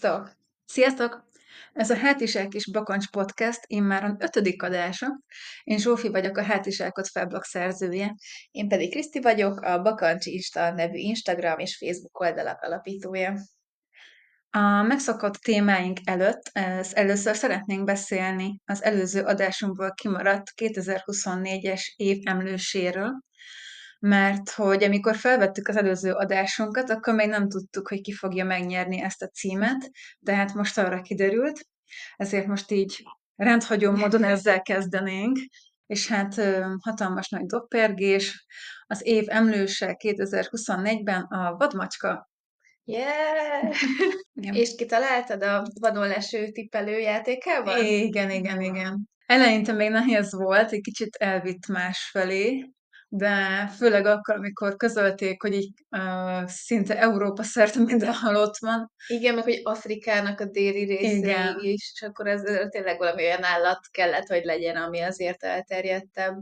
Sziasztok! 0.00 0.36
Sziasztok! 0.66 1.24
Ez 1.72 1.90
a 1.90 1.96
Hátizsák 1.96 2.54
és 2.54 2.70
Bakancs 2.70 3.08
Podcast 3.10 3.60
immáron 3.66 4.16
ötödik 4.20 4.62
adása. 4.62 5.06
Én 5.64 5.78
Zsófi 5.78 6.08
vagyok, 6.08 6.36
a 6.36 6.42
Hátizsákot 6.42 7.08
felblog 7.08 7.42
szerzője. 7.42 8.14
Én 8.50 8.68
pedig 8.68 8.90
Kriszti 8.90 9.20
vagyok, 9.20 9.60
a 9.60 9.82
Bakancs 9.82 10.26
Insta 10.26 10.72
nevű 10.72 10.96
Instagram 10.96 11.58
és 11.58 11.76
Facebook 11.76 12.20
oldalak 12.20 12.62
alapítója. 12.62 13.34
A 14.50 14.82
megszokott 14.82 15.34
témáink 15.34 15.98
előtt 16.04 16.50
először 16.92 17.36
szeretnénk 17.36 17.84
beszélni 17.84 18.60
az 18.64 18.82
előző 18.82 19.22
adásunkból 19.22 19.92
kimaradt 19.94 20.52
2024-es 20.56 21.82
év 21.96 22.18
emlőséről, 22.24 23.20
mert 24.00 24.50
hogy 24.50 24.84
amikor 24.84 25.16
felvettük 25.16 25.68
az 25.68 25.76
előző 25.76 26.12
adásunkat, 26.12 26.90
akkor 26.90 27.14
még 27.14 27.28
nem 27.28 27.48
tudtuk, 27.48 27.88
hogy 27.88 28.00
ki 28.00 28.12
fogja 28.12 28.44
megnyerni 28.44 29.00
ezt 29.00 29.22
a 29.22 29.28
címet, 29.28 29.90
de 30.18 30.34
hát 30.34 30.54
most 30.54 30.78
arra 30.78 31.00
kiderült, 31.00 31.60
ezért 32.16 32.46
most 32.46 32.70
így 32.70 33.02
rendhagyó 33.36 33.90
módon 33.90 34.24
ezzel 34.24 34.62
kezdenénk, 34.62 35.38
és 35.86 36.08
hát 36.08 36.34
hatalmas 36.80 37.28
nagy 37.28 37.46
doppergés. 37.46 38.46
Az 38.86 39.06
év 39.06 39.24
emlőse 39.28 39.96
2024-ben 40.04 41.22
a 41.22 41.56
vadmacska. 41.56 42.30
Yeah! 42.84 43.74
igen. 44.40 44.54
És 44.54 44.74
kitaláltad 44.74 45.42
a 45.42 45.62
vadon 45.80 46.08
leső 46.08 46.48
tippelő 46.48 46.98
játékával? 46.98 47.84
Igen, 47.84 48.30
igen, 48.30 48.60
igen. 48.60 49.08
Eleinte 49.26 49.72
még 49.72 49.90
nehéz 49.90 50.34
volt, 50.34 50.72
egy 50.72 50.80
kicsit 50.80 51.16
elvitt 51.16 51.66
másfelé, 51.66 52.70
de 53.12 53.66
főleg 53.76 54.06
akkor, 54.06 54.34
amikor 54.34 54.76
közölték, 54.76 55.42
hogy 55.42 55.54
így 55.54 55.72
uh, 55.90 56.46
szinte 56.46 56.98
Európa 56.98 57.42
szerte 57.42 57.78
mindenhol 57.78 58.36
ott 58.36 58.56
van. 58.58 58.92
Igen, 59.06 59.34
meg 59.34 59.44
hogy 59.44 59.60
Afrikának 59.62 60.40
a 60.40 60.44
déli 60.44 60.84
részén 60.84 61.56
is, 61.60 61.92
és 61.94 62.02
akkor 62.02 62.26
ez 62.26 62.42
tényleg 62.68 62.98
valami 62.98 63.22
olyan 63.22 63.44
állat 63.44 63.78
kellett, 63.90 64.26
hogy 64.26 64.44
legyen, 64.44 64.76
ami 64.76 65.00
azért 65.00 65.44
elterjedtebb. 65.44 66.36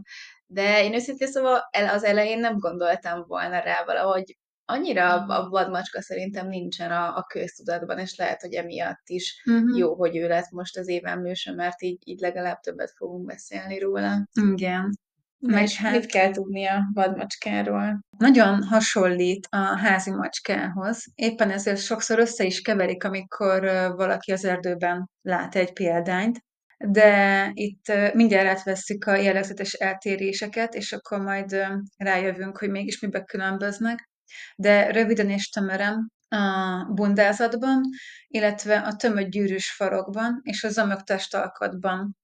De 0.46 0.84
én 0.84 0.94
őszintén 0.94 1.28
szóval 1.28 1.68
az 1.92 2.04
elején 2.04 2.38
nem 2.38 2.58
gondoltam 2.58 3.24
volna 3.26 3.58
rá 3.60 3.84
valahogy 3.84 4.36
annyira 4.64 5.24
a 5.24 5.48
vadmacska 5.48 6.02
szerintem 6.02 6.48
nincsen 6.48 6.90
a, 6.90 7.16
a 7.16 7.22
köztudatban, 7.28 7.98
és 7.98 8.16
lehet, 8.16 8.40
hogy 8.40 8.54
emiatt 8.54 9.02
is 9.08 9.42
uh-huh. 9.46 9.78
jó, 9.78 9.94
hogy 9.94 10.16
ő 10.16 10.28
lett 10.28 10.50
most 10.50 10.78
az 10.78 10.88
évenlőse, 10.88 11.52
mert 11.52 11.82
így, 11.82 11.98
így 12.04 12.20
legalább 12.20 12.60
többet 12.60 12.92
fogunk 12.96 13.26
beszélni 13.26 13.78
róla. 13.78 14.28
Igen. 14.52 14.98
Meg 15.40 15.70
hát, 15.70 15.92
mit 15.92 16.06
kell 16.06 16.30
tudni 16.30 16.66
a 16.66 16.90
vadmacskáról? 16.92 18.00
Nagyon 18.18 18.62
hasonlít 18.62 19.46
a 19.50 19.56
házi 19.56 20.10
macskához, 20.10 21.04
éppen 21.14 21.50
ezért 21.50 21.80
sokszor 21.80 22.18
össze 22.18 22.44
is 22.44 22.60
keverik, 22.60 23.04
amikor 23.04 23.60
valaki 23.96 24.32
az 24.32 24.44
erdőben 24.44 25.10
lát 25.22 25.54
egy 25.54 25.72
példányt, 25.72 26.44
de 26.76 27.50
itt 27.54 27.92
mindjárt 28.12 28.48
átvesszük 28.48 29.04
a 29.04 29.14
jellegzetes 29.14 29.72
eltéréseket, 29.72 30.74
és 30.74 30.92
akkor 30.92 31.20
majd 31.20 31.66
rájövünk, 31.96 32.58
hogy 32.58 32.70
mégis 32.70 33.00
mibe 33.00 33.24
különböznek. 33.24 34.08
De 34.56 34.90
röviden 34.90 35.30
és 35.30 35.48
tömören 35.48 36.12
a 36.28 36.84
bundázatban, 36.92 37.80
illetve 38.26 38.78
a 38.78 38.96
tömött 38.96 39.28
gyűrűs 39.28 39.72
farokban 39.72 40.40
és 40.42 40.64
a 40.64 40.68
zamök 40.68 41.02
testalkatban 41.02 42.16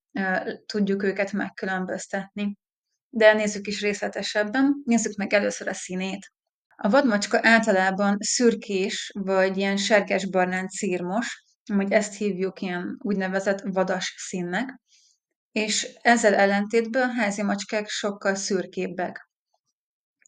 tudjuk 0.67 1.03
őket 1.03 1.33
megkülönböztetni 1.33 2.57
de 3.17 3.33
nézzük 3.33 3.67
is 3.67 3.81
részletesebben. 3.81 4.83
Nézzük 4.85 5.17
meg 5.17 5.33
először 5.33 5.69
a 5.69 5.75
színét. 5.75 6.33
A 6.77 6.89
vadmacska 6.89 7.39
általában 7.43 8.17
szürkés 8.21 9.11
vagy 9.15 9.57
ilyen 9.57 9.77
sárgás-barnán 9.77 10.69
círmos, 10.69 11.45
vagy 11.73 11.93
ezt 11.93 12.17
hívjuk 12.17 12.61
ilyen 12.61 12.97
úgynevezett 12.99 13.61
vadas 13.65 14.15
színnek, 14.17 14.81
és 15.53 15.99
ezzel 16.01 16.35
ellentétben 16.35 17.09
a 17.09 17.13
házi 17.13 17.43
macskák 17.43 17.89
sokkal 17.89 18.35
szürkébbek. 18.35 19.29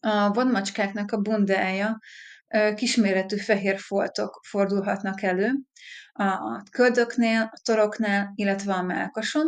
A 0.01 0.31
vadmacskáknak 0.31 1.13
a 1.13 1.21
bundája 1.21 1.99
kisméretű 2.75 3.37
fehér 3.37 3.79
foltok 3.79 4.41
fordulhatnak 4.49 5.23
elő 5.23 5.53
a 6.13 6.63
köldöknél, 6.71 7.51
a 7.53 7.61
toroknál, 7.63 8.33
illetve 8.35 8.73
a 8.73 8.83
melkason, 8.83 9.47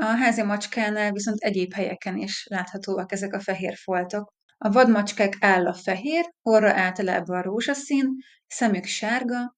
a 0.00 0.04
házi 0.04 0.42
macskánál 0.42 1.12
viszont 1.12 1.38
egyéb 1.40 1.72
helyeken 1.72 2.16
is 2.16 2.46
láthatóak 2.50 3.12
ezek 3.12 3.32
a 3.32 3.40
fehér 3.40 3.76
foltok. 3.76 4.34
A 4.58 4.70
vadmacskák 4.70 5.36
álla 5.40 5.74
fehér, 5.74 6.30
orra 6.42 6.72
általában 6.72 7.42
rózsaszín, 7.42 8.08
szemük 8.46 8.84
sárga, 8.84 9.56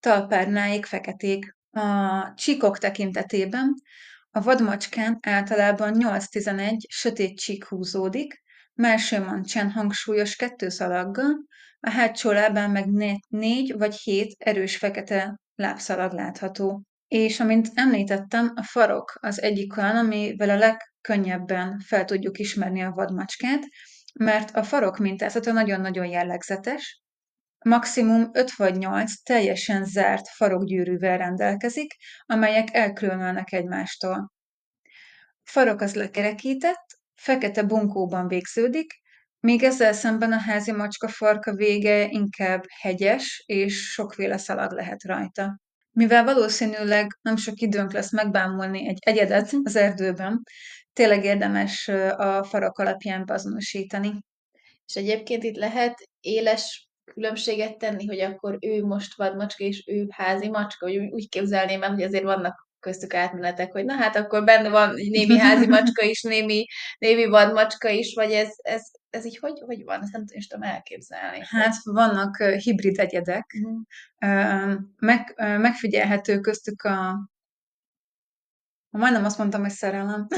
talpárnáik 0.00 0.86
feketék. 0.86 1.56
A 1.70 2.32
csíkok 2.34 2.78
tekintetében 2.78 3.74
a 4.30 4.40
vadmacskán 4.40 5.18
általában 5.22 5.94
8-11 5.98 6.76
sötét 6.88 7.38
csík 7.38 7.64
húzódik, 7.64 8.42
melső 8.74 9.20
mancsán 9.24 9.70
hangsúlyos 9.70 10.36
kettő 10.36 10.68
szalaggal, 10.68 11.46
a 11.80 11.90
hátsó 11.90 12.30
lábán 12.30 12.70
meg 12.70 12.86
négy 13.28 13.74
vagy 13.78 13.94
hét 13.94 14.34
erős 14.38 14.76
fekete 14.76 15.40
lábszalag 15.54 16.12
látható. 16.12 16.82
És 17.14 17.40
amint 17.40 17.70
említettem, 17.74 18.52
a 18.54 18.62
farok 18.62 19.18
az 19.20 19.42
egyik 19.42 19.76
olyan, 19.76 19.96
amivel 19.96 20.50
a 20.50 20.56
legkönnyebben 20.56 21.78
fel 21.78 22.04
tudjuk 22.04 22.38
ismerni 22.38 22.82
a 22.82 22.90
vadmacskát, 22.90 23.62
mert 24.14 24.56
a 24.56 24.62
farok 24.62 24.98
mintázata 24.98 25.52
nagyon-nagyon 25.52 26.06
jellegzetes, 26.06 27.02
maximum 27.64 28.30
5 28.32 28.52
vagy 28.52 28.76
8 28.76 29.22
teljesen 29.22 29.84
zárt 29.84 30.28
farokgyűrűvel 30.28 31.18
rendelkezik, 31.18 31.94
amelyek 32.26 32.74
elkülönülnek 32.74 33.52
egymástól. 33.52 34.32
Farok 35.42 35.80
az 35.80 35.94
lekerekített, 35.94 36.86
fekete 37.14 37.62
bunkóban 37.62 38.28
végződik, 38.28 38.92
még 39.40 39.62
ezzel 39.62 39.92
szemben 39.92 40.32
a 40.32 40.38
házi 40.38 40.72
macska 40.72 41.08
farka 41.08 41.54
vége 41.54 42.06
inkább 42.08 42.62
hegyes, 42.80 43.42
és 43.46 43.92
sokféle 43.92 44.36
szalag 44.36 44.72
lehet 44.72 45.04
rajta. 45.04 45.62
Mivel 45.94 46.24
valószínűleg 46.24 47.18
nem 47.22 47.36
sok 47.36 47.60
időnk 47.60 47.92
lesz 47.92 48.12
megbámulni 48.12 48.88
egy 48.88 48.98
egyedet 49.00 49.52
az 49.62 49.76
erdőben, 49.76 50.42
tényleg 50.92 51.24
érdemes 51.24 51.88
a 51.88 52.44
farak 52.44 52.78
alapján 52.78 53.24
beazonosítani. 53.24 54.10
És 54.86 54.94
egyébként 54.94 55.42
itt 55.42 55.56
lehet 55.56 56.08
éles 56.20 56.88
különbséget 57.04 57.78
tenni, 57.78 58.06
hogy 58.06 58.20
akkor 58.20 58.56
ő 58.60 58.84
most 58.84 59.16
vadmacska, 59.16 59.64
és 59.64 59.84
ő 59.86 60.06
házi 60.10 60.48
macska, 60.48 60.86
hogy 60.86 60.96
úgy 60.96 61.28
képzelném 61.28 61.82
el, 61.82 61.90
hogy 61.90 62.02
azért 62.02 62.24
vannak 62.24 62.63
köztük 62.84 63.14
átmenetek, 63.14 63.72
hogy 63.72 63.84
na 63.84 63.94
hát 63.94 64.16
akkor 64.16 64.44
benne 64.44 64.68
van 64.68 64.94
némi 64.94 65.38
házi 65.38 65.66
macska 65.66 66.04
is, 66.04 66.22
némi, 66.22 66.66
némi 66.98 67.26
vadmacska 67.26 67.88
is, 67.88 68.14
vagy 68.14 68.32
ez, 68.32 68.48
ez, 68.56 68.82
ez 69.10 69.24
így 69.24 69.38
hogy, 69.38 69.60
hogy 69.66 69.84
van? 69.84 70.02
Ezt 70.02 70.12
nem 70.12 70.24
tudom 70.48 70.62
elképzelni. 70.62 71.38
Hát 71.48 71.74
vannak 71.82 72.36
hibrid 72.36 72.98
egyedek. 72.98 73.56
Uh-huh. 73.62 74.74
Meg, 74.98 75.34
megfigyelhető 75.36 76.40
köztük 76.40 76.82
a 76.82 77.28
majdnem 78.90 79.24
azt 79.24 79.38
mondtam, 79.38 79.60
hogy 79.60 79.70
szerelem. 79.70 80.26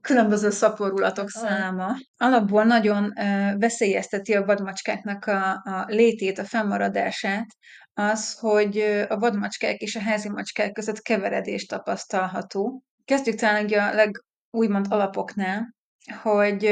különböző 0.00 0.50
szaporulatok 0.50 1.30
száma. 1.30 1.96
Alapból 2.16 2.64
nagyon 2.64 3.12
veszélyezteti 3.58 4.34
a 4.34 4.44
vadmacskáknak 4.44 5.26
a, 5.26 5.50
a 5.50 5.84
létét, 5.88 6.38
a 6.38 6.44
fennmaradását, 6.44 7.46
az, 7.94 8.38
hogy 8.38 8.78
a 9.08 9.18
vadmacskák 9.18 9.76
és 9.76 9.96
a 9.96 10.00
házi 10.00 10.28
macskák 10.28 10.72
között 10.72 11.02
keveredés 11.02 11.66
tapasztalható. 11.66 12.82
Kezdjük 13.04 13.34
talán 13.34 13.66
a 13.66 13.94
legúgymond 13.94 14.86
alapoknál, 14.88 15.74
hogy 16.22 16.66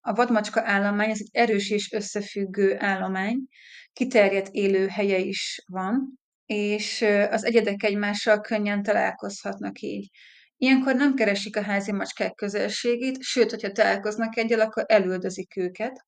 a 0.00 0.12
vadmacska 0.14 0.62
állomány 0.64 1.10
ez 1.10 1.18
egy 1.20 1.30
erős 1.32 1.70
és 1.70 1.92
összefüggő 1.92 2.76
állomány, 2.78 3.36
kiterjedt 3.92 4.48
élőhelye 4.50 5.18
is 5.18 5.62
van, 5.66 6.18
és 6.46 7.04
az 7.30 7.44
egyedek 7.44 7.82
egymással 7.82 8.40
könnyen 8.40 8.82
találkozhatnak 8.82 9.80
így. 9.80 10.10
Ilyenkor 10.56 10.94
nem 10.94 11.14
keresik 11.14 11.56
a 11.56 11.62
házi 11.62 11.92
macskák 11.92 12.34
közelségét, 12.34 13.22
sőt, 13.22 13.50
hogyha 13.50 13.72
találkoznak 13.72 14.36
egyel, 14.36 14.60
akkor 14.60 14.84
elüldözik 14.86 15.56
őket. 15.56 16.06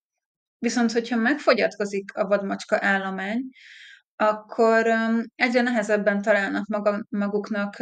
Viszont, 0.59 0.93
hogyha 0.93 1.17
megfogyatkozik 1.17 2.15
a 2.15 2.27
vadmacska 2.27 2.79
állomány, 2.81 3.41
akkor 4.21 4.87
egyre 5.35 5.61
nehezebben 5.61 6.23
találnak 6.23 6.67
maga, 6.67 7.07
maguknak, 7.09 7.77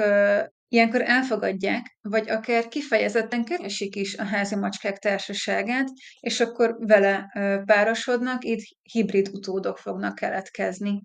ilyenkor 0.69 1.03
elfogadják, 1.03 1.97
vagy 2.01 2.31
akár 2.31 2.69
kifejezetten 2.69 3.45
keresik 3.45 3.97
is 3.97 4.17
a 4.17 4.25
házi 4.25 4.57
macskák 4.57 4.99
társaságát, 4.99 5.89
és 6.21 6.41
akkor 6.41 6.77
vele 6.79 7.31
párosodnak, 7.65 8.45
így 8.45 8.77
hibrid 8.83 9.29
utódok 9.33 9.79
fognak 9.79 10.15
keletkezni. 10.15 11.03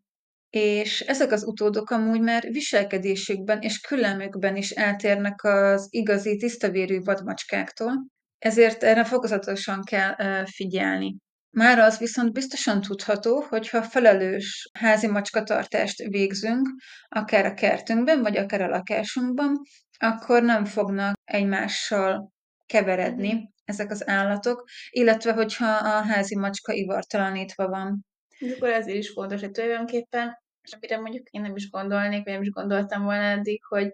És 0.49 0.99
ezek 0.99 1.31
az 1.31 1.43
utódok 1.43 1.89
amúgy 1.89 2.21
már 2.21 2.51
viselkedésükben 2.51 3.61
és 3.61 3.79
küllemükben 3.79 4.55
is 4.55 4.69
eltérnek 4.69 5.43
az 5.43 5.87
igazi 5.89 6.37
tisztavérű 6.37 6.99
vadmacskáktól, 6.99 8.05
ezért 8.39 8.83
erre 8.83 9.03
fokozatosan 9.03 9.83
kell 9.83 10.45
figyelni. 10.45 11.15
Már 11.55 11.79
az 11.79 11.97
viszont 11.97 12.33
biztosan 12.33 12.81
tudható, 12.81 13.41
hogyha 13.49 13.83
felelős 13.83 14.69
házi 14.79 15.07
macskatartást 15.07 15.97
végzünk, 15.97 16.69
akár 17.07 17.45
a 17.45 17.53
kertünkben, 17.53 18.21
vagy 18.21 18.37
akár 18.37 18.61
a 18.61 18.67
lakásunkban, 18.67 19.61
akkor 19.97 20.43
nem 20.43 20.65
fognak 20.65 21.15
egymással 21.23 22.31
keveredni 22.65 23.51
ezek 23.63 23.91
az 23.91 24.07
állatok, 24.07 24.63
illetve 24.89 25.33
hogyha 25.33 25.67
a 25.67 26.01
házi 26.01 26.35
macska 26.35 26.73
ivartalanítva 26.73 27.67
van. 27.67 28.05
És 28.37 28.53
akkor 28.55 28.69
ezért 28.69 28.97
is 28.97 29.09
fontos, 29.09 29.39
hogy 29.39 29.51
tulajdonképpen, 29.51 30.37
és 30.61 30.71
amire 30.71 30.97
mondjuk 30.97 31.29
én 31.29 31.41
nem 31.41 31.55
is 31.55 31.69
gondolnék, 31.69 32.23
vagy 32.23 32.33
nem 32.33 32.41
is 32.41 32.49
gondoltam 32.49 33.03
volna 33.03 33.23
eddig, 33.23 33.63
hogy 33.63 33.91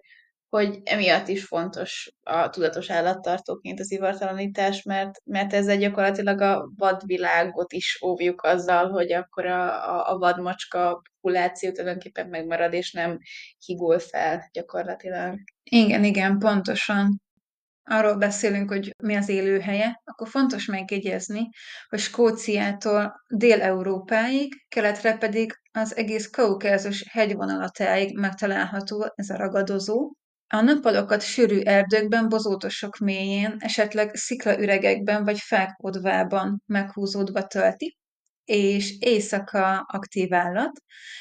hogy 0.50 0.80
emiatt 0.84 1.28
is 1.28 1.44
fontos 1.44 2.12
a 2.22 2.48
tudatos 2.48 2.90
állattartóként 2.90 3.80
az 3.80 3.92
ivartalanítás, 3.92 4.82
mert, 4.82 5.10
mert 5.24 5.52
ezzel 5.52 5.76
gyakorlatilag 5.76 6.40
a 6.40 6.70
vadvilágot 6.76 7.72
is 7.72 8.02
óvjuk 8.02 8.42
azzal, 8.42 8.90
hogy 8.90 9.12
akkor 9.12 9.46
a, 9.46 9.94
a, 9.94 10.12
a 10.12 10.18
vadmacska 10.18 11.02
populáció 11.20 11.70
tulajdonképpen 11.70 12.28
megmarad, 12.28 12.72
és 12.72 12.92
nem 12.92 13.18
higul 13.64 13.98
fel 13.98 14.48
gyakorlatilag. 14.52 15.38
Igen, 15.62 16.04
igen, 16.04 16.38
pontosan. 16.38 17.22
Arról 17.84 18.16
beszélünk, 18.16 18.70
hogy 18.70 18.94
mi 19.02 19.14
az 19.14 19.28
élőhelye, 19.28 20.00
akkor 20.04 20.28
fontos 20.28 20.66
megjegyezni, 20.66 21.48
hogy 21.88 21.98
Skóciától 21.98 23.14
Dél-Európáig, 23.28 24.64
keletre 24.68 25.16
pedig 25.16 25.52
az 25.72 25.96
egész 25.96 26.30
kaukázus 26.30 27.04
hegyvonalatáig 27.10 28.18
megtalálható 28.18 29.12
ez 29.14 29.30
a 29.30 29.36
ragadozó, 29.36 30.12
a 30.52 30.60
nappalokat 30.60 31.22
sűrű 31.22 31.60
erdőkben, 31.60 32.28
bozótosok 32.28 32.98
mélyén, 32.98 33.56
esetleg 33.58 34.14
sziklaüregekben 34.14 35.24
vagy 35.24 35.38
fák 35.38 35.74
odvában 35.76 36.62
meghúzódva 36.66 37.46
tölti, 37.46 37.98
és 38.44 38.96
éjszaka 38.98 39.78
aktív 39.78 40.34
állat. 40.34 40.70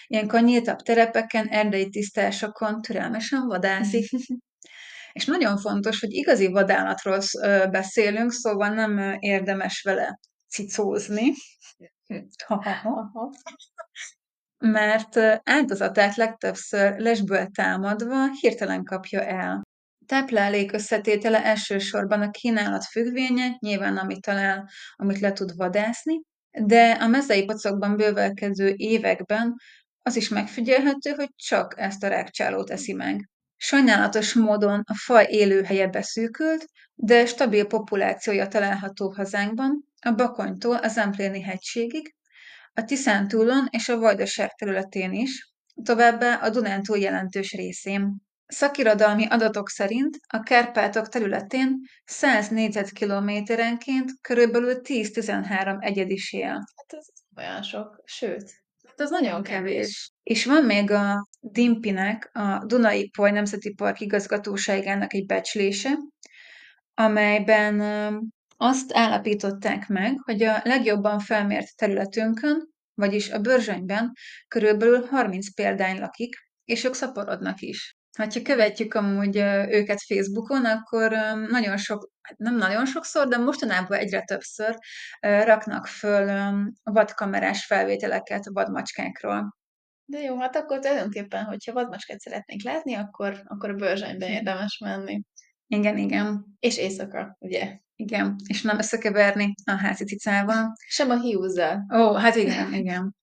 Ilyenkor 0.08 0.42
nyíltabb 0.42 0.78
terepeken, 0.78 1.48
erdei 1.48 1.90
tisztásokon 1.90 2.82
türelmesen 2.82 3.48
vadászik. 3.48 4.10
és 5.14 5.26
nagyon 5.26 5.58
fontos, 5.58 6.00
hogy 6.00 6.14
igazi 6.14 6.48
vadállatról 6.48 7.20
beszélünk, 7.70 8.32
szóval 8.32 8.70
nem 8.70 9.18
érdemes 9.20 9.82
vele 9.82 10.20
cicózni. 10.48 11.34
mert 14.60 15.18
áldozatát 15.44 16.16
legtöbbször 16.16 16.98
lesből 16.98 17.48
támadva 17.48 18.30
hirtelen 18.40 18.84
kapja 18.84 19.26
el. 19.26 19.62
Táplálék 20.06 20.72
összetétele 20.72 21.44
elsősorban 21.46 22.22
a 22.22 22.32
kínálat 22.32 22.86
függvénye, 22.86 23.56
nyilván 23.60 23.98
amit 23.98 24.22
talál, 24.22 24.70
amit 24.96 25.20
le 25.20 25.32
tud 25.32 25.56
vadászni, 25.56 26.22
de 26.52 26.92
a 26.92 27.08
mezei 27.08 27.46
pocokban 27.46 27.96
bővelkedő 27.96 28.74
években 28.76 29.56
az 30.02 30.16
is 30.16 30.30
megfigyelhető, 30.30 31.12
hogy 31.12 31.30
csak 31.36 31.80
ezt 31.80 32.04
a 32.04 32.08
rákcsálót 32.08 32.70
eszi 32.70 32.94
meg. 32.94 33.30
Sajnálatos 33.56 34.34
módon 34.34 34.82
a 34.86 34.96
faj 34.96 35.28
élőhelye 35.30 35.88
beszűkült, 35.88 36.66
de 36.96 37.26
stabil 37.26 37.66
populációja 37.66 38.48
található 38.48 39.14
hazánkban, 39.14 39.88
a 40.02 40.12
Bakonytól 40.12 40.76
az 40.76 40.98
Empléni 40.98 41.42
hegységig, 41.42 42.16
a 42.74 42.84
Tiszántúlon 42.84 43.68
és 43.70 43.90
a 43.90 43.98
Vajdaság 43.98 44.54
területén 44.54 45.14
is, 45.14 45.54
továbbá 45.84 46.36
a 46.36 46.50
Dunántúl 46.50 46.98
jelentős 46.98 47.52
részén. 47.52 48.16
Szakirodalmi 48.46 49.26
adatok 49.26 49.70
szerint 49.70 50.18
a 50.28 50.40
Kárpátok 50.40 51.08
területén 51.08 51.82
100 52.06 52.48
négyzetkilométerenként 52.48 54.12
körülbelül 54.22 54.80
10-13 54.84 55.78
egyedis 55.80 56.34
él. 56.34 56.50
Hát 56.52 56.94
ez 56.94 57.08
olyan 57.38 57.64
sok, 57.64 58.02
sőt, 58.06 58.52
hát 58.88 59.02
ez 59.02 59.10
nagyon 59.10 59.44
kevés. 59.44 60.12
És 60.24 60.46
van 60.46 60.66
még 60.66 60.92
a 60.92 61.28
Dimpinek, 61.40 62.30
a 62.34 62.66
Dunai 62.66 63.10
Poly 63.10 63.32
Nemzeti 63.32 63.74
Park 63.74 64.00
igazgatóságának 64.00 65.14
egy 65.14 65.26
becslése, 65.26 65.98
amelyben 66.94 67.82
azt 68.62 68.94
állapították 68.94 69.88
meg, 69.88 70.20
hogy 70.24 70.44
a 70.44 70.62
legjobban 70.64 71.20
felmért 71.20 71.76
területünkön, 71.76 72.70
vagyis 72.94 73.32
a 73.32 73.40
Börzsönyben 73.40 74.12
körülbelül 74.48 75.06
30 75.06 75.54
példány 75.54 76.00
lakik, 76.00 76.36
és 76.66 76.84
ők 76.84 76.94
szaporodnak 76.94 77.62
is. 77.62 77.98
Ha 78.18 78.28
követjük 78.44 78.94
amúgy 78.94 79.38
őket 79.70 80.02
Facebookon, 80.02 80.66
akkor 80.66 81.12
nagyon 81.50 81.78
sok, 81.78 82.10
hát 82.22 82.38
nem 82.38 82.56
nagyon 82.56 82.86
sokszor, 82.86 83.28
de 83.28 83.38
mostanában 83.38 83.98
egyre 83.98 84.22
többször 84.22 84.76
raknak 85.20 85.88
föl 85.88 86.54
vadkamerás 86.84 87.66
felvételeket 87.66 88.50
vadmacskákról. 88.54 89.58
De 90.06 90.20
jó, 90.20 90.40
hát 90.40 90.56
akkor 90.56 90.80
tulajdonképpen, 90.80 91.44
hogyha 91.44 91.74
vadmacskát 91.74 92.20
szeretnénk 92.20 92.64
látni, 92.64 92.94
akkor, 92.94 93.42
akkor 93.46 93.70
a 93.70 93.74
bőrzsönyben 93.74 94.30
érdemes 94.30 94.78
menni. 94.78 95.22
Igen, 95.68 95.98
igen. 95.98 96.46
És 96.60 96.78
éjszaka, 96.78 97.36
ugye? 97.40 97.80
Igen, 98.00 98.36
és 98.48 98.62
nem 98.62 98.78
összekeverni 98.78 99.54
a 99.66 99.72
házi 99.72 100.04
cicával. 100.06 100.74
Sem 100.88 101.10
a 101.10 101.20
hiúzzal. 101.20 101.86
Ó, 101.94 102.14
hát 102.14 102.36
igen, 102.36 102.74
igen. 102.74 103.16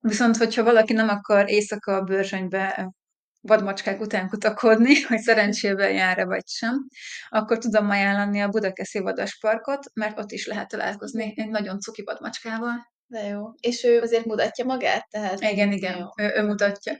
Viszont, 0.00 0.36
hogyha 0.36 0.62
valaki 0.62 0.92
nem 0.92 1.08
akar 1.08 1.50
éjszaka 1.50 1.94
a 1.94 2.02
bőrzsönybe 2.02 2.92
vadmacskák 3.40 4.00
után 4.00 4.28
kutakodni, 4.28 5.00
hogy 5.08 5.18
szerencsével 5.18 5.90
jár-e 5.90 6.24
vagy 6.24 6.46
sem, 6.46 6.86
akkor 7.28 7.58
tudom 7.58 7.90
ajánlani 7.90 8.40
a 8.40 8.48
Budakeszi 8.48 8.98
Vadasparkot, 8.98 9.84
mert 9.94 10.18
ott 10.18 10.32
is 10.32 10.46
lehet 10.46 10.68
találkozni 10.68 11.32
egy 11.36 11.48
nagyon 11.48 11.80
cuki 11.80 12.02
vadmacskával. 12.02 12.92
De 13.06 13.26
jó. 13.26 13.40
És 13.60 13.84
ő 13.84 14.00
azért 14.00 14.24
mutatja 14.24 14.64
magát? 14.64 15.08
Tehát 15.10 15.40
igen, 15.40 15.72
igen, 15.72 16.12
ő, 16.20 16.32
ő 16.36 16.42
mutatja. 16.46 16.92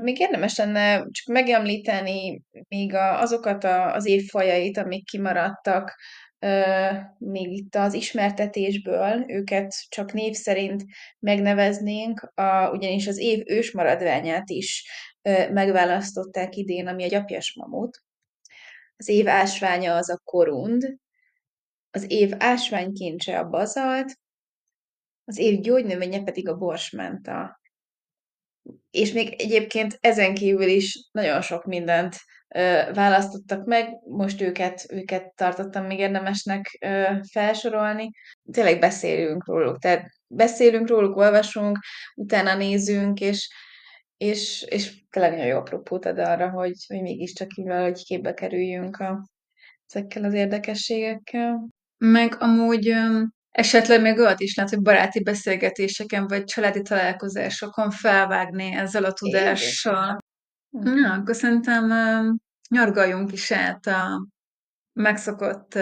Még 0.00 0.18
érdemes 0.18 0.56
lenne 0.56 0.96
csak 0.96 1.26
megemlíteni 1.34 2.42
még 2.68 2.94
azokat 2.94 3.64
az 3.64 4.06
évfajait, 4.06 4.78
amik 4.78 5.04
kimaradtak 5.04 5.94
még 7.18 7.52
itt 7.52 7.74
az 7.74 7.94
ismertetésből, 7.94 9.24
őket 9.28 9.74
csak 9.88 10.12
név 10.12 10.34
szerint 10.34 10.84
megneveznénk, 11.18 12.20
a, 12.34 12.70
ugyanis 12.70 13.06
az 13.06 13.18
év 13.18 13.42
ősmaradványát 13.46 14.50
is 14.50 14.90
megválasztották 15.52 16.56
idén, 16.56 16.86
ami 16.86 17.04
a 17.04 17.08
gyapjas 17.08 17.54
mamut. 17.54 18.02
Az 18.96 19.08
év 19.08 19.28
ásványa 19.28 19.96
az 19.96 20.10
a 20.10 20.20
korund, 20.24 20.96
az 21.90 22.10
év 22.10 22.32
ásványkincse 22.38 23.38
a 23.38 23.48
bazalt, 23.48 24.18
az 25.24 25.38
év 25.38 25.60
gyógynövénye 25.60 26.22
pedig 26.22 26.48
a 26.48 26.56
borsmenta. 26.56 27.60
És 28.90 29.12
még 29.12 29.40
egyébként 29.40 29.98
ezen 30.00 30.34
kívül 30.34 30.68
is 30.68 31.08
nagyon 31.12 31.42
sok 31.42 31.64
mindent 31.64 32.16
választottak 32.92 33.64
meg, 33.64 33.88
most 34.08 34.40
őket, 34.40 34.86
őket 34.88 35.34
tartottam 35.34 35.86
még 35.86 35.98
érdemesnek 35.98 36.78
felsorolni. 37.30 38.10
Tényleg 38.52 38.78
beszélünk 38.78 39.46
róluk, 39.46 39.78
tehát 39.78 40.08
beszélünk 40.26 40.88
róluk, 40.88 41.16
olvasunk, 41.16 41.78
utána 42.14 42.54
nézünk, 42.54 43.20
és, 43.20 43.48
és, 44.16 44.62
és 44.68 45.02
tényleg 45.10 45.32
nagyon 45.32 45.46
jó 45.46 45.56
apropót 45.56 46.04
ad 46.04 46.18
arra, 46.18 46.50
hogy, 46.50 46.74
hogy 46.86 47.02
mégiscsak 47.02 47.56
így 47.56 47.66
valahogy 47.66 48.04
képbe 48.04 48.34
kerüljünk 48.34 48.96
a, 48.96 49.28
ezekkel 49.86 50.24
az 50.24 50.34
érdekességekkel. 50.34 51.68
Meg 51.98 52.36
amúgy 52.38 52.94
Esetleg 53.50 54.00
még 54.00 54.18
olyat 54.18 54.40
is 54.40 54.56
lehet, 54.56 54.72
hogy 54.72 54.82
baráti 54.82 55.22
beszélgetéseken 55.22 56.26
vagy 56.26 56.44
családi 56.44 56.82
találkozásokon 56.82 57.90
felvágni 57.90 58.74
ezzel 58.74 59.04
a 59.04 59.12
tudással. 59.12 60.04
Igen. 60.04 60.29
Ja, 60.70 61.12
akkor 61.12 61.34
szerintem 61.34 61.92
nyargaljunk 62.70 63.32
is 63.32 63.50
át 63.50 63.86
a 63.86 64.28
megszokott 64.92 65.78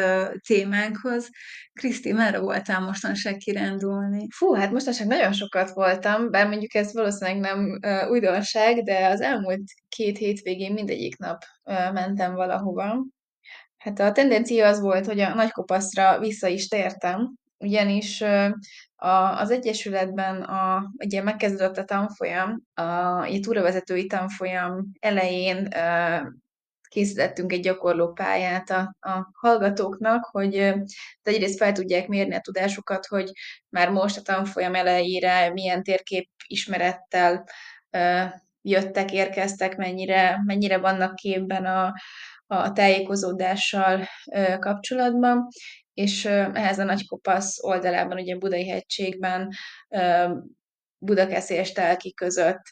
témánkhoz. 0.46 1.28
Kriszti, 1.72 2.12
merre 2.12 2.38
voltál 2.38 2.80
mostanság 2.80 3.36
kirándulni? 3.36 4.26
Fú, 4.30 4.54
hát 4.54 4.70
mostanság 4.72 5.06
nagyon 5.06 5.32
sokat 5.32 5.70
voltam, 5.70 6.30
bár 6.30 6.48
mondjuk 6.48 6.74
ez 6.74 6.92
valószínűleg 6.92 7.40
nem 7.40 7.78
újdonság, 8.10 8.82
de 8.82 9.06
az 9.06 9.20
elmúlt 9.20 9.62
két 9.88 10.18
hétvégén 10.18 10.72
mindegyik 10.72 11.18
nap 11.18 11.42
mentem 11.92 12.34
valahova. 12.34 13.04
Hát 13.76 13.98
a 13.98 14.12
tendencia 14.12 14.68
az 14.68 14.80
volt, 14.80 15.06
hogy 15.06 15.20
a 15.20 15.34
nagykopaszra 15.34 16.18
vissza 16.18 16.46
is 16.46 16.68
tértem, 16.68 17.34
ugyanis 17.58 18.20
a, 18.96 19.38
az 19.38 19.50
Egyesületben 19.50 20.42
a, 20.42 20.92
ugye 20.98 21.22
megkezdődött 21.22 21.76
a 21.76 21.84
tanfolyam, 21.84 22.62
a, 22.74 22.82
a 22.82 23.26
túravezetői 23.40 24.06
tanfolyam 24.06 24.90
elején 25.00 25.68
készítettünk 26.88 27.52
egy 27.52 27.60
gyakorló 27.60 28.12
pályát 28.12 28.70
a, 28.70 28.94
a 29.00 29.30
hallgatóknak, 29.32 30.24
hogy 30.24 30.74
egyrészt 31.22 31.58
fel 31.58 31.72
tudják 31.72 32.06
mérni 32.08 32.34
a 32.34 32.40
tudásukat, 32.40 33.06
hogy 33.06 33.30
már 33.68 33.90
most 33.90 34.18
a 34.18 34.22
tanfolyam 34.22 34.74
elejére 34.74 35.52
milyen 35.52 35.82
térkép 35.82 36.30
ismerettel 36.46 37.44
jöttek, 38.62 39.12
érkeztek, 39.12 39.76
mennyire, 39.76 40.42
mennyire 40.44 40.78
vannak 40.78 41.14
képben 41.14 41.64
a, 41.64 41.94
a 42.46 42.72
tájékozódással 42.72 44.08
kapcsolatban, 44.58 45.48
és 45.98 46.24
ehhez 46.24 46.78
a 46.78 46.84
Nagykopasz 46.84 47.62
oldalában, 47.62 48.18
ugye 48.18 48.36
Budai 48.36 48.68
hegységben, 48.68 49.48
Budakeszi 50.98 51.54
és 51.54 51.72
Telki 51.72 52.14
között 52.14 52.62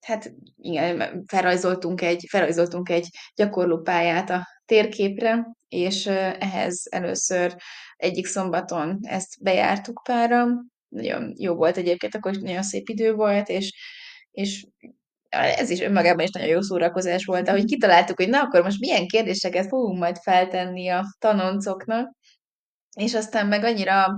hát 0.00 0.32
igen, 0.56 1.24
felrajzoltunk 1.26 2.00
egy, 2.02 2.24
felrajzoltunk 2.28 2.88
egy 2.88 3.08
gyakorlópályát 3.34 4.30
a 4.30 4.46
térképre, 4.64 5.46
és 5.68 6.06
ehhez 6.38 6.86
először 6.90 7.56
egyik 7.96 8.26
szombaton 8.26 8.98
ezt 9.02 9.42
bejártuk 9.42 10.00
pára, 10.04 10.46
nagyon 10.88 11.34
jó 11.36 11.54
volt 11.54 11.76
egyébként, 11.76 12.14
akkor 12.14 12.34
nagyon 12.34 12.62
szép 12.62 12.88
idő 12.88 13.12
volt, 13.14 13.48
és, 13.48 13.74
és 14.30 14.66
ez 15.34 15.70
is 15.70 15.80
önmagában 15.80 16.24
is 16.24 16.30
nagyon 16.30 16.48
jó 16.48 16.60
szórakozás 16.60 17.24
volt, 17.24 17.48
ahogy 17.48 17.64
kitaláltuk, 17.64 18.16
hogy 18.16 18.28
na 18.28 18.40
akkor 18.40 18.62
most 18.62 18.80
milyen 18.80 19.06
kérdéseket 19.06 19.66
fogunk 19.66 19.98
majd 19.98 20.16
feltenni 20.16 20.88
a 20.88 21.04
tanoncoknak, 21.18 22.14
és 22.96 23.14
aztán 23.14 23.46
meg 23.46 23.64
annyira 23.64 24.16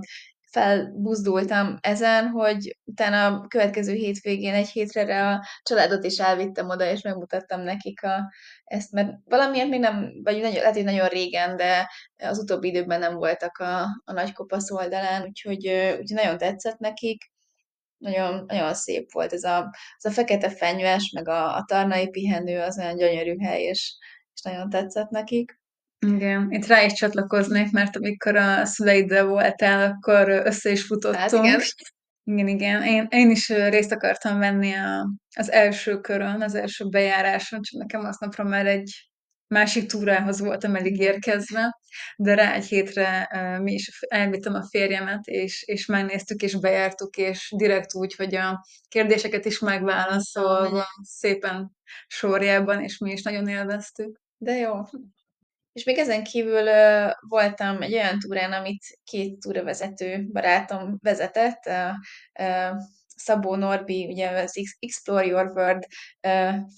felbuzdultam 0.56 1.76
ezen, 1.80 2.28
hogy 2.28 2.76
utána 2.84 3.26
a 3.26 3.46
következő 3.48 3.92
hétvégén 3.92 4.54
egy 4.54 4.68
hétre 4.68 5.28
a 5.28 5.46
családot 5.62 6.04
is 6.04 6.18
elvittem 6.18 6.68
oda, 6.68 6.90
és 6.90 7.02
megmutattam 7.02 7.60
nekik 7.60 8.02
a, 8.02 8.32
ezt, 8.64 8.92
mert 8.92 9.12
valamiért 9.24 9.68
még 9.68 9.80
nem, 9.80 10.10
vagy 10.22 10.40
nagyon, 10.40 10.52
lehet, 10.52 10.74
hogy 10.74 10.84
nagyon 10.84 11.08
régen, 11.08 11.56
de 11.56 11.90
az 12.16 12.38
utóbbi 12.38 12.68
időben 12.68 12.98
nem 12.98 13.14
voltak 13.14 13.58
a, 13.58 13.82
a 14.04 14.12
nagy 14.12 14.32
kopasz 14.32 14.70
oldalán, 14.70 15.22
úgyhogy, 15.22 15.66
úgyhogy 15.68 16.14
nagyon 16.14 16.38
tetszett 16.38 16.78
nekik. 16.78 17.34
Nagyon, 18.06 18.44
nagyon 18.46 18.74
szép 18.74 19.12
volt 19.12 19.32
ez 19.32 19.42
a, 19.42 19.74
az 19.96 20.04
a 20.04 20.10
fekete 20.10 20.50
fenyves, 20.50 21.10
meg 21.14 21.28
a, 21.28 21.56
a 21.56 21.64
tarnai 21.66 22.08
pihenő, 22.08 22.60
az 22.60 22.78
olyan 22.78 22.96
gyönyörű 22.96 23.38
hely, 23.38 23.62
és, 23.62 23.96
és 24.34 24.42
nagyon 24.42 24.70
tetszett 24.70 25.10
nekik. 25.10 25.58
Igen, 26.06 26.50
itt 26.50 26.66
rá 26.66 26.82
is 26.82 26.92
csatlakoznék, 26.92 27.70
mert 27.70 27.96
amikor 27.96 28.36
a 28.36 28.64
szüleiddel 28.64 29.26
voltál, 29.26 29.90
akkor 29.90 30.28
össze 30.28 30.70
is 30.70 30.86
futottunk. 30.86 31.22
Hát 31.22 31.32
igen. 31.32 31.60
Igen, 32.24 32.48
igen. 32.48 32.82
Én, 32.82 33.06
én 33.10 33.30
is 33.30 33.48
részt 33.48 33.92
akartam 33.92 34.38
venni 34.38 34.72
a, 34.72 35.06
az 35.36 35.50
első 35.50 36.00
körön, 36.00 36.42
az 36.42 36.54
első 36.54 36.88
bejáráson, 36.88 37.62
csak 37.62 37.80
nekem 37.80 38.04
aznapra 38.04 38.44
már 38.44 38.66
egy 38.66 39.08
másik 39.48 39.86
túrához 39.86 40.40
voltam 40.40 40.74
elég 40.74 40.98
érkezve, 41.00 41.78
de 42.16 42.34
rá 42.34 42.52
egy 42.52 42.66
hétre 42.66 43.28
mi 43.62 43.72
is 43.72 44.04
elvittem 44.08 44.54
a 44.54 44.66
férjemet, 44.68 45.26
és, 45.26 45.62
és 45.62 45.86
megnéztük, 45.86 46.42
és 46.42 46.54
bejártuk, 46.54 47.16
és 47.16 47.52
direkt 47.56 47.94
úgy, 47.94 48.14
hogy 48.14 48.34
a 48.34 48.66
kérdéseket 48.88 49.44
is 49.44 49.58
megválaszolva, 49.58 50.84
szépen 51.02 51.70
sorjában, 52.06 52.82
és 52.82 52.98
mi 52.98 53.12
is 53.12 53.22
nagyon 53.22 53.48
élveztük. 53.48 54.20
De 54.36 54.52
jó. 54.52 54.74
És 55.72 55.84
még 55.84 55.98
ezen 55.98 56.24
kívül 56.24 56.66
uh, 56.66 57.10
voltam 57.28 57.82
egy 57.82 57.92
olyan 57.92 58.18
túrán, 58.18 58.52
amit 58.52 58.84
két 59.04 59.38
túravezető 59.38 60.28
barátom 60.32 60.98
vezetett, 61.02 61.62
uh, 61.66 61.90
uh, 62.46 62.76
Szabó 63.16 63.54
Norbi, 63.54 64.06
ugye 64.06 64.30
az 64.30 64.76
Explore 64.78 65.26
Your 65.26 65.50
World 65.54 65.86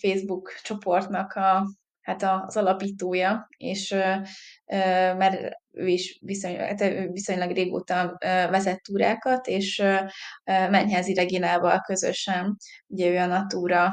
Facebook 0.00 0.52
csoportnak 0.62 1.32
a, 1.32 1.66
hát 2.08 2.22
az 2.46 2.56
alapítója, 2.56 3.48
és 3.56 3.90
mert 5.16 5.58
ő 5.70 5.86
is 5.86 6.18
viszonylag, 6.22 6.60
hát 6.60 7.08
viszonylag 7.12 7.50
régóta 7.50 8.16
vezet 8.50 8.82
túrákat, 8.82 9.46
és 9.46 9.82
Mennyházi 10.44 11.14
Reginával 11.14 11.80
közösen, 11.80 12.56
ugye 12.86 13.08
ő 13.08 13.16
a 13.16 13.26
Natura 13.26 13.92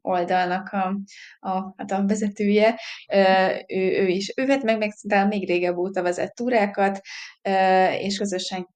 oldalnak 0.00 0.68
a, 0.68 0.96
a, 1.38 1.74
hát 1.76 1.90
a 1.90 2.04
vezetője, 2.06 2.80
ő, 3.66 4.02
ő 4.02 4.06
is, 4.06 4.32
ő 4.36 4.46
vett 4.46 4.62
meg, 4.62 4.78
meg 4.78 5.26
még 5.28 5.48
régebb 5.48 5.76
óta 5.76 6.02
vezet 6.02 6.34
túrákat, 6.34 7.00
és 7.98 8.18
közösen 8.18 8.68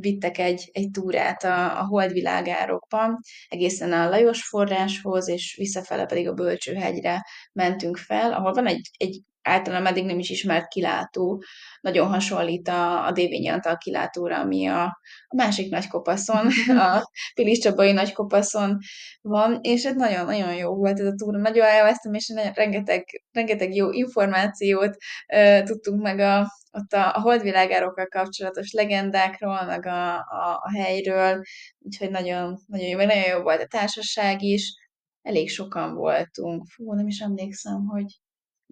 vittek 0.00 0.38
egy, 0.38 0.70
egy 0.72 0.90
túrát 0.90 1.44
a, 1.44 1.80
a 1.80 1.86
holdvilágárokban, 1.86 3.18
egészen 3.48 3.92
a 3.92 4.08
Lajos 4.08 4.44
forráshoz, 4.44 5.28
és 5.28 5.54
visszafele 5.58 6.06
pedig 6.06 6.28
a 6.28 6.34
Bölcsőhegyre 6.34 7.24
mentünk 7.52 7.96
fel, 7.96 8.32
ahol 8.32 8.52
van 8.52 8.66
egy, 8.66 8.90
egy 8.96 9.22
általán 9.48 9.86
eddig 9.86 10.04
nem 10.04 10.18
is 10.18 10.30
ismert 10.30 10.68
kilátó, 10.68 11.42
nagyon 11.80 12.08
hasonlít 12.08 12.68
a, 12.68 13.06
a 13.06 13.12
Dévényi 13.12 13.48
Antal 13.48 13.76
kilátóra, 13.76 14.38
ami 14.38 14.66
a, 14.66 14.84
a 15.26 15.34
másik 15.36 15.70
nagykopaszon, 15.70 16.46
a 16.88 17.10
Pilis 17.34 17.58
Csabai 17.58 17.92
nagykopaszon 17.92 18.78
van, 19.20 19.58
és 19.62 19.84
ez 19.84 19.94
nagyon-nagyon 19.94 20.54
jó 20.54 20.74
volt 20.74 21.00
ez 21.00 21.06
a 21.06 21.14
túra, 21.14 21.38
nagyon 21.38 21.66
elvesztem, 21.66 22.12
és 22.14 22.32
rengeteg, 22.54 23.04
rengeteg 23.32 23.74
jó 23.74 23.90
információt 23.90 24.96
uh, 25.34 25.62
tudtunk 25.62 26.02
meg 26.02 26.18
a, 26.18 26.46
ott 26.72 26.92
a, 26.92 27.16
a 27.16 27.20
holdvilágárokkal 27.20 28.06
kapcsolatos 28.06 28.72
legendákról, 28.72 29.64
meg 29.64 29.86
a, 29.86 30.14
a, 30.14 30.60
a 30.62 30.70
helyről, 30.76 31.42
úgyhogy 31.78 32.10
nagyon, 32.10 32.58
nagyon 32.66 32.88
jó, 32.88 32.96
nagyon 32.98 33.28
jó 33.28 33.42
volt 33.42 33.62
a 33.62 33.66
társaság 33.66 34.42
is, 34.42 34.74
elég 35.22 35.50
sokan 35.50 35.94
voltunk. 35.94 36.66
Fú, 36.66 36.94
nem 36.94 37.06
is 37.06 37.18
emlékszem, 37.18 37.86
hogy 37.86 38.20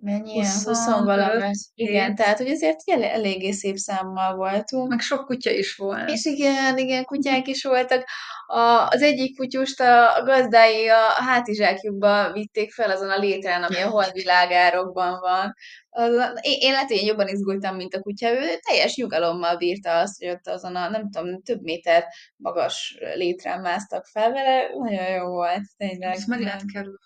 Mennyi? 0.03 0.35
20, 0.35 0.65
20 0.65 0.87
valami. 0.87 1.51
Igen, 1.75 2.15
tehát 2.15 2.39
hogy 2.39 2.49
azért 2.49 2.79
el, 2.85 3.03
eléggé 3.03 3.51
szép 3.51 3.77
számmal 3.77 4.37
voltunk. 4.37 4.89
Meg 4.89 5.01
sok 5.01 5.25
kutya 5.25 5.51
is 5.51 5.77
volt. 5.77 6.11
És 6.11 6.25
igen, 6.25 6.79
igen, 6.79 7.05
kutyák 7.05 7.47
is 7.47 7.65
voltak. 7.65 8.05
A, 8.47 8.87
az 8.89 9.03
egyik 9.03 9.37
kutyust 9.37 9.81
a, 9.81 10.17
a 10.17 10.23
gazdái 10.23 10.89
a 10.89 11.23
hátizsákjukba 11.23 12.33
vitték 12.33 12.73
fel 12.73 12.91
azon 12.91 13.11
a 13.11 13.19
létrán, 13.19 13.63
ami 13.63 13.77
a 13.77 13.89
holdvilágárokban 13.89 15.21
van. 15.21 15.55
Az, 15.89 16.13
én, 16.41 16.57
én 16.61 16.73
lehet, 16.73 16.91
én 16.91 17.07
jobban 17.07 17.29
izgultam, 17.29 17.77
mint 17.77 17.95
a 17.95 18.01
kutya. 18.01 18.31
Ő 18.31 18.59
teljes 18.69 18.97
nyugalommal 18.97 19.57
bírta 19.57 19.99
azt, 19.99 20.19
hogy 20.19 20.29
ott 20.29 20.47
azon 20.47 20.77
a, 20.77 20.89
nem 20.89 21.11
tudom, 21.11 21.43
több 21.43 21.63
méter 21.63 22.05
magas 22.37 22.99
létrán 23.15 23.61
másztak 23.61 24.05
fel 24.05 24.33
vele. 24.33 24.69
Nagyon 24.79 25.09
jó 25.09 25.27
volt, 25.27 25.63
tényleg. 25.77 26.15
Ezt 26.15 26.27
meg 26.27 26.41
lehet 26.41 26.63
kerülni. 26.73 26.99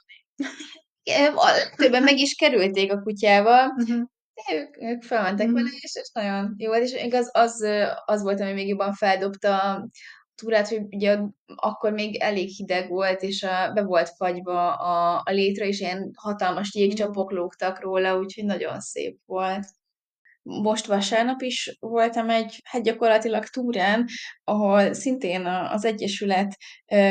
Többen 1.76 2.02
meg 2.02 2.18
is 2.18 2.34
kerülték 2.34 2.92
a 2.92 3.00
kutyával, 3.00 3.74
uh-huh. 3.76 4.02
de 4.34 4.54
ők, 4.54 4.82
ők 4.82 5.02
felmentek 5.02 5.46
uh-huh. 5.46 5.62
vele, 5.62 5.74
és, 5.80 5.94
és 5.94 6.10
nagyon 6.12 6.54
jó 6.58 6.68
volt, 6.68 6.82
és 6.82 7.04
igaz, 7.04 7.30
az, 7.32 7.66
az 8.04 8.22
volt, 8.22 8.40
ami 8.40 8.52
még 8.52 8.68
jobban 8.68 8.92
feldobta 8.92 9.58
a 9.58 9.88
túrát, 10.34 10.68
hogy 10.68 10.82
ugye 10.90 11.18
akkor 11.54 11.92
még 11.92 12.16
elég 12.16 12.48
hideg 12.48 12.88
volt, 12.88 13.22
és 13.22 13.42
a, 13.42 13.72
be 13.72 13.82
volt 13.82 14.08
fagyva 14.16 14.74
a, 14.74 15.22
a 15.24 15.30
létre, 15.30 15.66
és 15.66 15.80
ilyen 15.80 16.10
hatalmas 16.14 16.74
jégcsapok 16.74 17.30
lógtak 17.30 17.80
róla, 17.80 18.18
úgyhogy 18.18 18.44
nagyon 18.44 18.80
szép 18.80 19.18
volt 19.26 19.66
most 20.42 20.86
vasárnap 20.86 21.42
is 21.42 21.76
voltam 21.80 22.30
egy, 22.30 22.60
hát 22.64 22.82
gyakorlatilag 22.82 23.44
túrán, 23.44 24.06
ahol 24.44 24.92
szintén 24.92 25.46
az 25.46 25.84
Egyesület 25.84 26.56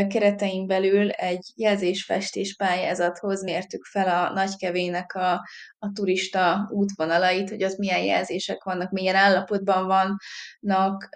keretein 0.07 0.67
belül 0.67 1.09
egy 1.09 1.51
jelzésfestés 1.55 2.55
pályázathoz 2.55 3.43
mértük 3.43 3.85
fel 3.85 4.07
a 4.07 4.33
nagykevének 4.33 5.13
a, 5.13 5.31
a 5.79 5.91
turista 5.93 6.69
útvonalait, 6.73 7.49
hogy 7.49 7.63
az 7.63 7.77
milyen 7.77 8.03
jelzések 8.03 8.63
vannak, 8.63 8.91
milyen 8.91 9.15
állapotban 9.15 9.87
vannak, 9.87 11.09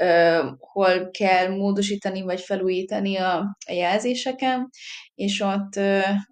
hol 0.59 1.09
kell 1.09 1.49
módosítani 1.49 2.21
vagy 2.21 2.41
felújítani 2.41 3.17
a, 3.17 3.37
a 3.67 3.71
jelzéseken, 3.71 4.69
és 5.15 5.39
ott 5.39 5.75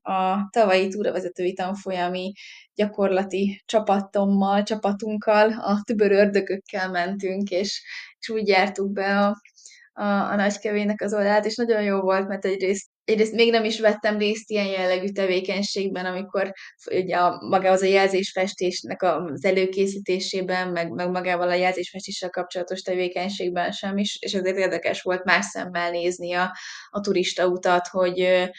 a 0.01 0.49
tavalyi 0.51 0.87
túravezetői 0.87 1.53
tanfolyami 1.53 2.31
gyakorlati 2.73 3.61
csapatommal, 3.65 4.63
csapatunkkal, 4.63 5.51
a 5.51 5.81
tübör 5.83 6.11
ördögökkel 6.11 6.89
mentünk, 6.89 7.49
és, 7.49 7.83
és 8.19 8.29
úgy 8.29 8.47
jártuk 8.47 8.91
be 8.91 9.19
a, 9.19 9.41
a, 9.93 10.03
a 10.03 10.35
nagykevének 10.35 11.01
az 11.01 11.13
oldalát, 11.13 11.45
és 11.45 11.55
nagyon 11.55 11.81
jó 11.81 11.99
volt, 11.99 12.27
mert 12.27 12.45
egyrészt, 12.45 12.90
egyrészt 13.03 13.33
még 13.33 13.51
nem 13.51 13.63
is 13.63 13.79
vettem 13.79 14.17
részt 14.17 14.49
ilyen 14.49 14.65
jellegű 14.65 15.07
tevékenységben, 15.07 16.05
amikor 16.05 16.51
ugye 16.91 17.15
a, 17.15 17.47
magához 17.49 17.81
a 17.81 17.85
jelzésfestésnek 17.85 19.03
az 19.03 19.45
előkészítésében, 19.45 20.67
meg, 20.67 20.89
meg 20.89 21.09
magával 21.09 21.49
a 21.49 21.53
jelzésfestéssel 21.53 22.29
kapcsolatos 22.29 22.81
tevékenységben 22.81 23.71
sem 23.71 23.97
is, 23.97 24.17
és 24.19 24.33
ezért 24.33 24.57
érdekes 24.57 25.01
volt 25.01 25.23
más 25.23 25.45
szemmel 25.45 25.91
nézni 25.91 26.33
a, 26.33 26.55
a 26.89 26.99
turista 26.99 27.47
utat, 27.47 27.87
hogy, 27.87 28.49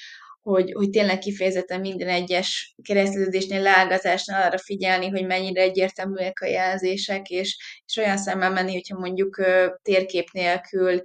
hogy, 0.42 0.72
hogy 0.72 0.90
tényleg 0.90 1.18
kifejezetten 1.18 1.80
minden 1.80 2.08
egyes 2.08 2.74
kereszteződésnél, 2.82 3.60
leágazásnál 3.62 4.46
arra 4.46 4.58
figyelni, 4.58 5.08
hogy 5.08 5.26
mennyire 5.26 5.60
egyértelműek 5.60 6.40
a 6.40 6.46
jelzések, 6.46 7.28
és, 7.28 7.80
és 7.86 7.96
olyan 7.96 8.16
szemmel 8.16 8.50
menni, 8.50 8.72
hogyha 8.72 8.98
mondjuk 8.98 9.40
térkép 9.82 10.30
nélkül 10.32 11.02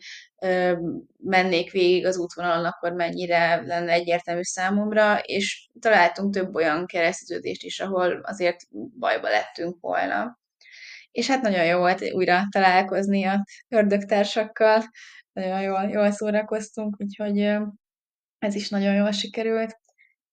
mennék 1.18 1.72
végig 1.72 2.06
az 2.06 2.18
útvonalon, 2.18 2.66
akkor 2.66 2.92
mennyire 2.92 3.62
lenne 3.66 3.92
egyértelmű 3.92 4.44
számomra, 4.44 5.20
és 5.20 5.70
találtunk 5.80 6.34
több 6.34 6.56
olyan 6.56 6.86
kereszteződést 6.86 7.64
is, 7.64 7.80
ahol 7.80 8.20
azért 8.24 8.60
bajba 9.00 9.30
lettünk 9.30 9.78
volna. 9.80 10.40
És 11.12 11.28
hát 11.28 11.42
nagyon 11.42 11.66
jó 11.66 11.78
volt 11.78 12.12
újra 12.14 12.42
találkozni 12.52 13.24
a 13.24 13.46
ördögtársakkal, 13.70 14.84
nagyon 15.34 15.62
jól, 15.62 15.90
jól 15.92 16.12
szórakoztunk, 16.12 16.96
úgyhogy 17.00 17.58
ez 18.40 18.56
is 18.56 18.70
nagyon 18.70 18.94
jól 18.94 19.12
sikerült. 19.12 19.76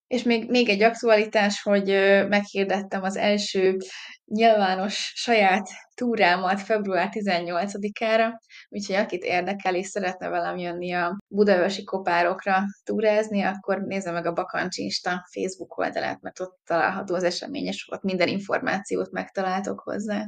És 0.06 0.22
még, 0.22 0.50
még 0.50 0.68
egy 0.68 0.82
aktualitás, 0.82 1.62
hogy 1.62 1.86
meghirdettem 2.28 3.02
az 3.02 3.16
első 3.16 3.76
nyilvános 4.24 5.12
saját 5.14 5.68
túrámat 5.94 6.60
február 6.60 7.08
18-ára, 7.12 8.30
úgyhogy 8.68 8.96
akit 8.96 9.22
érdekel 9.22 9.74
és 9.74 9.86
szeretne 9.86 10.28
velem 10.28 10.56
jönni 10.56 10.92
a 10.92 11.18
budaörsi 11.28 11.84
kopárokra 11.84 12.62
túrázni, 12.82 13.42
akkor 13.42 13.82
nézze 13.82 14.10
meg 14.10 14.26
a 14.26 14.32
Bakancsinsta 14.32 15.28
Facebook 15.32 15.78
oldalát, 15.78 16.20
mert 16.20 16.40
ott 16.40 16.58
található 16.64 17.14
az 17.14 17.22
esemény, 17.22 17.66
és 17.66 17.88
ott 17.90 18.02
minden 18.02 18.28
információt 18.28 19.10
megtaláltok 19.10 19.80
hozzá. 19.80 20.26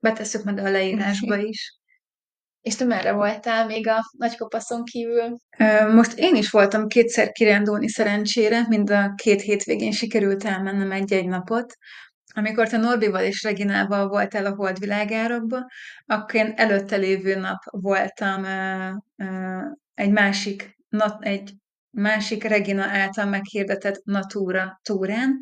Betesszük 0.00 0.44
meg 0.44 0.58
a 0.58 0.70
leírásba 0.70 1.36
is. 1.36 1.77
És 2.68 2.76
te 2.76 2.84
merre 2.84 3.12
voltál 3.12 3.66
még 3.66 3.88
a 3.88 4.10
nagykopaszon 4.18 4.84
kívül? 4.84 5.36
Most 5.94 6.18
én 6.18 6.36
is 6.36 6.50
voltam 6.50 6.86
kétszer 6.86 7.30
kirándulni 7.30 7.88
szerencsére, 7.88 8.64
mind 8.68 8.90
a 8.90 9.12
két 9.14 9.40
hétvégén 9.40 9.92
sikerült 9.92 10.44
elmennem 10.44 10.92
egy-egy 10.92 11.26
napot. 11.26 11.74
Amikor 12.34 12.68
te 12.68 12.76
Norbival 12.76 13.22
és 13.22 13.42
Reginával 13.42 14.08
voltál 14.08 14.46
a 14.46 14.54
holdvilágárokba, 14.54 15.66
akkor 16.06 16.34
én 16.34 16.52
előtte 16.56 16.96
lévő 16.96 17.34
nap 17.34 17.58
voltam 17.70 18.44
egy 19.94 20.10
másik, 20.10 20.76
egy 21.18 21.54
másik 21.90 22.44
Regina 22.44 22.84
által 22.84 23.26
meghirdetett 23.26 24.04
Natura 24.04 24.80
túrán, 24.82 25.38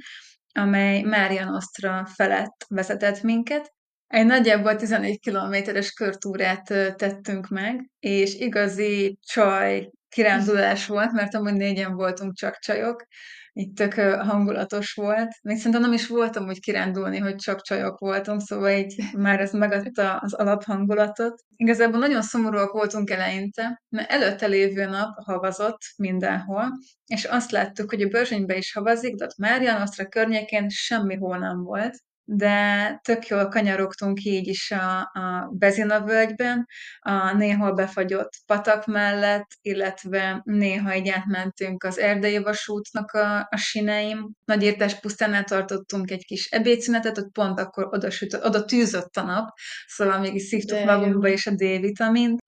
amely 0.53 1.03
Mária 1.03 1.45
Nostra 1.45 2.07
felett 2.15 2.65
vezetett 2.69 3.23
minket, 3.23 3.75
egy 4.07 4.27
nagyjából 4.27 4.77
14 4.77 5.21
kilométeres 5.21 5.93
körtúrát 5.93 6.65
tettünk 6.97 7.49
meg, 7.49 7.91
és 7.99 8.35
igazi 8.35 9.19
csaj 9.23 9.91
kirándulás 10.09 10.87
volt, 10.87 11.13
mert 11.13 11.35
amúgy 11.35 11.55
négyen 11.55 11.95
voltunk 11.95 12.35
csak 12.35 12.59
csajok, 12.59 13.07
itt 13.53 13.77
tök 13.77 13.95
hangulatos 14.01 14.93
volt. 14.93 15.29
Még 15.43 15.57
szerintem 15.57 15.81
nem 15.81 15.93
is 15.93 16.07
voltam 16.07 16.47
úgy 16.47 16.61
kirándulni, 16.61 17.19
hogy 17.19 17.35
csak 17.35 17.63
csajok 17.63 17.99
voltunk, 17.99 18.41
szóval 18.41 18.71
így 18.71 18.95
már 19.17 19.41
ez 19.41 19.53
megadta 19.53 20.17
az 20.17 20.33
alaphangulatot. 20.33 21.43
Igazából 21.57 21.99
nagyon 21.99 22.23
szomorúak 22.23 22.73
voltunk 22.73 23.11
eleinte, 23.11 23.83
mert 23.89 24.11
előtte 24.11 24.47
lévő 24.47 24.85
nap 24.85 25.25
havazott 25.25 25.79
mindenhol, 25.97 26.65
és 27.07 27.25
azt 27.25 27.51
láttuk, 27.51 27.91
hogy 27.91 28.03
a 28.03 28.09
Börzsönybe 28.09 28.57
is 28.57 28.73
havazik, 28.73 29.15
de 29.15 29.25
ott 29.25 29.37
Márian 29.37 29.83
Osztra 29.83 30.07
környékén 30.07 30.69
semmihol 30.69 31.39
nem 31.39 31.63
volt 31.63 31.97
de 32.29 32.99
tök 33.03 33.27
jól 33.27 33.49
kanyarogtunk 33.49 34.25
így 34.25 34.47
is 34.47 34.71
a, 34.71 34.99
a 34.99 35.51
Bezina 35.53 36.01
völgyben, 36.01 36.67
a 36.99 37.33
néhol 37.33 37.73
befagyott 37.73 38.31
patak 38.47 38.87
mellett, 38.87 39.47
illetve 39.61 40.41
néha 40.45 40.97
így 40.97 41.09
átmentünk 41.09 41.85
az 41.85 41.99
erdei 41.99 42.39
vasútnak 42.39 43.13
a, 43.13 43.39
a 43.39 43.57
sineim. 43.57 44.33
Nagyírtás 44.45 45.01
pusztánál 45.01 45.45
tartottunk 45.45 46.11
egy 46.11 46.25
kis 46.25 46.47
ebédszünetet, 46.51 47.19
ott 47.19 47.33
pont 47.33 47.61
akkor 47.61 47.87
oda, 47.91 48.11
sütött, 48.11 48.45
oda 48.45 48.65
tűzött 48.65 49.17
a 49.17 49.23
nap, 49.23 49.49
szóval 49.87 50.19
még 50.19 50.35
is 50.35 50.43
szívtuk 50.43 50.85
magunkba 50.85 51.29
is 51.29 51.47
a 51.47 51.51
D-vitamint. 51.51 52.45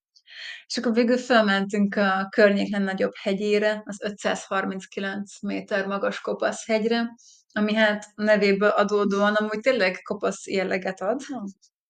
És 0.66 0.76
akkor 0.76 0.92
végül 0.92 1.18
felmentünk 1.18 1.94
a 1.94 2.26
környéken 2.30 2.82
nagyobb 2.82 3.12
hegyére, 3.23 3.82
az 3.85 4.02
539 4.02 5.42
méter 5.42 5.87
magas 5.87 6.20
kopasz 6.20 6.66
hegyre, 6.66 7.08
ami 7.52 7.75
hát 7.75 8.05
nevéből 8.14 8.69
adódóan 8.69 9.35
amúgy 9.35 9.61
tényleg 9.61 10.00
kopasz 10.02 10.47
jelleget 10.47 11.00
ad. 11.00 11.21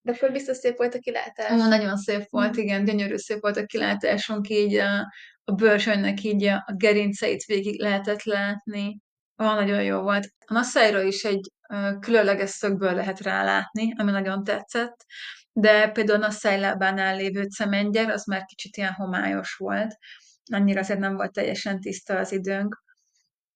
De 0.00 0.12
akkor 0.12 0.32
biztos 0.32 0.56
szép 0.56 0.76
volt 0.76 0.94
a 0.94 0.98
kilátás. 0.98 1.50
Ah, 1.50 1.68
nagyon 1.68 1.96
szép 1.96 2.26
volt, 2.30 2.56
igen, 2.56 2.84
gyönyörű 2.84 3.16
szép 3.16 3.40
volt 3.40 3.56
a 3.56 3.64
kilátásunk, 3.64 4.48
így 4.48 4.74
a, 4.74 5.12
a 5.44 5.52
bőrsönynek 5.52 6.22
így 6.22 6.44
a, 6.44 6.64
a 6.66 6.72
gerinceit 6.76 7.44
végig 7.44 7.80
lehetett 7.80 8.22
látni. 8.22 9.00
Ah, 9.36 9.54
nagyon 9.54 9.82
jó 9.82 10.00
volt. 10.00 10.28
A 10.46 10.52
Nasszájra 10.52 11.02
is 11.02 11.24
egy 11.24 11.50
uh, 11.68 11.98
különleges 11.98 12.50
szögből 12.50 12.94
lehet 12.94 13.20
rálátni, 13.20 13.94
ami 13.96 14.10
nagyon 14.10 14.44
tetszett, 14.44 15.04
de 15.52 15.90
például 15.90 16.22
a 16.22 16.26
Nasszáj 16.26 16.60
lábánál 16.60 17.16
lévő 17.16 17.42
cemengyer, 17.42 18.10
az 18.10 18.24
már 18.24 18.44
kicsit 18.44 18.76
ilyen 18.76 18.92
homályos 18.92 19.54
volt. 19.54 19.96
Annyira 20.52 20.80
azért 20.80 20.98
nem 20.98 21.14
volt 21.14 21.32
teljesen 21.32 21.80
tiszta 21.80 22.18
az 22.18 22.32
időnk. 22.32 22.82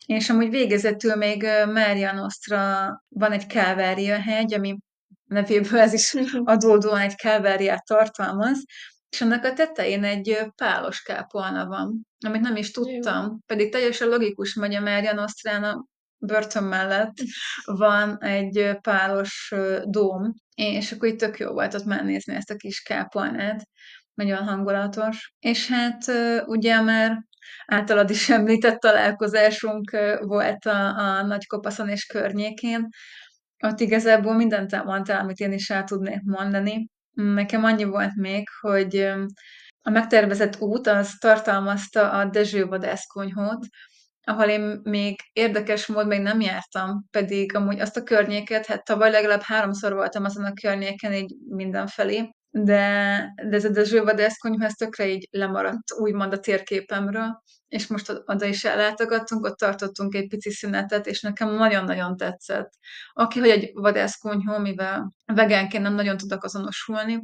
És 0.07 0.31
amúgy 0.31 0.51
végezetül 0.51 1.15
még 1.15 1.43
Mária 1.73 2.13
Nostra 2.13 2.89
van 3.09 3.33
egy 3.33 3.47
Kávária 3.47 4.21
hegy, 4.21 4.55
ami 4.55 4.77
nevéből 5.25 5.81
ez 5.81 5.93
is 5.93 6.15
adódóan 6.45 7.01
egy 7.01 7.15
káváriát 7.15 7.85
tartalmaz, 7.85 8.65
és 9.09 9.21
annak 9.21 9.45
a 9.45 9.53
tetején 9.53 10.05
egy 10.05 10.39
pálos 10.57 11.03
kápolna 11.03 11.67
van, 11.67 12.07
amit 12.27 12.41
nem 12.41 12.57
is 12.57 12.71
tudtam, 12.71 13.25
Jó. 13.25 13.37
pedig 13.47 13.73
teljesen 13.73 14.09
logikus, 14.09 14.53
hogy 14.53 14.75
a 14.75 14.81
Mária 14.81 15.13
Nostrán 15.13 15.65
a 15.65 15.85
börtön 16.19 16.63
mellett 16.63 17.15
van 17.65 18.23
egy 18.23 18.77
pálos 18.81 19.55
dóm, 19.85 20.35
és 20.55 20.93
akkor 20.93 21.09
itt 21.09 21.19
tök 21.19 21.39
jó 21.39 21.53
volt 21.53 21.75
ott 21.75 21.85
már 21.85 22.05
nézni 22.05 22.35
ezt 22.35 22.51
a 22.51 22.57
kis 22.57 22.81
kápolnát, 22.81 23.69
nagyon 24.15 24.45
hangulatos. 24.45 25.33
És 25.39 25.69
hát 25.69 26.05
ugye 26.47 26.81
már 26.81 27.25
általad 27.67 28.11
is 28.11 28.29
említett 28.39 28.79
találkozásunk 28.79 29.91
volt 30.21 30.67
a, 30.67 30.99
a 30.99 31.23
Nagykopaszon 31.23 31.89
és 31.89 32.05
környékén. 32.05 32.89
Ott 33.65 33.81
igazából 33.81 34.35
mindent 34.35 34.73
elmondtál, 34.73 35.21
amit 35.21 35.39
én 35.39 35.53
is 35.53 35.71
el 35.71 35.85
tudnék 35.85 36.23
mondani. 36.23 36.89
Nekem 37.13 37.65
annyi 37.65 37.85
volt 37.85 38.15
még, 38.15 38.49
hogy 38.61 38.97
a 39.83 39.91
megtervezett 39.91 40.61
út 40.61 40.87
az 40.87 41.17
tartalmazta 41.19 42.11
a 42.11 42.25
Dezső 42.25 42.65
vadászkonyhót, 42.65 43.67
ahol 44.25 44.45
én 44.45 44.81
még 44.83 45.21
érdekes 45.33 45.87
mód 45.87 46.07
még 46.07 46.21
nem 46.21 46.41
jártam, 46.41 47.05
pedig 47.11 47.55
amúgy 47.57 47.81
azt 47.81 47.97
a 47.97 48.03
környéket, 48.03 48.67
hát 48.67 48.85
tavaly 48.85 49.11
legalább 49.11 49.43
háromszor 49.43 49.93
voltam 49.93 50.25
azon 50.25 50.45
a 50.45 50.53
környéken 50.53 51.13
így 51.13 51.35
mindenfelé, 51.49 52.31
de, 52.55 53.35
de 53.49 53.57
ez 53.57 53.65
a 53.65 53.69
Dezső 53.69 54.03
vadászkonyha, 54.03 54.65
ez 54.65 54.73
tökre 54.73 55.09
így 55.09 55.29
lemaradt 55.31 55.93
úgymond 55.99 56.33
a 56.33 56.39
térképemről, 56.39 57.43
és 57.69 57.87
most 57.87 58.23
oda 58.25 58.47
is 58.47 58.65
ellátogattunk, 58.65 59.45
ott 59.45 59.57
tartottunk 59.57 60.15
egy 60.15 60.29
pici 60.29 60.51
szünetet, 60.51 61.07
és 61.07 61.21
nekem 61.21 61.55
nagyon-nagyon 61.55 62.17
tetszett. 62.17 62.71
Aki, 63.13 63.39
hogy 63.39 63.49
egy 63.49 63.71
vadászkonyhó, 63.73 64.59
mivel 64.59 65.13
vegánként 65.25 65.83
nem 65.83 65.95
nagyon 65.95 66.17
tudok 66.17 66.45
azonosulni, 66.45 67.23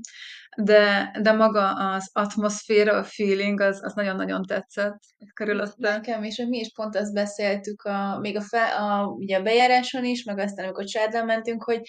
de, 0.56 1.10
de 1.22 1.32
maga 1.32 1.72
az 1.72 2.10
atmoszféra, 2.12 2.96
a 2.96 3.04
feeling, 3.04 3.60
az, 3.60 3.84
az 3.84 3.94
nagyon-nagyon 3.94 4.42
tetszett 4.42 4.98
körülötte. 5.34 5.90
Nekem 5.90 6.24
is, 6.24 6.36
hogy 6.36 6.48
mi 6.48 6.58
is 6.58 6.72
pont 6.74 6.96
azt 6.96 7.12
beszéltük, 7.12 7.82
a, 7.82 8.18
még 8.18 8.36
a, 8.36 8.42
fe, 8.42 8.64
a, 8.64 9.06
ugye 9.06 9.38
a 9.38 9.42
bejáráson 9.42 10.04
is, 10.04 10.24
meg 10.24 10.38
aztán 10.38 10.64
amikor 10.64 10.84
családdal 10.84 11.24
mentünk, 11.24 11.64
hogy 11.64 11.80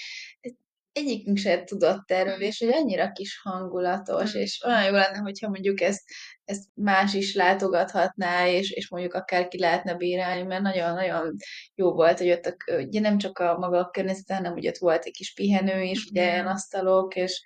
egyikünk 0.92 1.38
se 1.38 1.64
tudott 1.64 2.12
erről, 2.12 2.42
és 2.42 2.60
hogy 2.60 2.74
annyira 2.74 3.12
kis 3.12 3.40
hangulatos, 3.44 4.34
és 4.34 4.64
olyan 4.66 4.84
jó 4.84 4.92
lenne, 4.92 5.18
hogyha 5.18 5.50
mondjuk 5.50 5.82
ezt, 5.82 6.04
ezt 6.46 6.64
más 6.74 7.14
is 7.14 7.36
látogathatná, 7.36 8.48
és, 8.48 8.72
és 8.72 8.90
mondjuk 8.90 9.14
akár 9.14 9.48
ki 9.48 9.60
lehetne 9.60 9.94
bírálni, 9.94 10.44
mert 10.44 10.62
nagyon-nagyon 10.62 11.36
jó 11.76 11.94
volt, 11.94 12.18
hogy 12.18 12.32
ott 12.32 12.46
a, 12.46 12.74
ugye 12.74 13.00
nem 13.00 13.18
csak 13.18 13.38
a 13.38 13.58
maga 13.58 13.78
a 13.78 13.90
környezet, 13.90 14.38
hanem 14.38 14.54
ugye 14.54 14.70
ott 14.70 14.78
volt 14.78 15.04
egy 15.04 15.14
kis 15.14 15.34
pihenő 15.34 15.82
is, 15.82 16.06
ugye 16.06 16.24
ilyen 16.24 16.48
asztalok, 16.48 17.16
és 17.16 17.42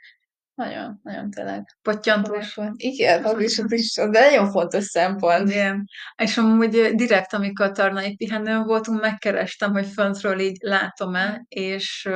nagyon, 0.56 1.00
nagyon 1.04 1.30
tényleg. 1.30 1.78
Pottyantós 1.82 2.54
volt. 2.54 2.74
Igen, 2.76 3.24
az 3.24 3.42
is, 3.42 3.60
az 3.60 3.72
is, 3.72 3.94
de 3.94 4.30
nagyon 4.30 4.52
fontos 4.52 4.84
szempont. 4.84 5.50
Igen. 5.50 5.88
És 6.16 6.38
amúgy 6.38 6.92
direkt, 6.96 7.34
amikor 7.34 7.72
tarnai 7.72 8.16
pihenőn 8.16 8.64
voltunk, 8.64 9.02
megkerestem, 9.02 9.72
hogy 9.72 9.88
föntről 9.88 10.40
így 10.40 10.58
látom-e, 10.62 11.46
és 11.48 12.10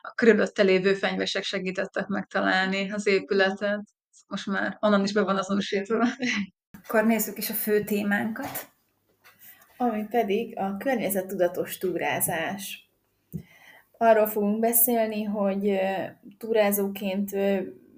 a 0.00 0.14
körülötte 0.14 0.62
lévő 0.62 0.94
fenyvesek 0.94 1.42
segítettek 1.42 2.06
megtalálni 2.06 2.90
az 2.90 3.06
épületet. 3.06 3.82
Most 4.26 4.46
már 4.46 4.76
onnan 4.80 5.04
is 5.04 5.12
be 5.12 5.22
van 5.22 5.36
azonosítva. 5.36 6.06
Akkor 6.82 7.04
nézzük 7.04 7.38
is 7.38 7.50
a 7.50 7.54
fő 7.54 7.84
témánkat. 7.84 8.74
Ami 9.76 10.06
pedig 10.10 10.58
a 10.58 10.76
környezettudatos 10.76 11.78
túrázás 11.78 12.85
arról 13.98 14.26
fogunk 14.26 14.60
beszélni, 14.60 15.22
hogy 15.22 15.80
túrázóként 16.38 17.30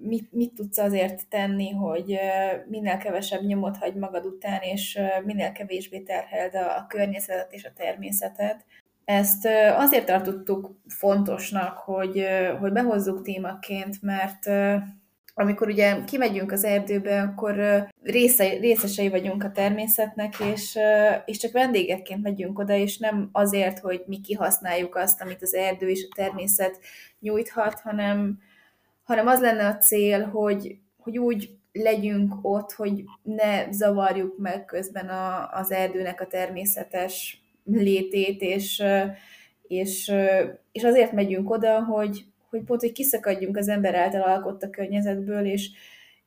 mit, 0.01 0.31
mit 0.31 0.53
tudsz 0.53 0.77
azért 0.77 1.27
tenni, 1.29 1.69
hogy 1.69 2.19
minél 2.67 2.97
kevesebb 2.97 3.41
nyomot 3.41 3.77
hagy 3.77 3.95
magad 3.95 4.25
után, 4.25 4.61
és 4.61 4.99
minél 5.25 5.51
kevésbé 5.51 5.99
terheld 5.99 6.55
a, 6.55 6.77
a 6.77 6.85
környezetet 6.87 7.53
és 7.53 7.65
a 7.65 7.73
természetet. 7.75 8.65
Ezt 9.05 9.47
azért 9.77 10.05
tartottuk 10.05 10.75
fontosnak, 10.87 11.77
hogy, 11.77 12.25
hogy 12.59 12.71
behozzuk 12.71 13.21
témaként, 13.21 14.01
mert 14.01 14.49
amikor 15.39 15.67
ugye 15.67 16.03
kimegyünk 16.03 16.51
az 16.51 16.63
erdőbe, 16.63 17.21
akkor 17.21 17.55
része, 18.03 18.49
részesei 18.49 19.09
vagyunk 19.09 19.43
a 19.43 19.51
természetnek, 19.51 20.33
és, 20.53 20.77
és 21.25 21.37
csak 21.37 21.51
vendégekként 21.51 22.23
megyünk 22.23 22.59
oda, 22.59 22.73
és 22.73 22.97
nem 22.97 23.29
azért, 23.31 23.79
hogy 23.79 24.03
mi 24.07 24.19
kihasználjuk 24.19 24.95
azt, 24.95 25.21
amit 25.21 25.41
az 25.41 25.53
erdő 25.53 25.89
és 25.89 26.07
a 26.09 26.15
természet 26.15 26.79
nyújthat, 27.19 27.79
hanem, 27.79 28.39
hanem 29.03 29.27
az 29.27 29.39
lenne 29.39 29.67
a 29.67 29.77
cél, 29.77 30.25
hogy, 30.25 30.77
hogy 30.97 31.17
úgy 31.17 31.49
legyünk 31.71 32.33
ott, 32.41 32.71
hogy 32.71 33.03
ne 33.23 33.71
zavarjuk 33.71 34.37
meg 34.37 34.65
közben 34.65 35.09
a, 35.09 35.49
az 35.51 35.71
erdőnek 35.71 36.21
a 36.21 36.27
természetes 36.27 37.43
létét, 37.65 38.41
és, 38.41 38.83
és, 39.67 40.11
és 40.71 40.83
azért 40.83 41.11
megyünk 41.11 41.51
oda, 41.51 41.83
hogy, 41.83 42.25
hogy 42.49 42.63
pont, 42.63 42.81
hogy 42.81 42.91
kiszakadjunk 42.91 43.57
az 43.57 43.67
ember 43.67 43.95
által 43.95 44.21
alkotta 44.21 44.69
környezetből, 44.69 45.45
és, 45.45 45.69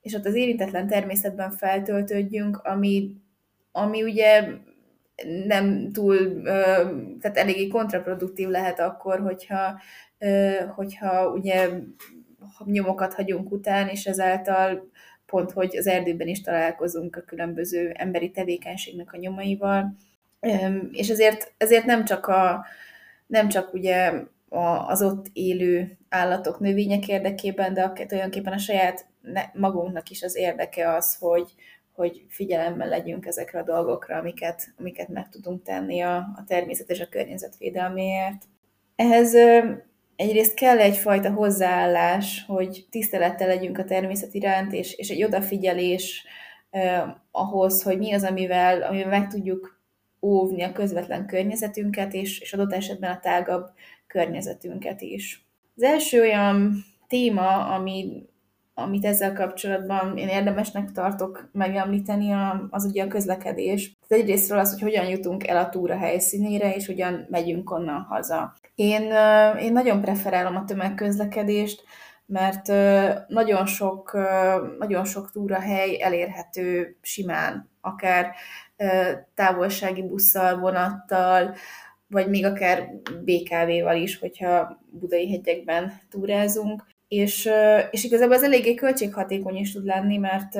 és 0.00 0.14
ott 0.14 0.26
az 0.26 0.34
érintetlen 0.34 0.86
természetben 0.86 1.50
feltöltődjünk, 1.50 2.56
ami, 2.56 3.16
ami 3.72 4.02
ugye 4.02 4.44
nem 5.46 5.92
túl, 5.92 6.42
tehát 7.20 7.36
eléggé 7.36 7.68
kontraproduktív 7.68 8.48
lehet 8.48 8.80
akkor, 8.80 9.20
hogyha, 9.20 9.80
hogyha 10.74 11.30
ugye 11.30 11.68
nyomokat 12.64 13.14
hagyunk 13.14 13.52
után, 13.52 13.88
és 13.88 14.06
ezáltal 14.06 14.90
pont, 15.26 15.50
hogy 15.50 15.76
az 15.76 15.86
erdőben 15.86 16.28
is 16.28 16.40
találkozunk 16.40 17.16
a 17.16 17.20
különböző 17.20 17.90
emberi 17.94 18.30
tevékenységnek 18.30 19.12
a 19.12 19.16
nyomaival. 19.16 19.96
És 20.92 21.08
ezért, 21.08 21.52
ezért 21.56 21.84
nem 21.84 22.04
csak, 22.04 22.26
a, 22.26 22.64
nem 23.26 23.48
csak 23.48 23.72
ugye 23.72 24.12
az 24.86 25.02
ott 25.02 25.26
élő 25.32 25.98
állatok, 26.08 26.60
növények 26.60 27.08
érdekében, 27.08 27.74
de 27.74 27.92
tulajdonképpen 27.92 28.52
a 28.52 28.58
saját 28.58 29.06
magunknak 29.52 30.08
is 30.08 30.22
az 30.22 30.36
érdeke 30.36 30.94
az, 30.94 31.16
hogy, 31.20 31.54
hogy 31.92 32.24
figyelemmel 32.28 32.88
legyünk 32.88 33.26
ezekre 33.26 33.58
a 33.58 33.64
dolgokra, 33.64 34.16
amiket, 34.16 34.74
amiket 34.78 35.08
meg 35.08 35.28
tudunk 35.28 35.62
tenni 35.62 36.00
a, 36.00 36.16
a 36.16 36.44
természet 36.46 36.90
és 36.90 37.00
a 37.00 37.08
környezet 37.08 37.56
védelméért. 37.58 38.42
Ehhez 38.96 39.34
egyrészt 40.16 40.54
kell 40.54 40.78
egyfajta 40.78 41.30
hozzáállás, 41.30 42.44
hogy 42.46 42.86
tisztelettel 42.90 43.48
legyünk 43.48 43.78
a 43.78 43.84
természet 43.84 44.34
iránt, 44.34 44.72
és, 44.72 44.94
és 44.94 45.08
egy 45.08 45.24
odafigyelés 45.24 46.26
eh, 46.70 47.02
ahhoz, 47.30 47.82
hogy 47.82 47.98
mi 47.98 48.12
az, 48.12 48.24
amivel, 48.24 48.82
amivel 48.82 49.08
meg 49.08 49.28
tudjuk 49.28 49.80
óvni 50.20 50.62
a 50.62 50.72
közvetlen 50.72 51.26
környezetünket, 51.26 52.14
és, 52.14 52.40
és 52.40 52.52
adott 52.52 52.72
esetben 52.72 53.10
a 53.10 53.20
tágabb 53.20 53.70
környezetünket 54.12 55.00
is. 55.00 55.46
Az 55.76 55.82
első 55.82 56.20
olyan 56.20 56.84
téma, 57.08 57.74
ami 57.74 58.26
amit 58.74 59.04
ezzel 59.04 59.32
kapcsolatban 59.32 60.16
én 60.16 60.28
érdemesnek 60.28 60.92
tartok 60.92 61.48
megemlíteni, 61.52 62.34
az 62.70 62.84
ugye 62.84 63.04
a 63.04 63.08
közlekedés. 63.08 63.96
Egyrésztről 64.08 64.58
az, 64.58 64.70
hogy 64.72 64.80
hogyan 64.80 65.06
jutunk 65.06 65.46
el 65.46 65.56
a 65.56 65.68
túra 65.68 65.96
helyszínére, 65.96 66.74
és 66.74 66.86
hogyan 66.86 67.26
megyünk 67.30 67.70
onnan 67.70 68.00
haza. 68.02 68.54
Én, 68.74 69.02
én 69.60 69.72
nagyon 69.72 70.00
preferálom 70.00 70.56
a 70.56 70.64
tömegközlekedést, 70.64 71.84
mert 72.26 72.66
nagyon 73.28 73.66
sok, 73.66 74.18
nagyon 74.78 75.04
sok 75.04 75.30
túrahely 75.30 76.02
elérhető 76.02 76.96
simán, 77.02 77.70
akár 77.80 78.34
távolsági 79.34 80.02
busszal, 80.02 80.58
vonattal, 80.58 81.54
vagy 82.12 82.28
még 82.28 82.44
akár 82.44 82.88
BKV-val 83.24 83.96
is, 83.96 84.18
hogyha 84.18 84.80
budai 84.90 85.30
hegyekben 85.30 85.92
túrázunk 86.10 86.84
és, 87.12 87.48
és 87.90 88.04
igazából 88.04 88.34
ez 88.34 88.42
eléggé 88.42 88.74
költséghatékony 88.74 89.56
is 89.56 89.72
tud 89.72 89.84
lenni, 89.84 90.16
mert 90.16 90.54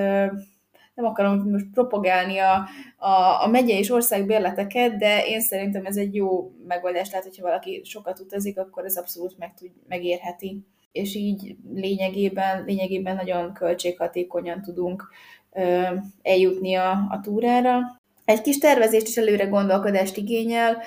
nem 0.94 1.04
akarom 1.04 1.50
most 1.50 1.66
propagálni 1.72 2.38
a, 2.38 2.68
a, 2.96 3.42
a 3.44 3.48
megye 3.48 3.78
és 3.78 3.90
ország 3.90 4.26
bérleteket, 4.26 4.96
de 4.96 5.26
én 5.26 5.40
szerintem 5.40 5.84
ez 5.84 5.96
egy 5.96 6.14
jó 6.14 6.52
megoldás, 6.66 7.08
tehát 7.08 7.24
hogyha 7.24 7.42
valaki 7.42 7.80
sokat 7.84 8.20
utazik, 8.20 8.58
akkor 8.58 8.84
ez 8.84 8.96
abszolút 8.96 9.38
meg 9.38 9.54
tud, 9.54 9.70
megérheti. 9.88 10.66
És 10.92 11.14
így 11.14 11.56
lényegében, 11.74 12.64
lényegében 12.64 13.16
nagyon 13.16 13.52
költséghatékonyan 13.52 14.62
tudunk 14.62 15.08
ö, 15.52 15.82
eljutni 16.22 16.74
a, 16.74 16.90
a 16.90 17.20
túrára. 17.22 18.00
Egy 18.24 18.40
kis 18.40 18.58
tervezést 18.58 19.08
is 19.08 19.16
előre 19.16 19.44
gondolkodást 19.44 20.16
igényel, 20.16 20.82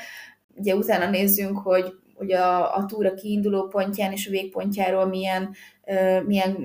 ugye 0.55 0.75
utána 0.75 1.09
nézzünk, 1.09 1.57
hogy 1.57 1.93
hogy 2.15 2.31
a, 2.31 2.75
a 2.75 2.85
túra 2.85 3.13
kiinduló 3.13 3.67
pontján 3.67 4.11
és 4.11 4.27
a 4.27 4.31
végpontjáról 4.31 5.05
milyen, 5.05 5.55
milyen 6.25 6.57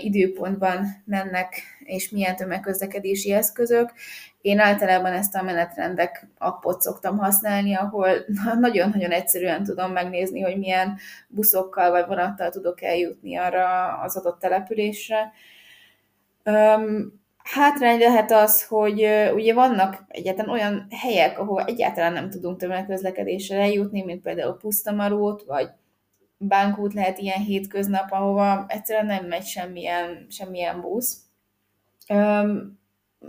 időpontban 0.00 0.86
mennek, 1.04 1.62
és 1.84 2.10
milyen 2.10 2.36
tömegközlekedési 2.36 3.32
eszközök. 3.32 3.92
Én 4.40 4.58
általában 4.58 5.12
ezt 5.12 5.34
a 5.34 5.42
menetrendek 5.42 6.26
appot 6.38 6.80
szoktam 6.80 7.18
használni, 7.18 7.74
ahol 7.74 8.08
nagyon-nagyon 8.60 9.10
egyszerűen 9.10 9.64
tudom 9.64 9.92
megnézni, 9.92 10.40
hogy 10.40 10.58
milyen 10.58 10.98
buszokkal 11.28 11.90
vagy 11.90 12.06
vonattal 12.06 12.50
tudok 12.50 12.82
eljutni 12.82 13.36
arra 13.36 13.98
az 13.98 14.16
adott 14.16 14.38
településre. 14.38 15.32
Hátrány 17.42 17.98
lehet 17.98 18.30
az, 18.32 18.66
hogy 18.66 19.06
ugye 19.34 19.54
vannak 19.54 20.04
egyáltalán 20.08 20.50
olyan 20.50 20.86
helyek, 20.90 21.38
ahol 21.38 21.64
egyáltalán 21.64 22.12
nem 22.12 22.30
tudunk 22.30 22.58
tömegközlekedéssel 22.58 23.60
eljutni, 23.60 24.02
mint 24.02 24.22
például 24.22 24.56
Pusztamarót, 24.56 25.42
vagy 25.46 25.68
Bánkút 26.38 26.94
lehet 26.94 27.18
ilyen 27.18 27.40
hétköznap, 27.40 28.12
ahova 28.12 28.64
egyszerűen 28.68 29.06
nem 29.06 29.26
megy 29.26 29.44
semmilyen, 29.44 30.26
semmilyen 30.30 30.80
busz. 30.80 31.20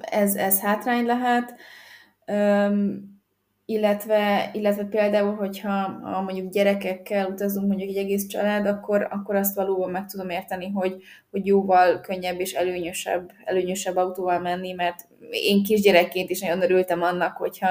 Ez, 0.02 0.36
ez 0.36 0.60
hátrány 0.60 1.06
lehet 1.06 1.56
illetve, 3.73 4.49
illetve 4.53 4.83
például, 4.83 5.36
hogyha 5.36 5.99
ha 6.03 6.21
mondjuk 6.21 6.51
gyerekekkel 6.51 7.27
utazunk, 7.29 7.67
mondjuk 7.67 7.89
egy 7.89 7.97
egész 7.97 8.27
család, 8.27 8.65
akkor, 8.65 9.07
akkor 9.12 9.36
azt 9.36 9.55
valóban 9.55 9.91
meg 9.91 10.05
tudom 10.05 10.29
érteni, 10.29 10.69
hogy, 10.69 10.95
hogy 11.31 11.45
jóval 11.45 11.99
könnyebb 11.99 12.39
és 12.39 12.53
előnyösebb, 12.53 13.31
előnyösebb 13.45 13.95
autóval 13.95 14.39
menni, 14.39 14.71
mert 14.71 15.07
én 15.29 15.63
kisgyerekként 15.63 16.29
is 16.29 16.41
nagyon 16.41 16.62
örültem 16.62 17.01
annak, 17.01 17.38
hogyha 17.38 17.69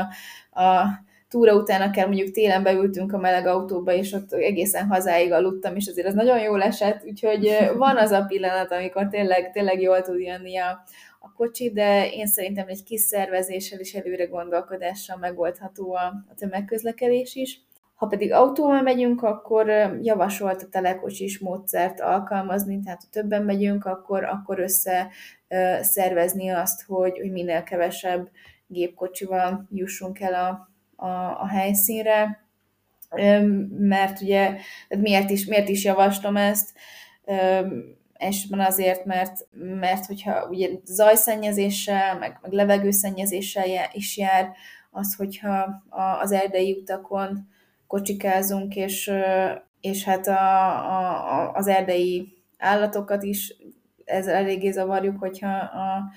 a 0.51 0.85
túra 1.29 1.55
után 1.55 1.81
akár 1.81 2.07
mondjuk 2.07 2.31
télen 2.31 2.63
beültünk 2.63 3.13
a 3.13 3.19
meleg 3.19 3.47
autóba, 3.47 3.93
és 3.93 4.13
ott 4.13 4.33
egészen 4.33 4.87
hazáig 4.87 5.33
aludtam, 5.33 5.77
és 5.77 5.87
azért 5.87 6.07
az 6.07 6.15
nagyon 6.15 6.41
jól 6.41 6.63
esett, 6.63 7.05
úgyhogy 7.05 7.57
van 7.77 7.97
az 7.97 8.11
a 8.11 8.25
pillanat, 8.29 8.73
amikor 8.73 9.09
tényleg, 9.09 9.51
tényleg 9.51 9.81
jól 9.81 10.03
tud 10.03 10.21
jönni 10.21 10.59
a, 10.59 10.85
a 11.23 11.33
kocsi, 11.33 11.73
de 11.73 12.11
én 12.11 12.27
szerintem 12.27 12.69
egy 12.69 12.83
kis 12.83 13.01
szervezéssel 13.01 13.79
és 13.79 13.95
előre 13.95 14.25
gondolkodással 14.25 15.17
megoldható 15.17 15.95
a, 15.95 16.25
a 16.29 16.35
tömegközlekedés 16.37 17.35
is. 17.35 17.61
Ha 17.95 18.07
pedig 18.07 18.33
autóval 18.33 18.83
megyünk, 18.83 19.23
akkor 19.23 19.69
javasolt 20.01 20.63
a 20.63 20.69
telekocsis 20.69 21.39
módszert 21.39 22.01
alkalmazni, 22.01 22.81
tehát 22.81 23.03
ha 23.03 23.09
többen 23.11 23.43
megyünk, 23.43 23.85
akkor, 23.85 24.25
akkor 24.25 24.59
össze 24.59 25.09
szervezni 25.81 26.49
azt, 26.49 26.83
hogy, 26.83 27.19
hogy 27.19 27.31
minél 27.31 27.63
kevesebb 27.63 28.31
gépkocsival 28.67 29.69
jussunk 29.71 30.21
el 30.21 30.35
a, 30.35 30.71
a, 31.07 31.41
a 31.41 31.47
helyszínre, 31.47 32.47
mert 33.79 34.21
ugye 34.21 34.57
miért 34.89 35.31
is, 35.31 35.45
miért 35.45 35.69
is 35.69 35.85
javaslom 35.85 36.37
ezt, 36.37 36.71
elsősorban 38.23 38.67
azért, 38.67 39.05
mert, 39.05 39.47
mert 39.81 40.07
hogyha 40.07 40.49
ugye 40.49 40.69
zajszennyezéssel, 40.85 42.19
meg, 42.19 42.39
meg 42.43 42.53
levegőszennyezéssel 42.53 43.91
is 43.93 44.17
jár, 44.17 44.51
az, 44.91 45.15
hogyha 45.15 45.83
az 46.21 46.33
erdei 46.33 46.73
utakon 46.81 47.49
kocsikázunk, 47.87 48.77
és, 48.77 49.13
és 49.81 50.05
hát 50.05 50.27
a, 50.27 50.69
a, 50.99 51.53
az 51.53 51.67
erdei 51.67 52.33
állatokat 52.59 53.23
is 53.23 53.57
ezzel 54.05 54.35
eléggé 54.35 54.71
zavarjuk, 54.71 55.19
hogyha 55.19 55.51
a, 55.59 56.13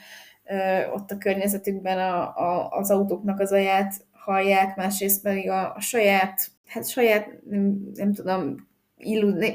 ott 0.93 1.11
a 1.11 1.17
környezetükben 1.17 1.99
a, 1.99 2.35
a, 2.37 2.69
az 2.69 2.91
autóknak 2.91 3.39
az 3.39 3.51
aját 3.51 4.05
hallják, 4.11 4.75
másrészt 4.75 5.21
pedig 5.21 5.49
a, 5.49 5.75
a 5.75 5.79
saját, 5.79 6.47
hát 6.67 6.89
saját, 6.89 7.27
nem, 7.49 7.91
nem 7.93 8.13
tudom, 8.13 8.55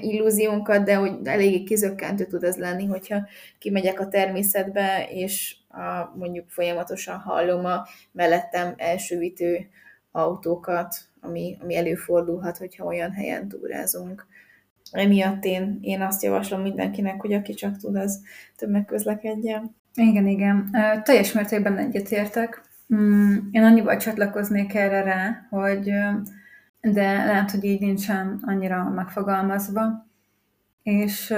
illúziónkat, 0.01 0.85
de 0.85 0.95
hogy 0.95 1.13
eléggé 1.25 1.63
kizökkentő 1.63 2.27
tud 2.27 2.45
ez 2.45 2.57
lenni, 2.57 2.87
hogyha 2.87 3.27
kimegyek 3.59 4.01
a 4.01 4.09
természetbe, 4.09 5.09
és 5.11 5.57
a, 5.69 6.17
mondjuk 6.17 6.49
folyamatosan 6.49 7.19
hallom 7.19 7.65
a 7.65 7.87
mellettem 8.13 8.75
elsővítő 8.77 9.69
autókat, 10.13 10.95
ami, 11.21 11.57
ami 11.63 11.77
előfordulhat, 11.77 12.57
hogyha 12.57 12.85
olyan 12.85 13.13
helyen 13.13 13.49
túrázunk. 13.49 14.27
Emiatt 14.91 15.45
én, 15.45 15.79
én 15.81 16.01
azt 16.01 16.23
javaslom 16.23 16.61
mindenkinek, 16.61 17.21
hogy 17.21 17.33
aki 17.33 17.55
csak 17.55 17.77
tud, 17.77 17.97
az 17.97 18.23
tömegközlekedjen. 18.57 19.77
Igen, 19.95 20.27
igen. 20.27 20.71
Teljes 21.03 21.33
mértékben 21.33 21.79
egyetértek. 21.79 22.63
Mm, 22.95 23.37
én 23.51 23.63
annyival 23.63 23.97
csatlakoznék 23.97 24.75
erre 24.75 25.03
rá, 25.03 25.47
hogy 25.51 25.93
de 26.81 27.25
lehet, 27.25 27.51
hogy 27.51 27.65
így 27.65 27.81
nincsen 27.81 28.41
annyira 28.43 28.89
megfogalmazva. 28.89 30.07
És 30.83 31.35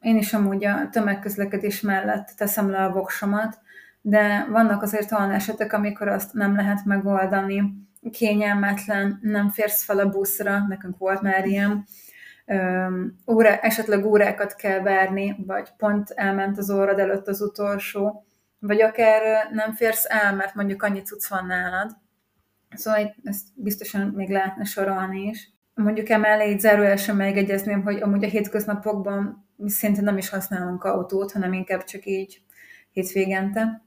én 0.00 0.16
is 0.16 0.32
amúgy 0.32 0.64
a 0.64 0.88
tömegközlekedés 0.90 1.80
mellett 1.80 2.32
teszem 2.36 2.70
le 2.70 2.84
a 2.84 2.92
voksomat, 2.92 3.58
de 4.00 4.46
vannak 4.50 4.82
azért 4.82 5.12
olyan 5.12 5.30
esetek, 5.30 5.72
amikor 5.72 6.08
azt 6.08 6.32
nem 6.32 6.56
lehet 6.56 6.84
megoldani, 6.84 7.62
kényelmetlen, 8.10 9.18
nem 9.22 9.50
férsz 9.50 9.84
fel 9.84 9.98
a 9.98 10.08
buszra, 10.08 10.66
nekünk 10.68 10.98
volt 10.98 11.20
már 11.20 11.46
ilyen, 11.46 11.84
óra, 13.26 13.56
esetleg 13.56 14.04
órákat 14.04 14.54
kell 14.54 14.80
várni, 14.80 15.36
vagy 15.46 15.68
pont 15.76 16.10
elment 16.10 16.58
az 16.58 16.70
órad 16.70 16.98
előtt 16.98 17.28
az 17.28 17.40
utolsó, 17.40 18.24
vagy 18.58 18.80
akár 18.80 19.48
nem 19.52 19.74
férsz 19.74 20.04
el, 20.08 20.34
mert 20.34 20.54
mondjuk 20.54 20.82
annyi 20.82 21.02
cucc 21.02 21.28
van 21.28 21.46
nálad, 21.46 21.96
Szóval 22.74 23.14
ezt 23.24 23.46
biztosan 23.54 24.06
még 24.08 24.28
lehetne 24.28 24.64
sorolni 24.64 25.20
is. 25.28 25.50
Mondjuk 25.74 26.08
emellé 26.08 26.50
így 26.50 26.60
zárójelesen 26.60 27.16
megegyezném, 27.16 27.82
hogy 27.82 28.00
amúgy 28.02 28.24
a 28.24 28.28
hétköznapokban 28.28 29.48
mi 29.56 29.70
szinte 29.70 30.00
nem 30.00 30.18
is 30.18 30.28
használunk 30.28 30.84
autót, 30.84 31.32
hanem 31.32 31.52
inkább 31.52 31.84
csak 31.84 32.06
így 32.06 32.42
hétvégente. 32.92 33.82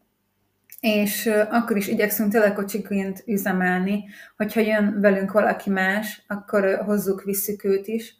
És 0.79 1.25
akkor 1.49 1.77
is 1.77 1.87
igyekszünk 1.87 2.31
telekocsiként 2.31 3.23
üzemelni, 3.27 4.03
hogyha 4.37 4.59
jön 4.59 5.01
velünk 5.01 5.31
valaki 5.31 5.69
más, 5.69 6.23
akkor 6.27 6.81
hozzuk, 6.85 7.23
visszük 7.23 7.63
őt 7.63 7.87
is. 7.87 8.15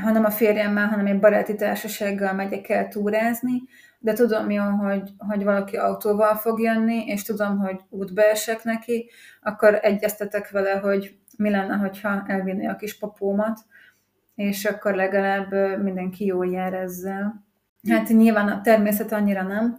Ha 0.00 0.10
nem 0.10 0.24
a 0.24 0.30
férjemmel, 0.30 0.86
hanem 0.86 1.06
egy 1.06 1.18
baráti 1.18 1.54
társasággal 1.54 2.32
megyek 2.32 2.68
el 2.68 2.88
túrázni, 2.88 3.62
de 4.02 4.12
tudom 4.12 4.50
jó, 4.50 4.62
hogy, 4.62 5.10
hogy 5.18 5.44
valaki 5.44 5.76
autóval 5.76 6.34
fog 6.34 6.60
jönni, 6.60 7.04
és 7.06 7.22
tudom, 7.22 7.58
hogy 7.58 7.80
útba 7.88 8.22
esek 8.22 8.64
neki, 8.64 9.10
akkor 9.42 9.78
egyeztetek 9.82 10.50
vele, 10.50 10.70
hogy 10.70 11.16
mi 11.36 11.50
lenne, 11.50 11.74
hogyha 11.74 12.24
elvinné 12.26 12.66
a 12.66 12.76
kis 12.76 12.98
papómat, 12.98 13.60
és 14.34 14.64
akkor 14.64 14.94
legalább 14.94 15.52
mindenki 15.82 16.24
jól 16.24 16.46
jár 16.46 16.74
ezzel. 16.74 17.44
Hát 17.88 18.08
nyilván 18.08 18.48
a 18.48 18.60
természet 18.60 19.12
annyira 19.12 19.42
nem. 19.42 19.76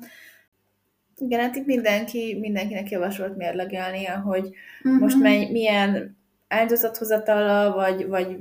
Igen, 1.17 1.39
hát 1.39 1.55
itt 1.55 1.65
mindenki, 1.65 2.37
mindenkinek 2.41 2.89
javasolt 2.89 3.37
mérlegelnie, 3.37 4.11
hogy 4.11 4.49
uh-huh. 4.83 5.01
most 5.01 5.19
mely, 5.19 5.51
milyen 5.51 6.17
áldozathozatala, 6.47 7.73
vagy, 7.73 8.07
vagy 8.07 8.37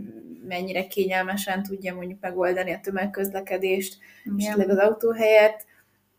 mennyire 0.49 0.87
kényelmesen 0.87 1.62
tudja 1.62 1.95
mondjuk 1.95 2.21
megoldani 2.21 2.73
a 2.73 2.81
tömegközlekedést, 2.83 3.99
Igen. 4.25 4.61
és 4.61 4.66
az 4.68 4.79
autó 4.79 5.11
helyett, 5.11 5.66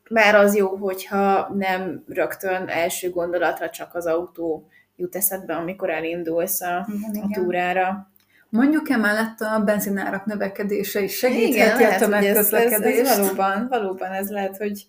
már 0.10 0.36
az 0.36 0.56
jó, 0.56 0.76
hogyha 0.76 1.54
nem 1.54 2.04
rögtön 2.08 2.68
első 2.68 3.10
gondolatra 3.10 3.70
csak 3.70 3.96
az 3.96 4.06
autó 4.06 4.68
jut 4.96 5.16
eszedbe, 5.16 5.56
amikor 5.56 5.90
elindulsz 5.90 6.62
a, 6.62 6.88
igen, 7.10 7.24
a 7.24 7.34
túrára. 7.34 8.12
Mondjuk 8.50 8.90
emellett 8.90 9.40
a 9.40 9.60
benzinárak 9.60 10.26
növekedése 10.26 11.02
is 11.02 11.18
segítheti 11.18 11.84
a 11.84 11.96
tömegközlekedést. 11.98 13.00
Ez, 13.00 13.10
ez, 13.10 13.10
ez 13.10 13.18
valóban, 13.18 13.68
valóban 13.70 14.12
ez 14.12 14.30
lehet, 14.30 14.58
hogy 14.58 14.86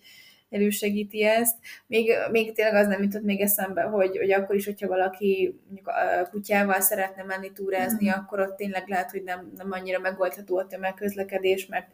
elősegíti 0.55 1.25
ezt. 1.25 1.57
Még, 1.87 2.13
még 2.31 2.53
tényleg 2.53 2.75
az 2.75 2.87
nem 2.87 3.03
jutott 3.03 3.23
még 3.23 3.41
eszembe, 3.41 3.83
hogy, 3.83 4.17
hogy 4.17 4.33
akkor 4.33 4.55
is, 4.55 4.65
hogyha 4.65 4.89
valaki 4.89 5.61
mondjuk 5.67 5.89
a 5.89 6.29
kutyával 6.31 6.81
szeretne 6.81 7.23
menni 7.23 7.53
túrázni, 7.53 8.09
mm. 8.09 8.13
akkor 8.13 8.41
ott 8.41 8.57
tényleg 8.57 8.89
lehet, 8.89 9.11
hogy 9.11 9.23
nem, 9.23 9.53
nem 9.57 9.69
annyira 9.71 9.99
megoldható 9.99 10.59
a 10.59 10.67
tömegközlekedés, 10.67 11.67
mert 11.67 11.87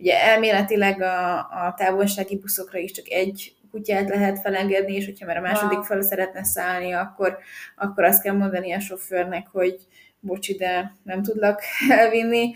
ugye 0.00 0.22
elméletileg 0.22 1.02
a, 1.02 1.38
a 1.38 1.74
távolsági 1.76 2.38
buszokra 2.38 2.78
is 2.78 2.90
csak 2.90 3.08
egy 3.08 3.54
kutyát 3.70 4.08
lehet 4.08 4.38
felengedni, 4.40 4.94
és 4.94 5.04
hogyha 5.04 5.26
már 5.26 5.36
a 5.36 5.40
második 5.40 5.82
fel 5.82 6.02
szeretne 6.02 6.44
szállni, 6.44 6.92
akkor, 6.92 7.38
akkor 7.76 8.04
azt 8.04 8.22
kell 8.22 8.34
mondani 8.34 8.72
a 8.72 8.80
sofőrnek, 8.80 9.48
hogy 9.52 9.76
bocs, 10.20 10.56
de 10.56 10.96
nem 11.02 11.22
tudlak 11.22 11.62
elvinni. 11.98 12.52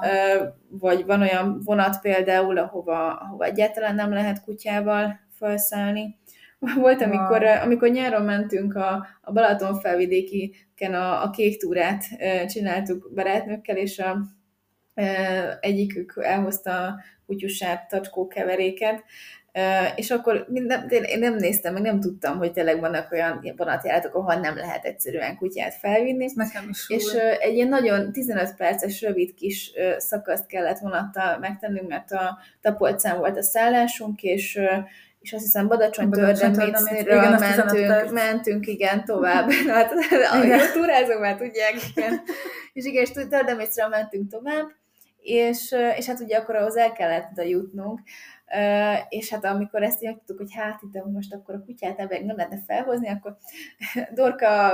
Ah. 0.00 0.48
Vagy 0.68 1.04
van 1.04 1.20
olyan 1.20 1.60
vonat 1.64 2.00
például, 2.00 2.58
ahova, 2.58 3.16
ahova 3.16 3.44
egyáltalán 3.44 3.94
nem 3.94 4.12
lehet 4.12 4.44
kutyával 4.44 5.20
felszállni. 5.38 6.18
Volt, 6.76 7.02
amikor, 7.02 7.42
wow. 7.42 7.62
amikor 7.62 7.88
nyáron 7.88 8.22
mentünk 8.22 8.74
a, 8.74 9.06
a 9.20 9.32
Balaton 9.32 9.80
felvidékiken 9.80 10.94
a, 10.94 11.22
a 11.22 11.30
kék 11.30 11.60
túrát 11.60 12.04
csináltuk 12.48 13.10
barátnőkkel, 13.14 13.76
és 13.76 13.98
a, 13.98 14.16
egyikük 15.60 16.18
elhozta 16.22 16.86
a 16.86 17.00
kutyusát, 17.26 17.88
tacskó 17.88 18.26
keveréket, 18.26 19.04
és 19.94 20.10
akkor 20.10 20.46
minden, 20.48 20.88
én 20.88 21.18
nem 21.18 21.34
néztem, 21.34 21.72
meg 21.72 21.82
nem 21.82 22.00
tudtam, 22.00 22.38
hogy 22.38 22.52
tényleg 22.52 22.80
vannak 22.80 23.12
olyan 23.12 23.52
vonatjáratok, 23.56 24.14
ahol 24.14 24.34
nem 24.34 24.56
lehet 24.56 24.84
egyszerűen 24.84 25.36
kutyát 25.36 25.74
felvinni. 25.74 26.26
Nekem 26.34 26.68
is 26.68 26.84
és 26.88 27.12
egy 27.40 27.54
ilyen 27.54 27.68
nagyon 27.68 28.12
15 28.12 28.54
perces, 28.54 29.02
rövid 29.02 29.34
kis 29.34 29.72
szakaszt 29.98 30.46
kellett 30.46 30.78
vonattal 30.78 31.38
megtennünk, 31.38 31.88
mert 31.88 32.12
a 32.12 32.38
Tapolcán 32.60 33.18
volt 33.18 33.36
a 33.36 33.42
szállásunk, 33.42 34.22
és 34.22 34.60
és 35.20 35.32
azt 35.32 35.42
hiszem 35.42 35.68
Badacsony 35.68 36.10
Tördemécről 36.10 37.38
mentünk, 37.38 38.12
mentünk, 38.12 38.66
igen, 38.66 39.04
tovább. 39.04 39.50
hát, 39.68 39.92
a 39.92 40.72
túrázók 40.72 41.20
már 41.20 41.36
tudják, 41.36 41.74
igen. 41.94 42.20
és 42.72 42.84
igen, 42.84 43.02
és 43.02 43.10
Tördemécről 43.10 43.88
mentünk 43.88 44.30
tovább, 44.30 44.66
és, 45.24 45.74
és 45.96 46.06
hát 46.06 46.20
ugye 46.20 46.36
akkor 46.36 46.56
ahhoz 46.56 46.76
el 46.76 46.92
kellett 46.92 47.30
oda 47.30 47.42
jutnunk, 47.42 48.00
és 49.08 49.30
hát 49.30 49.44
amikor 49.44 49.82
ezt 49.82 50.02
így 50.02 50.16
tudtuk, 50.16 50.38
hogy 50.38 50.54
hát 50.54 50.80
itt 50.82 51.04
most 51.04 51.34
akkor 51.34 51.54
a 51.54 51.64
kutyát 51.64 51.98
ebben 51.98 52.24
nem 52.24 52.36
lehetne 52.36 52.62
felhozni, 52.66 53.08
akkor 53.08 53.36
Dorka 54.14 54.72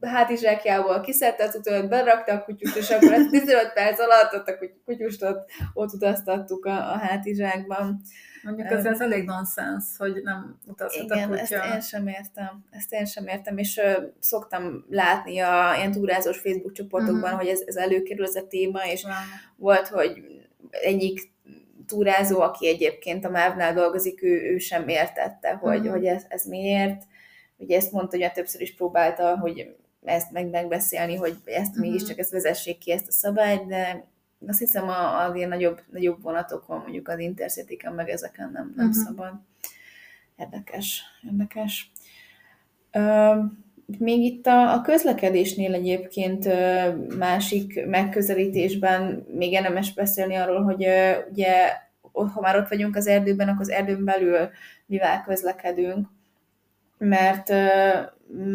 hátizsákjából 0.00 1.00
kiszedte 1.00 1.44
az 1.44 1.54
utat, 1.54 1.88
berakta 1.88 2.32
a 2.32 2.44
kutyust, 2.44 2.76
és 2.76 2.90
akkor 2.90 3.26
15 3.30 3.72
perc 3.72 4.00
alatt 4.00 4.34
ott 4.34 4.48
a 4.48 4.58
kutyust 4.84 5.22
ott, 5.22 5.50
ott 5.74 5.92
utaztattuk 5.92 6.64
a, 6.64 6.92
a 6.92 6.98
hátizsákban. 6.98 8.00
Mondjuk 8.44 8.70
ez, 8.70 8.84
ez 8.84 9.00
elég 9.00 9.24
nonsens, 9.24 9.84
hogy 9.98 10.20
nem 10.22 10.58
utazhat 10.66 11.04
Igen, 11.04 11.32
a 11.32 11.36
kutya. 11.36 11.62
ezt 11.62 11.74
én 11.74 11.80
sem 11.80 12.06
értem. 12.06 12.64
Ezt 12.70 12.92
én 12.92 13.04
sem 13.04 13.26
értem, 13.26 13.58
és 13.58 13.76
uh, 13.76 14.04
szoktam 14.18 14.84
látni 14.90 15.38
a 15.38 15.74
ilyen 15.76 15.92
túrázós 15.92 16.38
Facebook 16.38 16.72
csoportokban, 16.72 17.22
uh-huh. 17.22 17.38
hogy 17.38 17.48
ez, 17.48 17.62
ez 17.66 17.76
előkerül 17.76 18.24
ez 18.24 18.34
a 18.34 18.46
téma, 18.46 18.80
és 18.86 19.04
wow. 19.04 19.12
volt, 19.56 19.88
hogy 19.88 20.24
egyik 20.70 21.32
túrázó, 21.86 22.40
aki 22.40 22.68
egyébként 22.68 23.24
a 23.24 23.30
MÁV-nál 23.30 23.74
dolgozik, 23.74 24.22
ő, 24.22 24.52
ő 24.52 24.58
sem 24.58 24.88
értette, 24.88 25.52
hogy, 25.52 25.78
uh-huh. 25.78 25.92
hogy 25.92 26.04
ez, 26.04 26.24
ez 26.28 26.44
miért. 26.44 27.02
Ugye 27.56 27.76
ezt 27.76 27.92
mondta, 27.92 28.18
hogy 28.18 28.32
többször 28.32 28.60
is 28.60 28.74
próbálta, 28.74 29.38
hogy 29.38 29.76
ezt 30.04 30.30
meg 30.30 30.50
megbeszélni, 30.50 31.16
hogy 31.16 31.36
ezt 31.44 31.68
uh-huh. 31.68 31.84
mégiscsak 31.84 32.18
ezt 32.18 32.30
vezessék 32.30 32.78
ki, 32.78 32.92
ezt 32.92 33.08
a 33.08 33.12
szabályt, 33.12 33.66
de 33.66 34.12
azt 34.46 34.58
hiszem 34.58 34.88
a, 34.88 35.24
az 35.24 35.34
ilyen 35.34 35.48
nagyobb, 35.48 35.80
nagyobb 35.90 36.22
vonatokon, 36.22 36.78
mondjuk 36.78 37.08
az 37.08 37.18
intercity 37.18 37.88
meg 37.96 38.08
ezeken 38.08 38.50
nem, 38.52 38.72
nem 38.76 38.88
uh-huh. 38.88 39.04
szabad. 39.04 39.32
Érdekes, 40.36 41.02
érdekes. 41.30 41.92
Ö, 42.92 43.34
még 43.98 44.22
itt 44.22 44.46
a, 44.46 44.72
a 44.72 44.80
közlekedésnél 44.80 45.74
egyébként 45.74 46.48
másik 47.18 47.86
megközelítésben 47.86 49.26
még 49.34 49.52
érdemes 49.52 49.94
beszélni 49.94 50.34
arról, 50.34 50.62
hogy 50.62 50.86
ugye 51.30 51.82
ha 52.12 52.40
már 52.40 52.56
ott 52.56 52.68
vagyunk 52.68 52.96
az 52.96 53.06
erdőben, 53.06 53.48
akkor 53.48 53.60
az 53.60 53.70
erdőn 53.70 54.04
belül 54.04 54.48
mivel 54.86 55.22
közlekedünk, 55.22 56.08
mert, 56.98 57.48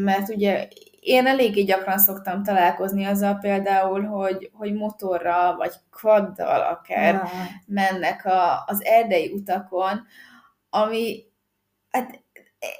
mert 0.04 0.30
ugye 0.30 0.68
én 1.10 1.28
eléggé 1.28 1.64
gyakran 1.64 1.98
szoktam 1.98 2.44
találkozni 2.44 3.06
azzal 3.06 3.36
például, 3.36 4.04
hogy, 4.04 4.50
hogy 4.54 4.74
motorral 4.74 5.56
vagy 5.56 5.74
kvaddal 5.92 6.62
akár 6.62 7.16
ah. 7.16 7.30
mennek 7.66 8.26
a, 8.26 8.64
az 8.66 8.84
erdei 8.84 9.32
utakon, 9.32 10.06
ami 10.70 11.24
hát 11.92 12.24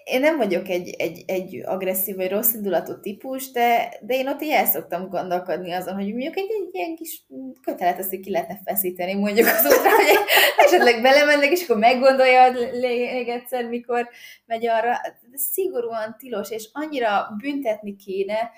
én 0.04 0.20
nem 0.20 0.38
vagyok 0.38 0.70
egy, 0.70 0.90
egy, 0.98 1.24
egy 1.28 1.62
agresszív 1.66 2.16
vagy 2.16 2.30
rossz 2.30 2.54
indulatú 2.54 3.00
típus, 3.00 3.52
de, 3.52 3.94
de 4.02 4.14
én 4.14 4.28
ott 4.28 4.42
így 4.42 4.50
el 4.50 4.66
szoktam 4.66 5.10
gondolkodni 5.10 5.72
azon, 5.72 5.94
hogy 5.94 6.12
mondjuk 6.12 6.38
egy, 6.38 6.50
egy 6.50 6.70
ilyen 6.72 6.96
kis 6.96 7.22
kötelet 7.62 8.00
azt 8.00 8.20
ki 8.20 8.32
lehetne 8.32 8.60
feszíteni 8.66 9.14
mondjuk 9.14 9.48
az 9.48 9.66
útra, 9.66 9.90
hogy 9.90 10.18
esetleg 10.58 11.02
belemennek, 11.02 11.52
és 11.52 11.64
akkor 11.64 11.78
meggondolja 11.78 12.52
még 12.82 13.28
egyszer, 13.28 13.66
mikor 13.66 14.10
megy 14.46 14.68
arra. 14.68 15.02
De 15.32 15.38
szigorúan 15.38 16.16
tilos, 16.18 16.52
és 16.52 16.70
annyira 16.72 17.36
büntetni 17.42 17.96
kéne, 17.96 18.52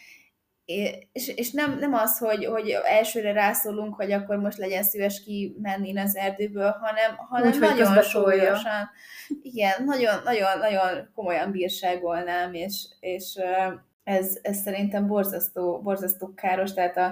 és, 1.11 1.27
és 1.27 1.51
nem, 1.51 1.77
nem 1.79 1.93
az, 1.93 2.17
hogy, 2.17 2.45
hogy 2.45 2.69
elsőre 2.69 3.31
rászólunk, 3.31 3.95
hogy 3.95 4.11
akkor 4.11 4.37
most 4.37 4.57
legyen 4.57 4.83
szíves 4.83 5.23
kimenni 5.23 5.99
az 5.99 6.15
erdőből, 6.15 6.75
hanem, 6.81 7.15
hanem 7.17 7.51
Úgy, 7.51 7.59
nagyon 7.59 8.01
súlyosan. 8.01 8.89
Igen, 9.41 9.83
nagyon, 9.85 10.21
nagyon, 10.23 10.57
nagyon 10.59 11.09
komolyan 11.15 11.51
bírságolnám, 11.51 12.53
és, 12.53 12.85
és 12.99 13.37
ez, 14.03 14.37
ez 14.41 14.57
szerintem 14.57 15.07
borzasztó, 15.07 15.81
borzasztó 15.81 16.33
káros, 16.33 16.73
tehát 16.73 16.97
a, 16.97 17.05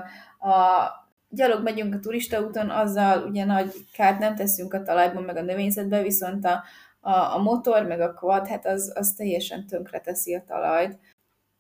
a 0.50 0.90
gyalog 1.30 1.64
megyünk 1.64 1.96
a 1.96 2.00
turista 2.00 2.42
úton, 2.42 2.70
azzal 2.70 3.24
ugye 3.24 3.46
nagy 3.46 3.74
kárt 3.94 4.20
nem 4.20 4.36
teszünk 4.36 4.74
a 4.74 4.82
talajban, 4.82 5.24
meg 5.24 5.38
a 5.38 5.42
növényzetbe, 5.42 6.02
viszont 6.02 6.46
a, 6.46 6.64
a, 7.00 7.36
a 7.36 7.38
motor, 7.38 7.86
meg 7.86 8.00
a 8.00 8.14
quad, 8.14 8.48
hát 8.48 8.66
az, 8.66 8.94
az 8.96 9.14
teljesen 9.14 9.68
tönkre 9.68 10.00
teszi 10.00 10.36
a 10.36 10.44
talajt 10.48 10.98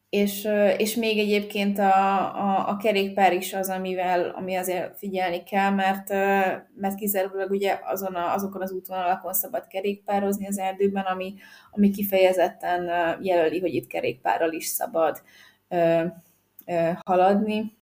és, 0.09 0.47
és 0.77 0.95
még 0.95 1.19
egyébként 1.19 1.79
a, 1.79 2.17
a, 2.35 2.69
a 2.69 2.77
kerékpár 2.77 3.33
is 3.33 3.53
az, 3.53 3.69
amivel, 3.69 4.29
ami 4.29 4.55
azért 4.55 4.97
figyelni 4.97 5.43
kell, 5.43 5.69
mert, 5.69 6.09
mert 6.75 6.95
kizárólag 6.95 7.51
ugye 7.51 7.79
azon 7.83 8.15
a, 8.15 8.33
azokon 8.33 8.61
az 8.61 8.71
útvonalakon 8.71 9.33
szabad 9.33 9.67
kerékpározni 9.67 10.47
az 10.47 10.57
erdőben, 10.57 11.03
ami, 11.03 11.33
ami 11.71 11.89
kifejezetten 11.89 12.89
jelöli, 13.21 13.59
hogy 13.59 13.73
itt 13.73 13.87
kerékpárral 13.87 14.51
is 14.51 14.65
szabad 14.65 15.21
haladni. 17.05 17.77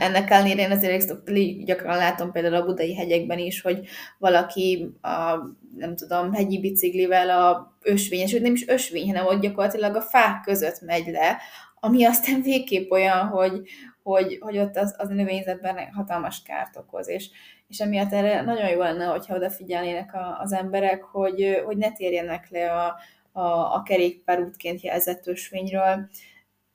Ennek 0.00 0.30
ellenére 0.30 0.62
én 0.62 0.70
azért 0.70 1.22
gyakran 1.64 1.96
látom 1.96 2.32
például 2.32 2.54
a 2.54 2.64
budai 2.64 2.94
hegyekben 2.94 3.38
is, 3.38 3.60
hogy 3.60 3.86
valaki 4.18 4.90
a, 5.00 5.36
nem 5.76 5.96
tudom, 5.96 6.32
hegyi 6.32 6.60
biciklivel 6.60 7.30
a 7.30 7.76
ösvényes, 7.82 8.32
nem 8.32 8.52
is 8.52 8.68
ösvény, 8.68 9.06
hanem 9.06 9.26
ott 9.26 9.40
gyakorlatilag 9.40 9.96
a 9.96 10.00
fák 10.00 10.40
között 10.44 10.80
megy 10.80 11.06
le, 11.06 11.36
ami 11.80 12.04
aztán 12.04 12.42
végképp 12.42 12.90
olyan, 12.90 13.26
hogy, 13.26 13.62
hogy, 14.02 14.38
hogy 14.40 14.58
ott 14.58 14.76
az, 14.76 14.94
az 14.98 15.08
növényzetben 15.08 15.92
hatalmas 15.92 16.42
kárt 16.42 16.76
okoz, 16.76 17.08
és, 17.08 17.30
és 17.68 17.78
emiatt 17.78 18.12
erre 18.12 18.42
nagyon 18.42 18.68
jó 18.68 18.78
lenne, 18.78 19.04
hogyha 19.04 19.34
odafigyelnének 19.34 20.14
a, 20.14 20.38
az 20.40 20.52
emberek, 20.52 21.02
hogy, 21.02 21.62
hogy 21.64 21.76
ne 21.76 21.92
térjenek 21.92 22.50
le 22.50 22.72
a, 22.72 22.96
a, 23.32 23.74
a 23.74 23.82
kerékpárútként 23.82 24.80
jelzett 24.80 25.26
ösvényről, 25.26 26.08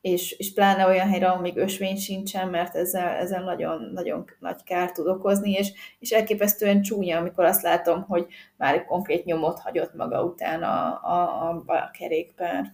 és, 0.01 0.31
és 0.31 0.53
pláne 0.53 0.87
olyan 0.87 1.09
helyre, 1.09 1.27
ahol 1.27 1.41
még 1.41 1.57
ösvény 1.57 1.95
sincsen, 1.95 2.47
mert 2.47 2.75
ezzel, 2.75 3.07
ezzel 3.07 3.43
nagyon, 3.43 3.89
nagyon 3.93 4.25
nagy 4.39 4.63
kárt 4.63 4.93
tud 4.93 5.07
okozni, 5.07 5.51
és, 5.51 5.71
és 5.99 6.11
elképesztően 6.11 6.81
csúnya, 6.81 7.17
amikor 7.17 7.45
azt 7.45 7.61
látom, 7.61 8.01
hogy 8.01 8.27
már 8.57 8.85
konkrét 8.85 9.25
nyomot 9.25 9.59
hagyott 9.59 9.93
maga 9.93 10.23
után 10.23 10.63
a, 10.63 10.99
a, 11.03 11.49
a, 11.49 11.63
a 11.65 11.91
kerékpár. 11.97 12.73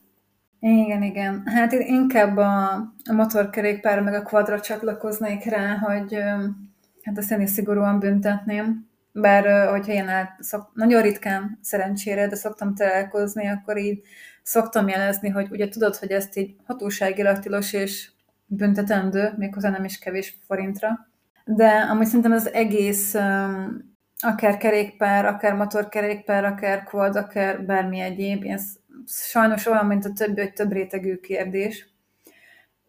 Igen, 0.59 1.03
igen. 1.03 1.43
Hát 1.45 1.73
én 1.73 1.81
inkább 1.81 2.37
a, 2.37 2.71
a 3.09 3.13
motorkerékpár 3.13 4.01
meg 4.01 4.13
a 4.13 4.21
kvadra 4.21 4.59
csatlakoznék 4.59 5.43
rá, 5.43 5.77
hogy 5.77 6.13
hát 7.03 7.17
azt 7.17 7.31
én 7.31 7.41
is 7.41 7.49
szigorúan 7.49 7.99
büntetném. 7.99 8.87
Bár 9.11 9.69
hogyha 9.69 9.91
ilyen 9.91 10.09
át, 10.09 10.35
szok, 10.39 10.71
nagyon 10.73 11.01
ritkán 11.01 11.59
szerencsére, 11.61 12.27
de 12.27 12.35
szoktam 12.35 12.75
találkozni, 12.75 13.47
akkor 13.47 13.77
így 13.77 14.01
szoktam 14.43 14.87
jelezni, 14.87 15.29
hogy 15.29 15.47
ugye 15.51 15.67
tudod, 15.67 15.95
hogy 15.95 16.11
ezt 16.11 16.37
így 16.37 16.55
hatóságilag 16.65 17.39
tilos 17.39 17.73
és 17.73 18.11
büntetendő, 18.45 19.33
méghozzá 19.37 19.69
nem 19.69 19.83
is 19.83 19.99
kevés 19.99 20.37
forintra. 20.47 21.07
De 21.45 21.69
amúgy 21.69 22.05
szerintem 22.05 22.31
az 22.31 22.53
egész, 22.53 23.15
akár 24.19 24.57
kerékpár, 24.57 25.25
akár 25.25 25.53
motorkerékpár, 25.53 26.45
akár 26.45 26.83
quad, 26.83 27.15
akár 27.15 27.65
bármi 27.65 27.99
egyéb, 27.99 28.43
ez 28.47 28.78
sajnos 29.09 29.65
olyan, 29.65 29.85
mint 29.85 30.05
a 30.05 30.13
többi, 30.13 30.41
hogy 30.41 30.53
több 30.53 30.71
rétegű 30.71 31.15
kérdés. 31.15 31.87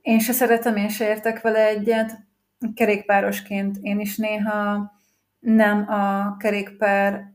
Én 0.03 0.19
se 0.19 0.33
szeretem, 0.33 0.77
én 0.77 0.89
se 0.89 1.09
értek 1.09 1.41
vele 1.41 1.67
egyet. 1.67 2.19
Kerékpárosként 2.75 3.77
én 3.81 4.01
is 4.01 4.17
néha 4.17 4.93
nem 5.39 5.89
a 5.89 6.37
kerékpár 6.37 7.33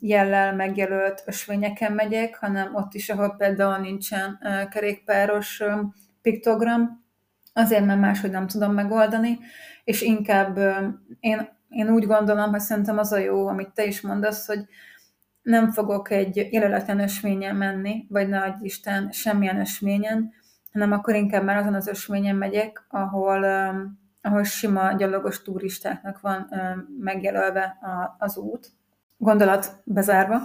jellel 0.00 0.54
megjelölt 0.54 1.22
ösvényeken 1.26 1.92
megyek, 1.92 2.36
hanem 2.36 2.74
ott 2.74 2.94
is, 2.94 3.08
ahol 3.08 3.34
például 3.36 3.78
nincsen 3.78 4.38
kerékpáros 4.70 5.62
piktogram, 6.22 7.04
azért, 7.52 7.84
mert 7.84 8.00
máshogy 8.00 8.30
nem 8.30 8.46
tudom 8.46 8.72
megoldani, 8.72 9.38
és 9.84 10.02
inkább 10.02 10.58
én, 11.20 11.48
én 11.68 11.90
úgy 11.90 12.06
gondolom, 12.06 12.50
hogy 12.50 12.60
szerintem 12.60 12.98
az 12.98 13.12
a 13.12 13.18
jó, 13.18 13.46
amit 13.46 13.74
te 13.74 13.84
is 13.84 14.00
mondasz, 14.00 14.46
hogy 14.46 14.64
nem 15.42 15.70
fogok 15.70 16.10
egy 16.10 16.48
jelöletlen 16.50 17.00
ösvényen 17.00 17.56
menni, 17.56 18.06
vagy 18.08 18.28
nagy 18.28 18.54
Isten 18.60 19.10
semmilyen 19.10 19.60
ösvényen, 19.60 20.32
hanem 20.72 20.92
akkor 20.92 21.14
inkább 21.14 21.44
már 21.44 21.56
azon 21.56 21.74
az 21.74 21.86
ösvényen 21.86 22.36
megyek, 22.36 22.86
ahol, 22.88 23.44
ahol 24.22 24.42
sima 24.42 24.92
gyalogos 24.92 25.42
turistáknak 25.42 26.20
van 26.20 26.48
megjelölve 26.98 27.78
az 28.18 28.36
út, 28.36 28.72
gondolat 29.16 29.82
bezárva, 29.84 30.40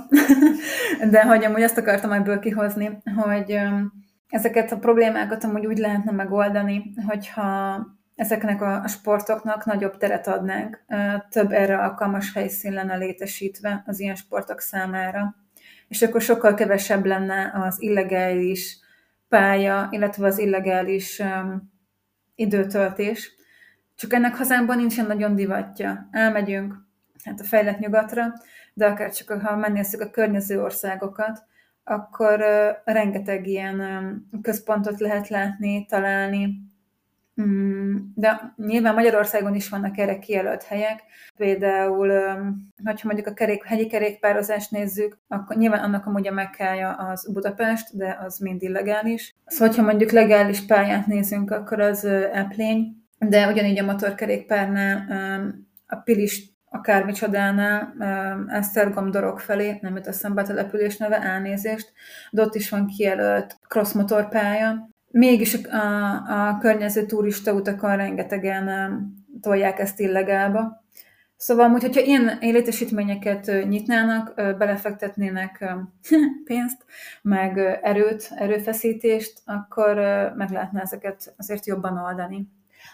de 1.12 1.25
hogy 1.25 1.43
amúgy 1.43 1.62
azt 1.62 1.77
akartam 1.77 2.12
ebből 2.12 2.39
kihozni, 2.39 3.01
hogy 3.15 3.60
ezeket 4.27 4.71
a 4.71 4.79
problémákat 4.79 5.43
amúgy 5.43 5.65
úgy 5.65 5.77
lehetne 5.77 6.12
megoldani, 6.12 6.93
hogyha 7.08 7.77
ezeknek 8.15 8.62
a 8.62 8.88
sportoknak 8.88 9.65
nagyobb 9.65 9.97
teret 9.97 10.28
adnánk, 10.28 10.84
több 11.30 11.52
erre 11.52 11.78
alkalmas 11.78 12.34
helyszín 12.34 12.73
lenne 12.73 12.95
létesítve 12.95 13.84
az 13.86 13.99
ilyen 13.99 14.15
sportok 14.15 14.60
számára, 14.60 15.36
és 15.88 16.02
akkor 16.02 16.21
sokkal 16.21 16.54
kevesebb 16.54 17.06
lenne 17.06 17.52
az 17.54 17.82
illegális 17.82 18.78
pálya, 19.28 19.88
illetve 19.91 20.28
az 20.28 20.38
illegális 20.38 21.19
um, 21.19 21.71
időtöltés. 22.36 23.32
Csak 23.95 24.13
ennek 24.13 24.36
hazámban 24.36 24.78
nincsen 24.78 25.06
nagyon 25.06 25.36
divatja. 25.36 26.08
Elmegyünk 26.12 26.76
hát 27.23 27.39
a 27.39 27.43
fejlett 27.43 27.80
nyugatra, 27.80 28.34
de 28.73 28.86
akár 28.86 29.12
csak 29.13 29.41
ha 29.41 29.56
megnézzük 29.56 30.02
a 30.02 30.10
környező 30.10 30.62
országokat, 30.62 31.43
akkor 31.84 32.39
uh, 32.39 32.93
rengeteg 32.93 33.47
ilyen 33.47 33.80
um, 33.80 34.41
központot 34.41 34.99
lehet 34.99 35.28
látni, 35.28 35.86
találni, 35.86 36.73
de 38.15 38.54
nyilván 38.56 38.93
Magyarországon 38.93 39.56
is 39.56 39.69
vannak 39.69 39.98
erre 39.98 40.19
kijelölt 40.19 40.63
helyek. 40.63 41.04
Például, 41.38 42.10
um, 42.10 42.67
ha 42.84 42.93
mondjuk 43.04 43.28
a 43.28 43.34
kerék, 43.34 43.63
hegyi 43.63 43.88
kerékpározást 43.88 44.72
nézzük, 44.72 45.17
akkor 45.28 45.56
nyilván 45.56 45.84
annak 45.84 46.06
amúgy 46.06 46.28
a 46.28 46.32
mekkája 46.32 46.91
az 46.91 47.32
Budapest, 47.34 47.98
de 47.98 48.17
az 48.26 48.38
mind 48.38 48.62
illegális. 48.62 49.36
Szóval, 49.46 49.67
hogyha 49.67 49.84
mondjuk 49.84 50.12
legális 50.12 50.65
pályát 50.65 51.08
nézünk, 51.08 51.52
akkor 51.52 51.80
az 51.80 52.06
Eplény, 52.34 53.04
de 53.19 53.48
ugyanígy 53.48 53.80
a 53.80 53.86
motorkerékpárnál 53.86 55.06
a 55.88 55.96
Pilis 55.96 56.52
akármicsodánál, 56.69 57.93
Esztergom 58.48 59.12
dorog 59.12 59.39
felé, 59.39 59.78
nem 59.82 59.96
jut 59.96 60.08
eszembe 60.08 60.41
a 60.41 60.46
település 60.46 60.98
neve, 60.98 61.22
elnézést, 61.22 61.93
de 62.32 62.41
ott 62.41 62.56
is 62.56 62.69
van 62.69 62.88
kijelölt 62.88 63.58
crossmotorpálya. 63.67 64.89
Mégis 65.15 65.54
a, 65.54 66.47
a 66.47 66.58
környező 66.58 67.06
turista 67.06 67.54
utakon 67.54 67.95
rengetegen 67.95 68.69
tolják 69.41 69.80
ezt 69.80 69.99
illegálba. 69.99 70.84
Szóval, 71.36 71.65
amúgy, 71.65 71.82
hogyha 71.82 72.02
ilyen 72.02 72.38
létesítményeket 72.41 73.52
nyitnának, 73.67 74.34
belefektetnének 74.36 75.76
pénzt, 76.45 76.86
meg 77.21 77.80
erőt, 77.82 78.32
erőfeszítést, 78.36 79.41
akkor 79.45 79.95
meg 80.36 80.49
lehetne 80.49 80.82
ezeket 80.82 81.34
azért 81.38 81.65
jobban 81.65 81.97
oldani 81.97 82.47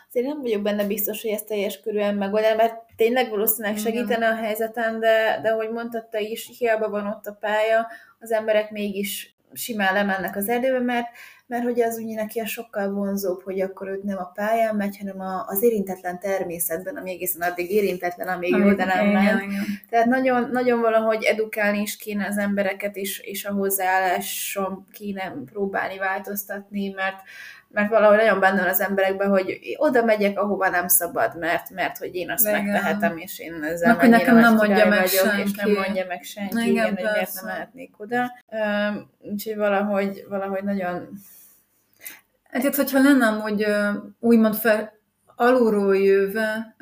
azért 0.10 0.26
nem 0.26 0.42
vagyok 0.42 0.62
benne 0.62 0.88
biztos, 0.88 1.22
hogy 1.22 1.32
ez 1.32 1.44
teljes 1.44 1.80
körülön 1.80 2.16
megoldani, 2.16 2.56
mert 2.56 2.76
tényleg 2.96 3.30
valószínűleg 3.30 3.78
segítene 3.78 4.30
a 4.30 4.36
helyzeten, 4.36 5.00
de, 5.00 5.40
de 5.42 5.50
ahogy 5.50 5.70
mondtad 5.70 6.06
te 6.10 6.20
is, 6.20 6.52
hiába 6.58 6.90
van 6.90 7.08
ott 7.08 7.26
a 7.26 7.38
pálya, 7.40 7.88
az 8.20 8.32
emberek 8.32 8.72
mégis 8.72 9.36
simán 9.54 9.94
lemennek 9.94 10.36
az 10.36 10.50
erdőbe, 10.50 10.80
mert, 10.80 11.08
mert 11.50 11.64
hogy 11.64 11.82
az 11.82 11.98
úgy 11.98 12.16
neki 12.16 12.42
sokkal 12.46 12.92
vonzóbb, 12.92 13.42
hogy 13.44 13.62
akkor 13.62 13.88
őt 13.88 14.04
nem 14.04 14.18
a 14.18 14.32
pályán 14.34 14.76
megy, 14.76 14.98
hanem 14.98 15.22
a, 15.22 15.46
az 15.48 15.64
érintetlen 15.64 16.20
természetben, 16.20 16.96
ami 16.96 17.12
egészen 17.12 17.42
addig 17.42 17.72
érintetlen, 17.72 18.28
amíg 18.28 18.56
jó, 18.56 18.74
de 18.74 18.86
nem 18.86 19.08
ment. 19.08 19.42
Tehát 19.90 20.06
nagyon, 20.06 20.50
nagyon 20.52 20.82
valahogy 20.82 21.24
edukálni 21.24 21.82
is 21.82 21.98
kéne 21.98 22.28
az 22.28 22.38
embereket, 22.38 22.96
és, 22.96 23.20
és 23.20 23.46
a 23.46 23.52
hozzáálláson 23.52 24.88
kéne 24.92 25.34
próbálni 25.52 25.98
változtatni, 25.98 26.90
mert 26.90 27.22
mert 27.72 27.90
valahogy 27.90 28.18
nagyon 28.18 28.40
benne 28.40 28.60
van 28.60 28.70
az 28.70 28.82
emberekben, 28.82 29.30
hogy 29.30 29.60
oda 29.78 30.04
megyek, 30.04 30.40
ahova 30.40 30.70
nem 30.70 30.88
szabad, 30.88 31.38
mert, 31.40 31.70
mert 31.70 31.98
hogy 31.98 32.16
én 32.16 32.32
azt 32.32 32.48
igen. 32.48 32.64
megtehetem, 32.64 33.18
és 33.18 33.40
én 33.40 33.64
ezzel 33.64 33.92
Akkor 33.94 34.10
nekem 34.10 34.36
nem 34.36 34.56
mondja 34.56 34.88
meg 34.88 35.00
vagyok, 35.00 35.26
senki. 35.26 35.42
és 35.42 35.52
nem 35.56 35.72
mondja 35.72 36.06
meg 36.08 36.24
senki, 36.24 36.54
igen, 36.54 36.72
igen 36.72 36.86
hogy 36.86 37.04
miért 37.14 37.34
nem 37.34 37.46
mehetnék 37.46 38.00
oda. 38.00 38.32
Úgyhogy 39.20 39.56
valahogy, 39.56 40.26
valahogy 40.30 40.64
nagyon... 40.64 41.10
Hát, 42.50 42.76
hogyha 42.76 43.02
lenne 43.02 43.26
hogy 43.26 43.66
úgymond 44.20 44.56
fel, 44.56 45.00
alulról 45.36 45.98
jöve 45.98 46.76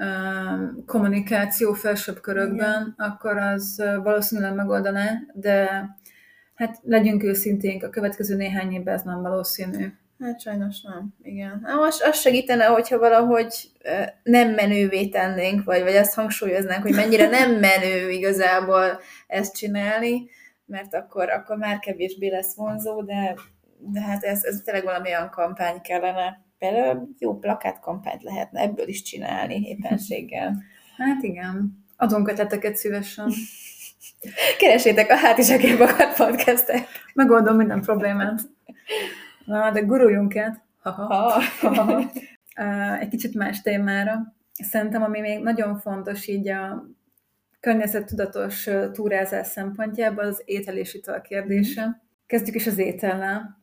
kommunikáció 0.86 1.74
felsőbb 1.74 2.20
körökben, 2.20 2.82
Igen. 2.82 2.94
akkor 2.98 3.38
az 3.38 3.84
valószínűleg 4.04 4.56
megoldaná, 4.56 5.12
de 5.34 5.86
hát 6.56 6.80
legyünk 6.84 7.24
őszinténk, 7.24 7.84
a 7.84 7.90
következő 7.90 8.36
néhány 8.36 8.72
évben 8.72 8.94
ez 8.94 9.02
nem 9.02 9.22
valószínű. 9.22 9.88
Hát 10.20 10.42
sajnos 10.42 10.82
nem, 10.82 11.14
igen. 11.22 11.66
Most 11.76 12.04
az 12.04 12.20
segítene, 12.20 12.66
hogyha 12.66 12.98
valahogy 12.98 13.72
nem 14.24 14.50
menővé 14.54 15.08
tennénk, 15.08 15.64
vagy, 15.64 15.82
vagy 15.82 15.96
azt 15.96 16.14
hangsúlyoznánk, 16.14 16.82
hogy 16.82 16.96
mennyire 16.96 17.30
nem 17.40 17.52
menő 17.52 18.10
igazából 18.10 19.00
ezt 19.28 19.56
csinálni, 19.56 20.30
mert 20.66 20.94
akkor, 20.94 21.30
akkor 21.30 21.58
már 21.58 21.80
kevésbé 21.80 22.30
lesz 22.30 22.56
vonzó, 22.56 23.02
de, 23.02 23.36
de 23.80 24.02
hát 24.02 24.24
ez, 24.24 24.44
ez 24.44 24.62
tényleg 24.66 24.84
valami 24.84 25.10
olyan 25.10 25.30
kampány 25.30 25.82
kellene. 25.82 26.46
Például 26.60 27.10
jó 27.20 27.38
plakátkampányt 27.38 28.24
lehetne 28.24 28.62
ebből 28.62 28.88
is 28.88 29.02
csinálni 29.02 29.68
éppenséggel. 29.68 30.56
Hát 30.98 31.24
igen. 31.24 31.86
Adunk 31.98 32.30
ötleteket 32.30 32.76
szívesen. 32.76 33.32
Keresétek 34.60 35.10
a 35.10 35.16
Hátizsákért 35.16 35.80
akart 35.80 36.16
podcastek. 36.16 36.88
Megoldom 37.14 37.56
minden 37.56 37.82
problémát. 37.82 38.42
Na, 39.46 39.72
de 39.72 39.80
guruljunk. 39.80 40.34
Ha. 40.82 41.42
Egy 43.00 43.08
kicsit 43.10 43.34
más 43.34 43.62
témára. 43.62 44.36
Szerintem, 44.54 45.04
ami 45.04 45.20
még 45.20 45.44
nagyon 45.44 45.80
fontos 45.80 46.28
így 46.28 46.48
a 46.48 46.86
környezettudatos 47.60 48.70
túrázás 48.92 49.48
szempontjából, 49.48 50.24
az 50.24 50.42
étel 50.46 50.78
és 50.78 50.94
ital 50.94 51.22
kérdése. 51.22 52.02
Kezdjük 52.26 52.56
is 52.56 52.68
az 52.68 52.78
étellel. 52.78 53.57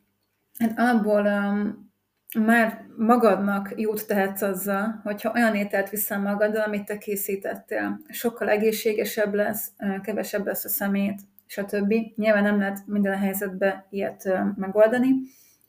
Hát 0.59 0.79
abból 0.79 1.25
um, 1.25 1.93
már 2.39 2.87
magadnak 2.97 3.73
jót 3.77 4.07
tehetsz 4.07 4.43
azzal, 4.43 5.01
hogyha 5.03 5.33
olyan 5.35 5.55
ételt 5.55 5.91
viszel 5.91 6.21
magaddal, 6.21 6.63
amit 6.63 6.85
te 6.85 6.99
készítettél. 6.99 8.01
Sokkal 8.09 8.49
egészségesebb 8.49 9.35
lesz, 9.35 9.71
kevesebb 10.03 10.47
lesz 10.47 10.65
a 10.65 10.69
szemét, 10.69 11.21
stb. 11.47 11.95
Nyilván 12.17 12.43
nem 12.43 12.59
lehet 12.59 12.87
minden 12.87 13.19
helyzetben 13.19 13.85
ilyet 13.91 14.29
megoldani, 14.57 15.15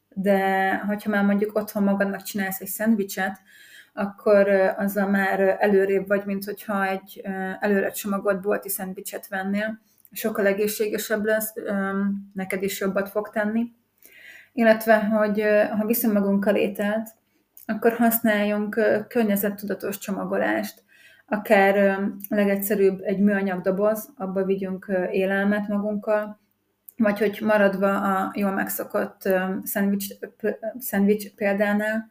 de 0.10 0.76
hogyha 0.78 1.10
már 1.10 1.24
mondjuk 1.26 1.56
otthon 1.56 1.84
magadnak 1.84 2.22
csinálsz 2.22 2.62
egy 2.62 2.68
szendvicset, 2.68 3.40
akkor 3.94 4.50
azzal 4.78 5.10
már 5.10 5.58
előrébb 5.60 6.08
vagy, 6.08 6.26
mint 6.26 6.46
hogyha 6.46 6.88
egy 6.88 7.22
előre 7.60 7.90
csomagolt 7.90 8.42
bolti 8.42 8.70
szendvicset 8.70 9.28
vennél. 9.28 9.80
Sokkal 10.12 10.46
egészségesebb 10.46 11.26
lesz, 11.26 11.54
neked 12.34 12.64
is 12.64 12.80
jobbat 12.80 13.10
fog 13.10 13.30
tenni. 13.30 13.72
Illetve, 14.58 15.00
hogy 15.00 15.44
ha 15.78 15.86
viszünk 15.86 16.14
magunkkal 16.14 16.56
ételt, 16.56 17.10
akkor 17.66 17.94
használjunk 17.94 18.80
környezettudatos 19.08 19.98
csomagolást, 19.98 20.84
akár 21.26 22.00
legegyszerűbb 22.30 23.02
egy 23.02 23.20
műanyag 23.20 23.62
doboz, 23.62 24.10
abba 24.18 24.44
vigyünk 24.44 24.92
élelmet 25.12 25.68
magunkkal, 25.68 26.40
vagy 26.98 27.20
hogy 27.20 27.40
maradva 27.42 28.02
a 28.02 28.32
jól 28.36 28.52
megszokott 28.52 29.30
szendvics, 29.64 30.06
szendvics 30.80 31.36
példánál, 31.36 32.10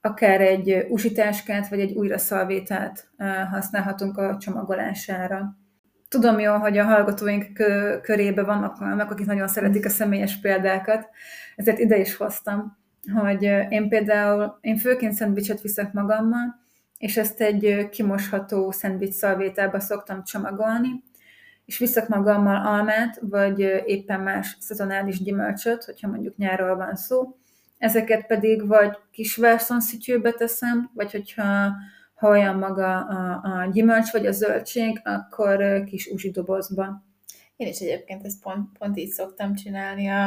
akár 0.00 0.40
egy 0.40 0.86
usításkát, 0.88 1.68
vagy 1.68 1.80
egy 1.80 1.92
újra 1.92 2.18
szalvétát 2.18 3.08
használhatunk 3.50 4.18
a 4.18 4.36
csomagolására. 4.38 5.56
Tudom 6.14 6.38
jó, 6.38 6.54
hogy 6.54 6.78
a 6.78 6.84
hallgatóink 6.84 7.46
körébe 8.02 8.42
vannak 8.42 8.80
olyanok, 8.80 9.10
akik 9.10 9.26
nagyon 9.26 9.48
szeretik 9.48 9.84
a 9.84 9.88
személyes 9.88 10.40
példákat, 10.40 11.08
ezért 11.56 11.78
ide 11.78 11.98
is 11.98 12.16
hoztam, 12.16 12.78
hogy 13.14 13.42
én 13.68 13.88
például, 13.88 14.58
én 14.60 14.76
főként 14.76 15.12
szendvicset 15.12 15.60
viszek 15.60 15.92
magammal, 15.92 16.60
és 16.98 17.16
ezt 17.16 17.40
egy 17.40 17.88
kimosható 17.90 18.70
szendvics 18.70 19.12
szalvétába 19.12 19.80
szoktam 19.80 20.24
csomagolni, 20.24 21.02
és 21.64 21.78
viszek 21.78 22.08
magammal 22.08 22.66
almát, 22.66 23.18
vagy 23.20 23.58
éppen 23.86 24.20
más 24.20 24.56
szezonális 24.60 25.22
gyümölcsöt, 25.22 25.84
hogyha 25.84 26.08
mondjuk 26.08 26.36
nyárról 26.36 26.76
van 26.76 26.94
szó. 26.94 27.36
Ezeket 27.78 28.26
pedig 28.26 28.66
vagy 28.66 28.98
kis 29.10 29.36
verszonszütyőbe 29.36 30.30
teszem, 30.30 30.90
vagy 30.94 31.12
hogyha 31.12 31.72
ha 32.24 32.30
olyan 32.30 32.56
maga 32.56 32.98
a, 32.98 33.40
a 33.42 33.70
gyümölcs 33.72 34.12
vagy 34.12 34.26
a 34.26 34.32
zöldség, 34.32 35.00
akkor 35.04 35.84
kis 35.84 36.06
uzsidobozba. 36.06 37.02
Én 37.56 37.68
is 37.68 37.78
egyébként 37.78 38.24
ezt 38.24 38.42
pont, 38.42 38.78
pont 38.78 38.96
így 38.96 39.10
szoktam 39.10 39.54
csinálni. 39.54 40.08
A, 40.08 40.26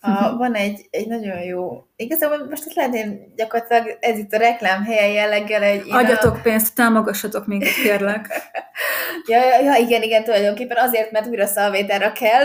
a, 0.00 0.36
van 0.36 0.54
egy, 0.54 0.88
egy 0.90 1.08
nagyon 1.08 1.42
jó, 1.42 1.85
igazából 1.96 2.46
most 2.48 2.66
ezt 2.66 2.74
lehetném 2.74 3.32
gyakorlatilag 3.36 3.96
ez 4.00 4.18
itt 4.18 4.32
a 4.32 4.38
reklám 4.38 4.84
helye 4.84 5.08
jelleggel 5.08 5.62
egy... 5.62 5.90
Adjatok 5.90 6.34
a... 6.34 6.40
pénzt, 6.42 6.74
támogassatok 6.74 7.46
minket, 7.46 7.74
kérlek. 7.74 8.28
ja, 9.30 9.44
ja, 9.44 9.60
ja, 9.60 9.74
igen, 9.74 10.02
igen, 10.02 10.24
tulajdonképpen 10.24 10.76
azért, 10.76 11.10
mert 11.10 11.26
újra 11.26 11.46
szalvétára 11.46 12.12
kell. 12.12 12.44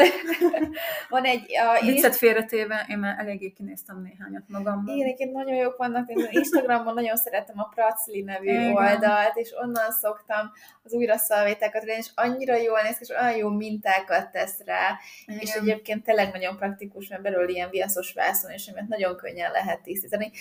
van 1.10 1.24
egy... 1.24 1.46
A, 1.58 1.86
Viccet 1.86 2.16
félretéve, 2.16 2.86
én 2.90 2.98
már 2.98 3.16
eléggé 3.20 3.50
kinéztem 3.50 4.02
néhányat 4.02 4.44
magamban. 4.48 4.96
Igen, 4.96 5.08
igen, 5.08 5.30
nagyon 5.30 5.56
jók 5.56 5.78
vannak. 5.78 6.10
Én 6.10 6.28
Instagramon 6.30 6.94
nagyon 6.94 7.16
szeretem 7.16 7.60
a 7.60 7.70
Pracli 7.76 8.22
nevű 8.22 8.52
igen. 8.52 8.74
oldalt, 8.74 9.36
és 9.36 9.54
onnan 9.62 9.92
szoktam 9.92 10.52
az 10.84 10.94
újra 10.94 11.18
szalvétákat 11.18 11.84
és 11.84 12.10
annyira 12.16 12.56
jól 12.56 12.82
néz 12.82 12.98
ki, 12.98 13.04
és 13.04 13.10
olyan 13.10 13.36
jó 13.36 13.50
mintákat 13.50 14.32
tesz 14.32 14.60
rá, 14.66 14.98
igen. 15.26 15.40
és 15.40 15.54
egyébként 15.54 16.04
tényleg 16.04 16.32
nagyon 16.32 16.58
praktikus, 16.58 17.08
mert 17.08 17.22
belőle 17.22 17.52
ilyen 17.52 17.70
viaszos 17.70 18.14
vászon, 18.14 18.52
és 18.52 18.68
amit 18.68 18.90
nagyon 18.90 19.16
könnyen 19.16 19.41
lehet 19.50 19.82
tisztítani. 19.82 20.32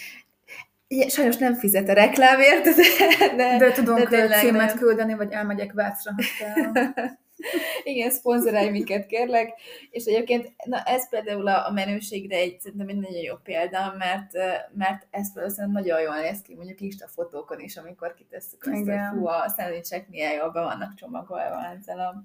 Igen, 0.86 1.08
sajnos 1.08 1.36
nem 1.36 1.54
fizet 1.54 1.88
a 1.88 1.92
reklámért, 1.92 2.64
de, 2.64 3.34
de, 3.36 3.56
de 3.58 3.72
tudunk 3.72 4.08
de 4.08 4.38
címet 4.38 4.66
nem. 4.66 4.76
küldeni, 4.76 5.14
vagy 5.14 5.32
elmegyek 5.32 5.72
Vácra, 5.72 6.14
Igen, 7.82 8.10
szponzorálj 8.10 8.70
minket, 8.70 9.06
kérlek. 9.06 9.60
És 9.90 10.04
egyébként, 10.04 10.52
na 10.64 10.82
ez 10.82 11.08
például 11.08 11.48
a, 11.48 11.70
menőségre 11.70 12.36
egy, 12.36 12.60
szerintem 12.60 12.88
egy 12.88 12.96
nagyon 12.96 13.22
jó 13.22 13.34
példa, 13.36 13.94
mert, 13.98 14.32
mert 14.74 15.06
ez 15.10 15.32
például 15.32 15.70
nagyon 15.70 16.00
jól 16.00 16.20
néz 16.20 16.40
ki, 16.42 16.54
mondjuk 16.54 16.80
Insta 16.80 17.08
fotókon 17.08 17.60
is, 17.60 17.76
amikor 17.76 18.14
kitesszük 18.14 18.64
azt, 18.64 18.84
hogy 18.84 18.98
fú, 19.12 19.26
a 19.26 19.48
szendvicsek 19.56 20.08
milyen 20.08 20.32
jól 20.32 20.50
be 20.50 20.60
vannak 20.60 20.94
csomagolva 20.94 21.66
ezzel 21.78 21.98
a, 21.98 22.22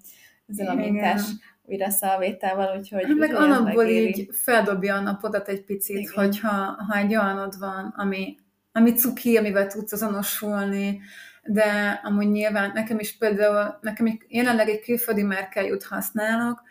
ezzel 0.48 0.68
a 0.68 0.74
mintás 0.74 1.22
újra 1.64 1.89
szalvétával, 1.89 2.78
úgyhogy... 2.78 3.04
Hát 3.04 3.16
meg 3.16 3.36
alapból 3.36 3.86
így 3.86 4.30
feldobja 4.32 4.96
a 4.96 5.00
napodat 5.00 5.48
egy 5.48 5.64
picit, 5.64 5.98
Igen. 5.98 6.14
hogyha 6.14 6.50
ha 6.88 6.98
egy 6.98 7.16
olyanod 7.16 7.60
van, 7.60 7.93
ami, 7.98 8.38
ami 8.72 8.93
cuki, 8.93 9.38
amivel 9.38 9.68
tudsz 9.68 9.91
azonosulni, 9.91 11.02
de 11.43 12.02
amúgy 12.04 12.30
nyilván 12.30 12.72
nekem 12.74 13.00
is 13.00 13.18
például, 13.18 13.78
nekem 13.82 14.20
jelenleg 14.28 14.70
egy 14.70 14.82
külföldi 14.82 15.24
márkájút 15.24 15.84
használok, 15.84 16.62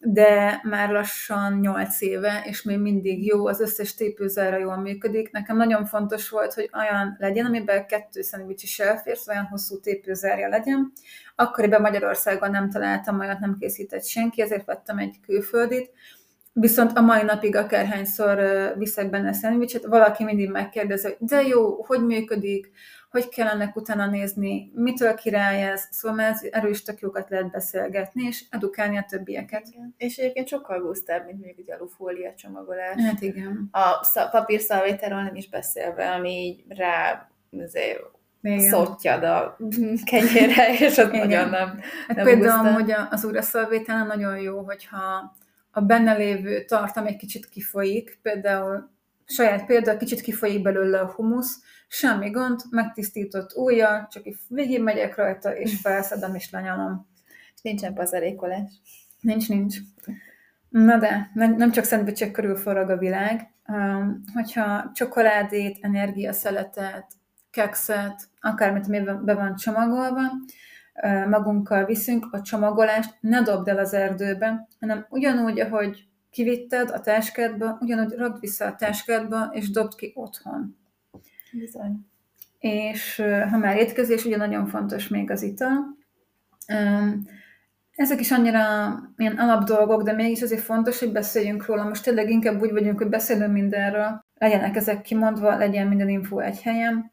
de 0.00 0.60
már 0.62 0.90
lassan 0.90 1.58
8 1.60 2.00
éve, 2.00 2.42
és 2.44 2.62
még 2.62 2.78
mindig 2.78 3.26
jó, 3.26 3.46
az 3.46 3.60
összes 3.60 3.94
tépőzára 3.94 4.58
jól 4.58 4.76
működik. 4.76 5.30
Nekem 5.30 5.56
nagyon 5.56 5.84
fontos 5.84 6.28
volt, 6.28 6.54
hogy 6.54 6.70
olyan 6.72 7.16
legyen, 7.18 7.46
amiben 7.46 7.86
kettő 7.86 8.22
szendvics 8.22 8.62
is 8.62 8.78
elfér, 8.78 9.16
szóval 9.16 9.34
olyan 9.34 9.46
hosszú 9.50 9.80
tépőzárja 9.80 10.48
legyen. 10.48 10.92
Akkoriban 11.36 11.80
Magyarországon 11.80 12.50
nem 12.50 12.70
találtam 12.70 13.18
olyat, 13.18 13.38
nem 13.38 13.56
készített 13.60 14.04
senki, 14.04 14.42
ezért 14.42 14.64
vettem 14.64 14.98
egy 14.98 15.16
külföldit. 15.26 15.90
Viszont 16.52 16.98
a 16.98 17.00
mai 17.00 17.22
napig 17.22 17.56
akárhányszor 17.56 18.38
viszek 18.76 19.10
benne 19.10 19.32
szendvicset, 19.32 19.84
valaki 19.84 20.24
mindig 20.24 20.50
megkérdezi, 20.50 21.16
de 21.18 21.42
jó, 21.42 21.82
hogy 21.82 22.06
működik, 22.06 22.70
hogy 23.10 23.28
kell 23.28 23.48
ennek 23.48 23.76
utána 23.76 24.06
nézni, 24.06 24.70
mitől 24.74 25.14
király 25.14 25.70
ez, 25.70 25.88
szóval 25.90 26.20
ez 26.20 26.40
erről 26.50 26.70
is 26.70 26.82
tök 26.82 27.00
jókat 27.00 27.30
lehet 27.30 27.50
beszélgetni, 27.50 28.22
és 28.22 28.44
edukálni 28.50 28.96
a 28.96 29.04
többieket. 29.08 29.66
Igen. 29.70 29.94
És 29.96 30.16
egyébként 30.16 30.48
sokkal 30.48 30.80
gusztább, 30.80 31.26
mint 31.26 31.38
mondjuk 31.38 31.58
egy 31.58 31.72
alufólia 31.72 32.34
csomagolás. 32.34 33.02
Hát 33.02 33.20
igen. 33.20 33.68
A 33.70 34.06
papírszalvétáról 34.30 35.22
nem 35.22 35.34
is 35.34 35.48
beszélve, 35.48 36.10
ami 36.10 36.30
így 36.30 36.64
rá 36.68 37.28
azért 37.64 38.00
szottjad 38.56 39.24
a 39.24 39.56
kenyére, 40.10 40.72
és 40.78 40.98
az 40.98 41.08
Igen. 41.08 41.28
nagyon 41.28 41.48
nem, 41.48 41.80
hát 42.06 42.16
nem 42.16 42.24
Például, 42.24 42.72
hogy 42.72 42.94
az 43.10 43.24
újraszalvételen 43.24 44.06
nagyon 44.06 44.38
jó, 44.38 44.60
hogyha 44.60 45.36
a 45.70 45.80
benne 45.80 46.16
lévő 46.16 46.64
tartam 46.64 47.06
egy 47.06 47.16
kicsit 47.16 47.48
kifolyik, 47.48 48.18
például 48.22 48.90
saját 49.24 49.66
példa, 49.66 49.96
kicsit 49.96 50.20
kifolyik 50.20 50.62
belőle 50.62 51.00
a 51.00 51.12
humusz, 51.12 51.62
semmi 51.88 52.30
gond, 52.30 52.60
megtisztított 52.70 53.56
ujjal, 53.56 54.08
csak 54.10 54.26
így 54.26 54.36
végig 54.48 54.82
megyek 54.82 55.16
rajta, 55.16 55.56
és 55.56 55.80
felszedem, 55.82 56.34
és 56.34 56.50
lenyalom. 56.50 57.06
Nincsen 57.62 57.94
pazarékolás. 57.94 58.70
Nincs, 59.20 59.48
nincs. 59.48 59.76
Na 60.68 60.98
de, 60.98 61.30
nem 61.34 61.70
csak 61.70 61.84
szendvicsek 61.84 62.30
körül 62.30 62.56
forog 62.56 62.90
a 62.90 62.96
világ. 62.96 63.52
Hogyha 64.34 64.90
csokoládét, 64.94 65.78
energiaszeletet, 65.80 67.06
kekszet, 67.50 68.28
akármit 68.40 69.24
be 69.24 69.34
van 69.34 69.54
csomagolva, 69.56 70.22
magunkkal 71.28 71.84
viszünk, 71.84 72.28
a 72.30 72.42
csomagolást 72.42 73.16
ne 73.20 73.42
dobd 73.42 73.68
el 73.68 73.78
az 73.78 73.94
erdőbe, 73.94 74.68
hanem 74.80 75.06
ugyanúgy, 75.10 75.60
ahogy 75.60 76.08
kivitted 76.30 76.90
a 76.90 77.00
táskádba, 77.00 77.78
ugyanúgy 77.80 78.12
rakd 78.12 78.40
vissza 78.40 78.66
a 78.66 78.74
táskádba, 78.74 79.50
és 79.52 79.70
dobd 79.70 79.94
ki 79.94 80.12
otthon. 80.14 80.77
Bizony. 81.58 82.06
És 82.58 83.22
ha 83.50 83.56
már 83.56 83.76
étkezés, 83.76 84.24
ugye 84.24 84.36
nagyon 84.36 84.66
fontos 84.66 85.08
még 85.08 85.30
az 85.30 85.42
ital. 85.42 85.96
Ezek 87.94 88.20
is 88.20 88.30
annyira 88.30 88.60
ilyen 89.16 89.36
alapdolgok, 89.36 90.02
de 90.02 90.12
mégis 90.12 90.42
azért 90.42 90.62
fontos, 90.62 90.98
hogy 90.98 91.12
beszéljünk 91.12 91.66
róla. 91.66 91.84
Most 91.84 92.02
tényleg 92.02 92.30
inkább 92.30 92.60
úgy 92.60 92.72
vagyunk, 92.72 92.98
hogy 92.98 93.08
beszélünk 93.08 93.52
mindenről, 93.52 94.24
legyenek 94.34 94.76
ezek 94.76 95.00
kimondva, 95.02 95.56
legyen 95.56 95.86
minden 95.86 96.08
info 96.08 96.38
egy 96.38 96.62
helyen. 96.62 97.10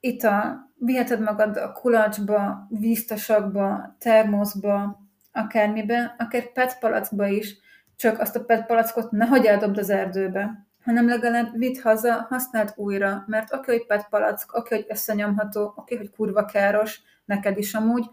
Ital, 0.00 0.72
viheted 0.74 1.20
magad 1.20 1.56
a 1.56 1.72
kulacsba, 1.72 2.66
víztasakba, 2.68 3.96
termoszba, 3.98 5.06
akármibe, 5.32 6.14
akár 6.18 6.52
PET 6.52 6.78
palackba 6.78 7.26
is, 7.26 7.56
csak 7.96 8.20
azt 8.20 8.36
a 8.36 8.44
PET 8.44 8.66
palackot 8.66 9.10
ne 9.10 9.26
hagyj 9.26 9.48
eldobd 9.48 9.78
az 9.78 9.90
erdőbe 9.90 10.67
hanem 10.88 11.08
legalább 11.08 11.58
vidd 11.58 11.80
haza, 11.82 12.26
használd 12.28 12.72
újra, 12.76 13.24
mert 13.26 13.52
oké, 13.54 13.72
hogy 13.72 13.86
PET 13.86 14.06
palack, 14.10 14.56
oké, 14.56 14.74
hogy 14.74 14.86
összenyomható, 14.88 15.72
oké, 15.76 15.96
hogy 15.96 16.10
kurva 16.10 16.44
káros, 16.44 17.00
neked 17.24 17.58
is 17.58 17.74
amúgy, 17.74 18.04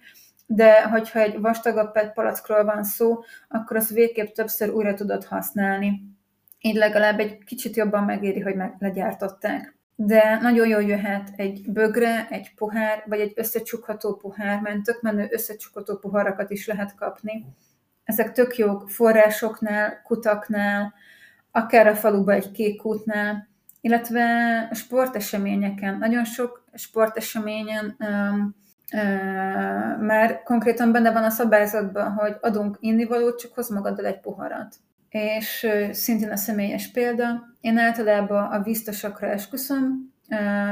de 0.45 0.83
hogyha 0.83 1.19
egy 1.19 1.39
vastagabb 1.39 1.91
PET 1.91 2.13
palackról 2.13 2.63
van 2.63 2.83
szó, 2.83 3.23
akkor 3.47 3.77
az 3.77 3.93
végképp 3.93 4.33
többször 4.33 4.69
újra 4.69 4.93
tudod 4.93 5.25
használni. 5.25 6.01
Így 6.59 6.75
legalább 6.75 7.19
egy 7.19 7.43
kicsit 7.43 7.75
jobban 7.75 8.03
megéri, 8.03 8.39
hogy 8.39 8.55
meg 8.55 8.75
legyártották. 8.79 9.75
De 9.95 10.39
nagyon 10.41 10.67
jól 10.67 10.83
jöhet 10.83 11.29
egy 11.35 11.71
bögre, 11.71 12.27
egy 12.29 12.53
pohár, 12.55 13.03
vagy 13.05 13.19
egy 13.19 13.33
összecsukható 13.35 14.15
pohár, 14.15 14.61
mert 14.61 14.83
tök 14.83 15.01
menő 15.01 15.27
összecsukható 15.31 15.97
poharakat 15.97 16.49
is 16.49 16.67
lehet 16.67 16.95
kapni. 16.95 17.45
Ezek 18.03 18.31
tök 18.31 18.57
jók 18.57 18.89
forrásoknál, 18.89 20.01
kutaknál, 20.01 20.93
akár 21.55 21.87
a 21.87 21.95
faluba 21.95 22.31
egy 22.31 22.51
kék 22.51 22.85
útnál, 22.85 23.47
illetve 23.81 24.25
sporteseményeken. 24.73 25.97
Nagyon 25.97 26.23
sok 26.25 26.65
sporteseményen 26.73 27.95
um, 27.99 28.55
uh, 28.93 30.01
már 30.01 30.43
konkrétan 30.43 30.91
benne 30.91 31.11
van 31.11 31.23
a 31.23 31.29
szabályzatban, 31.29 32.11
hogy 32.11 32.35
adunk 32.41 32.77
innivalót, 32.79 33.39
csak 33.39 33.53
hoz 33.53 33.69
magaddal 33.69 34.05
egy 34.05 34.19
poharat. 34.19 34.75
és 35.09 35.67
szintén 35.91 36.31
a 36.31 36.35
személyes 36.35 36.91
példa. 36.91 37.43
Én 37.61 37.77
általában 37.77 38.51
a 38.51 38.59
biztosakra 38.59 39.27
esküszöm, 39.27 40.13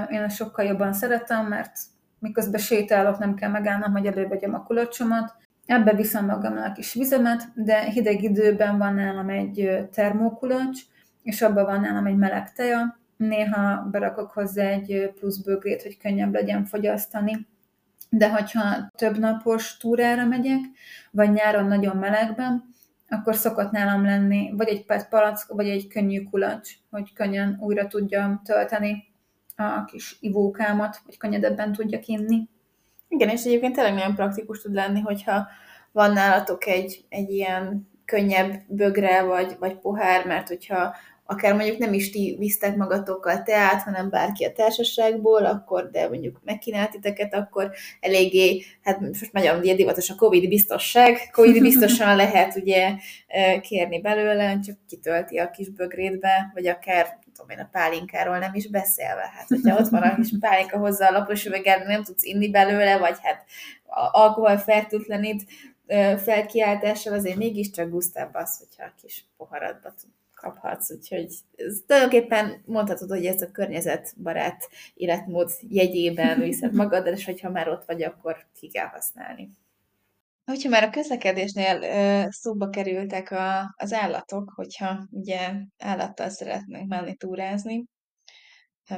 én 0.10 0.22
a 0.22 0.30
sokkal 0.30 0.66
jobban 0.66 0.94
szeretem, 0.94 1.48
mert 1.48 1.72
miközben 2.20 2.62
sétálok, 2.62 3.18
nem 3.18 3.36
kell 3.36 3.50
megállnom, 3.50 3.92
hogy 3.92 4.06
elővegyem 4.06 4.54
a 4.54 4.64
kulacsomat. 4.64 5.36
Ebbe 5.66 5.94
viszem 5.94 6.26
magammal 6.26 6.64
a 6.64 6.72
kis 6.72 6.94
vizemet, 6.94 7.48
de 7.56 7.80
hideg 7.80 8.24
időben 8.24 8.78
van 8.78 8.94
nálam 8.94 9.30
egy 9.30 9.88
termókulacs, 9.92 10.80
és 11.24 11.42
abban 11.42 11.66
van 11.66 11.82
nálam 11.82 12.06
egy 12.06 12.16
meleg 12.18 12.54
teja. 12.54 13.00
Néha 13.18 13.88
berakok 13.92 14.32
hozzá 14.32 14.64
egy 14.64 15.12
plusz 15.20 15.38
bögrét, 15.38 15.82
hogy 15.82 15.98
könnyebb 15.98 16.34
legyen 16.34 16.66
fogyasztani. 16.66 17.48
De 18.10 18.30
hogyha 18.30 18.90
több 18.96 19.18
napos 19.18 19.78
túrára 19.78 20.26
megyek, 20.26 20.60
vagy 21.12 21.32
nyáron 21.32 21.66
nagyon 21.66 21.98
melegben, 21.98 22.74
akkor 23.10 23.36
szokott 23.36 23.72
nálam 23.72 24.06
lenni 24.06 24.54
vagy 24.58 24.68
egy 24.68 24.86
PET 24.86 25.10
palack, 25.10 25.54
vagy 25.54 25.70
egy 25.70 25.88
könnyű 25.88 26.24
kulacs, 26.24 26.72
hogy 26.90 27.14
könnyen 27.14 27.58
újra 27.60 27.88
tudjam 27.88 28.42
tölteni 28.44 29.04
a 29.56 29.86
kis 29.86 30.18
ivókámat, 30.20 31.02
vagy 31.06 31.18
könnyedebben 31.18 31.72
tudjak 31.72 32.06
inni. 32.06 32.50
Igen, 33.14 33.30
és 33.30 33.44
egyébként 33.44 33.76
tényleg 33.76 33.94
nagyon 33.94 34.16
praktikus 34.16 34.62
tud 34.62 34.74
lenni, 34.74 35.00
hogyha 35.00 35.48
van 35.92 36.14
nálatok 36.14 36.66
egy, 36.68 37.06
egy 37.10 37.30
ilyen 37.30 37.90
könnyebb 38.06 38.62
bögre, 38.68 39.24
vagy, 39.24 39.56
vagy 39.60 39.76
pohár, 39.76 40.26
mert 40.26 40.48
hogyha 40.48 40.96
akár 41.26 41.54
mondjuk 41.54 41.78
nem 41.78 41.94
is 41.94 42.10
ti 42.10 42.36
visztek 42.40 42.76
magatokkal 42.76 43.44
teát, 43.44 43.82
hanem 43.82 44.10
bárki 44.10 44.46
a 44.46 44.52
társaságból, 44.52 45.46
akkor, 45.46 45.90
de 45.92 46.08
mondjuk 46.08 46.40
megkínált 46.44 46.92
titeket, 46.92 47.34
akkor 47.34 47.72
eléggé, 48.00 48.64
hát 48.82 49.00
most 49.00 49.32
nagyon 49.32 49.60
ugye 49.60 49.76
divatos 49.76 50.10
a 50.10 50.16
Covid 50.16 50.48
biztosság, 50.48 51.18
Covid 51.32 51.62
biztosan 51.70 52.16
lehet 52.16 52.56
ugye 52.56 52.96
kérni 53.62 54.02
belőle, 54.02 54.60
csak 54.60 54.78
kitölti 54.88 55.38
a 55.38 55.50
kis 55.50 55.70
bögrétbe, 55.70 56.52
vagy 56.54 56.68
akár 56.68 57.22
tudom 57.34 57.50
én, 57.50 57.60
a 57.60 57.70
pálinkáról 57.72 58.38
nem 58.38 58.54
is 58.54 58.68
beszélve. 58.70 59.32
Hát, 59.36 59.48
hogyha 59.48 59.78
ott 59.78 59.90
van 59.90 60.02
a 60.02 60.16
kis 60.16 60.30
pálinka 60.40 60.78
hozzá 60.78 61.08
a 61.08 61.12
lapos 61.12 61.46
üveggel, 61.46 61.84
nem 61.84 62.04
tudsz 62.04 62.24
inni 62.24 62.50
belőle, 62.50 62.98
vagy 62.98 63.18
hát 63.22 63.44
alkohol 64.12 64.58
fertőtlenít 64.58 65.46
felkiáltással, 66.18 67.14
azért 67.14 67.38
mégiscsak 67.38 67.90
gusztább 67.90 68.34
az, 68.34 68.58
hogyha 68.58 68.84
a 68.84 68.94
kis 69.02 69.26
poharadba 69.38 69.94
tud 70.02 70.10
kaphatsz, 70.44 70.92
úgyhogy 70.92 71.34
ez 71.56 71.78
tulajdonképpen 71.88 72.62
mondhatod, 72.66 73.10
hogy 73.10 73.26
ez 73.26 73.42
a 73.42 73.52
környezetbarát 73.52 74.70
életmód 74.94 75.52
jegyében 75.70 76.40
viszed 76.40 76.74
magad, 76.84 77.08
és 77.08 77.26
hogyha 77.26 77.50
már 77.50 77.70
ott 77.70 77.86
vagy, 77.86 78.04
akkor 78.04 78.46
ki 78.60 78.68
kell 78.68 78.88
használni. 78.88 79.52
Hogyha 80.46 80.70
már 80.70 80.84
a 80.84 80.90
közlekedésnél 80.90 81.82
ö, 81.82 82.30
szóba 82.30 82.70
kerültek 82.70 83.32
a, 83.32 83.74
az 83.78 83.94
állatok, 83.94 84.52
hogyha 84.56 85.08
ugye 85.12 85.52
állattal 85.78 86.30
szeretnénk 86.30 86.88
menni 86.88 87.16
túrázni, 87.16 87.86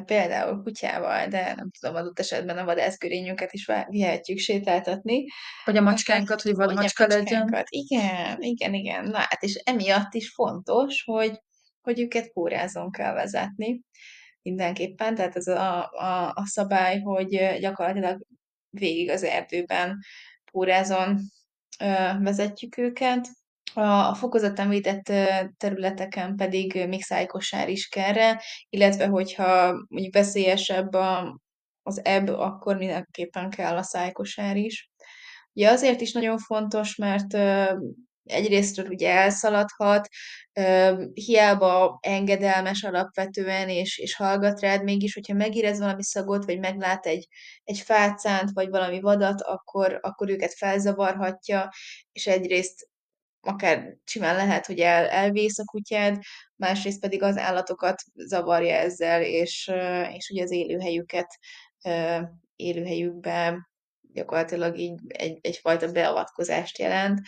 például 0.03 0.63
kutyával, 0.63 1.27
de 1.27 1.53
nem 1.55 1.69
tudom, 1.79 1.95
adott 1.95 2.19
esetben 2.19 2.57
a 2.57 2.65
vadászgörényünket 2.65 3.53
is 3.53 3.71
vihetjük 3.87 4.37
sétáltatni. 4.37 5.25
Vagy 5.65 5.77
a 5.77 5.81
macskánkat, 5.81 6.41
hogy 6.41 6.55
vadmacska 6.55 7.07
legyen. 7.07 7.65
Igen, 7.69 8.41
igen, 8.41 8.73
igen. 8.73 9.03
Na 9.03 9.17
hát, 9.17 9.43
és 9.43 9.55
emiatt 9.63 10.13
is 10.13 10.29
fontos, 10.29 11.03
hogy, 11.03 11.41
hogy 11.81 11.99
őket 11.99 12.31
kórázon 12.33 12.91
kell 12.91 13.13
vezetni 13.13 13.81
mindenképpen, 14.41 15.15
tehát 15.15 15.35
ez 15.35 15.47
a, 15.47 15.91
a, 15.91 16.31
a 16.35 16.45
szabály, 16.45 16.99
hogy 16.99 17.57
gyakorlatilag 17.59 18.25
végig 18.69 19.09
az 19.09 19.23
erdőben 19.23 19.99
pórázon 20.51 21.19
vezetjük 22.19 22.77
őket, 22.77 23.27
a 23.75 24.13
fokozottan 24.13 24.69
védett 24.69 25.11
területeken 25.57 26.35
pedig 26.35 26.87
még 26.87 27.03
szájkosár 27.03 27.69
is 27.69 27.87
kell 27.87 28.35
illetve 28.69 29.07
hogyha 29.07 29.71
mondjuk 29.87 30.13
veszélyesebb 30.13 30.93
a, 30.93 31.39
az 31.83 32.05
ebb, 32.05 32.27
akkor 32.27 32.77
mindenképpen 32.77 33.49
kell 33.49 33.77
a 33.77 33.83
szájkosár 33.83 34.57
is. 34.57 34.89
Ugye 35.53 35.69
azért 35.69 36.01
is 36.01 36.11
nagyon 36.11 36.37
fontos, 36.37 36.95
mert 36.95 37.37
egyrésztről 38.25 38.87
ugye 38.87 39.09
elszaladhat, 39.09 40.07
hiába 41.13 41.99
engedelmes 42.01 42.83
alapvetően, 42.83 43.69
és, 43.69 43.97
és 43.97 44.15
hallgat 44.15 44.59
rád, 44.59 44.83
mégis, 44.83 45.13
hogyha 45.13 45.33
megérez 45.33 45.79
valami 45.79 46.03
szagot, 46.03 46.45
vagy 46.45 46.59
meglát 46.59 47.05
egy, 47.05 47.27
egy 47.63 47.79
fácánt, 47.79 48.49
vagy 48.53 48.69
valami 48.69 48.99
vadat, 48.99 49.41
akkor, 49.41 49.99
akkor 50.01 50.29
őket 50.29 50.53
felzavarhatja, 50.53 51.69
és 52.11 52.27
egyrészt 52.27 52.87
akár 53.47 53.97
simán 54.05 54.35
lehet, 54.35 54.65
hogy 54.65 54.79
el, 54.79 55.07
elvész 55.07 55.59
a 55.59 55.63
kutyád, 55.63 56.17
másrészt 56.55 56.99
pedig 56.99 57.23
az 57.23 57.37
állatokat 57.37 58.03
zavarja 58.13 58.75
ezzel, 58.75 59.21
és, 59.21 59.71
és 60.13 60.29
ugye 60.29 60.43
az 60.43 60.51
élőhelyüket, 60.51 61.37
élőhelyükbe 62.55 63.67
gyakorlatilag 64.13 64.77
így 64.77 64.99
egy, 65.07 65.37
egyfajta 65.41 65.91
beavatkozást 65.91 66.77
jelent. 66.77 67.19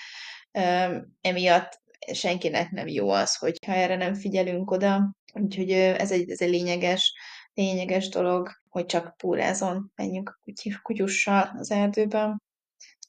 Emiatt 1.22 1.82
senkinek 2.13 2.72
nem 2.72 2.88
jó 2.88 3.09
az, 3.09 3.36
hogyha 3.36 3.74
erre 3.74 3.95
nem 3.95 4.13
figyelünk 4.13 4.72
oda. 4.72 5.15
Úgyhogy 5.34 5.72
ez 5.72 6.11
egy, 6.11 6.30
ez 6.30 6.41
egy 6.41 6.49
lényeges, 6.49 7.13
lényeges 7.53 8.09
dolog, 8.09 8.49
hogy 8.70 8.86
csak 8.86 9.18
púrázon 9.18 9.91
menjünk 9.95 10.39
kutyussal 10.82 11.55
az 11.57 11.72
erdőben. 11.72 12.41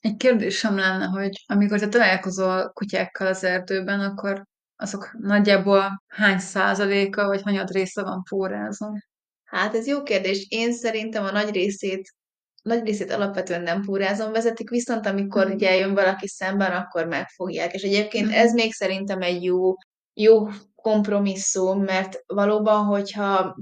Egy 0.01 0.16
kérdésem 0.16 0.76
lenne, 0.76 1.05
hogy 1.05 1.44
amikor 1.46 1.78
te 1.78 1.88
találkozol 1.88 2.70
kutyákkal 2.72 3.26
az 3.26 3.44
erdőben, 3.44 4.01
akkor 4.01 4.44
azok 4.76 5.12
nagyjából 5.18 6.03
hány 6.07 6.38
százaléka, 6.38 7.26
vagy 7.26 7.42
hanyad 7.42 7.70
része 7.70 8.03
van 8.03 8.22
pórázon? 8.28 8.99
Hát 9.44 9.74
ez 9.74 9.86
jó 9.86 10.03
kérdés. 10.03 10.46
Én 10.49 10.72
szerintem 10.72 11.24
a 11.24 11.30
nagy 11.30 11.51
részét 11.51 12.16
nagy 12.62 12.84
részét 12.84 13.11
alapvetően 13.11 13.62
nem 13.62 13.82
pórázon 13.82 14.32
vezetik, 14.32 14.70
viszont 14.70 15.07
amikor 15.07 15.49
mm. 15.49 15.53
ugye 15.53 15.76
jön 15.76 15.94
valaki 15.94 16.28
szemben, 16.28 16.72
akkor 16.72 17.07
megfogják. 17.07 17.72
És 17.72 17.82
egyébként 17.82 18.26
mm. 18.26 18.32
ez 18.32 18.53
még 18.53 18.72
szerintem 18.72 19.22
egy 19.22 19.42
jó, 19.42 19.74
jó 20.14 20.49
kompromisszum, 20.74 21.82
mert 21.82 22.22
valóban, 22.26 22.84
hogyha 22.84 23.57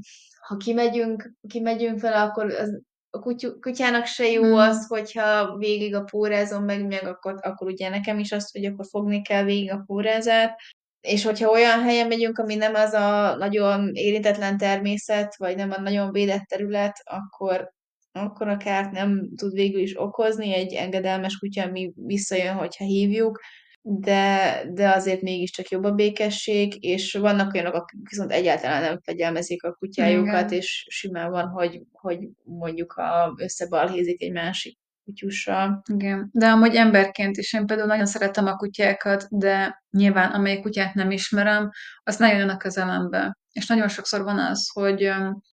ha 0.47 0.57
kimegyünk, 0.57 1.33
kimegyünk 1.49 1.99
fel, 1.99 2.29
akkor 2.29 2.51
az 2.51 2.81
a 3.11 3.19
kutyának 3.61 4.07
se 4.07 4.31
jó 4.31 4.57
az, 4.57 4.87
hogyha 4.87 5.57
végig 5.57 5.95
a 5.95 6.03
pórázon 6.03 6.63
megy 6.63 6.87
meg, 6.87 7.07
akkor, 7.07 7.35
akkor 7.43 7.67
ugye 7.67 7.89
nekem 7.89 8.19
is 8.19 8.33
azt, 8.33 8.53
hogy 8.53 8.65
akkor 8.65 8.87
fogni 8.91 9.23
kell 9.23 9.45
végig 9.45 9.73
a 9.73 9.83
pórázát, 9.87 10.61
és 11.01 11.25
hogyha 11.25 11.51
olyan 11.51 11.83
helyen 11.83 12.07
megyünk, 12.07 12.39
ami 12.39 12.55
nem 12.55 12.75
az 12.75 12.93
a 12.93 13.37
nagyon 13.37 13.91
érintetlen 13.95 14.57
természet, 14.57 15.37
vagy 15.37 15.57
nem 15.57 15.71
a 15.71 15.81
nagyon 15.81 16.13
védett 16.13 16.45
terület, 16.45 16.97
akkor, 17.05 17.71
akkor 18.13 18.49
a 18.49 18.57
kárt 18.57 18.91
nem 18.91 19.29
tud 19.37 19.53
végül 19.53 19.81
is 19.81 20.01
okozni, 20.01 20.55
egy 20.55 20.73
engedelmes 20.73 21.39
kutya, 21.39 21.63
ami 21.63 21.93
visszajön, 21.97 22.55
hogyha 22.55 22.85
hívjuk, 22.85 23.41
de, 23.89 24.63
de 24.73 24.91
azért 24.91 25.21
mégiscsak 25.21 25.69
jobb 25.69 25.85
a 25.85 25.91
békesség, 25.91 26.85
és 26.85 27.15
vannak 27.15 27.55
olyanok, 27.55 27.75
akik 27.75 28.09
viszont 28.09 28.33
egyáltalán 28.33 28.83
nem 28.83 29.01
fegyelmezik 29.03 29.63
a 29.63 29.73
kutyájukat, 29.73 30.51
Igen. 30.51 30.59
és 30.59 30.87
simán 30.89 31.31
van, 31.31 31.49
hogy, 31.49 31.83
hogy 31.93 32.29
mondjuk 32.45 32.93
a, 32.93 33.35
összebalhézik 33.37 34.23
egy 34.23 34.33
másik 34.33 34.79
kutyussal. 35.05 35.83
Igen, 35.93 36.31
de 36.33 36.47
amúgy 36.47 36.75
emberként 36.75 37.37
is 37.37 37.53
én 37.53 37.67
például 37.67 37.89
nagyon 37.89 38.07
szeretem 38.07 38.47
a 38.47 38.57
kutyákat, 38.57 39.27
de 39.31 39.83
nyilván 39.91 40.31
amelyik 40.31 40.63
kutyát 40.63 40.95
nem 40.95 41.11
ismerem, 41.11 41.71
azt 42.03 42.19
nagyon 42.19 42.39
jön 42.39 42.49
a 42.49 42.57
közelembe. 42.57 43.39
És 43.53 43.67
nagyon 43.67 43.89
sokszor 43.89 44.23
van 44.23 44.39
az, 44.39 44.71
hogy 44.73 45.01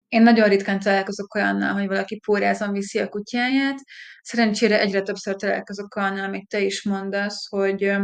én 0.07 0.21
nagyon 0.21 0.49
ritkán 0.49 0.79
találkozok 0.79 1.35
olyannal, 1.35 1.73
hogy 1.73 1.87
valaki 1.87 2.19
pórázon 2.25 2.71
viszi 2.71 2.99
a 2.99 3.09
kutyáját. 3.09 3.79
Szerencsére 4.21 4.79
egyre 4.79 5.01
többször 5.01 5.35
találkozok 5.35 5.95
olyannal, 5.95 6.23
amit 6.23 6.47
te 6.47 6.59
is 6.59 6.83
mondasz, 6.83 7.47
hogy 7.49 7.95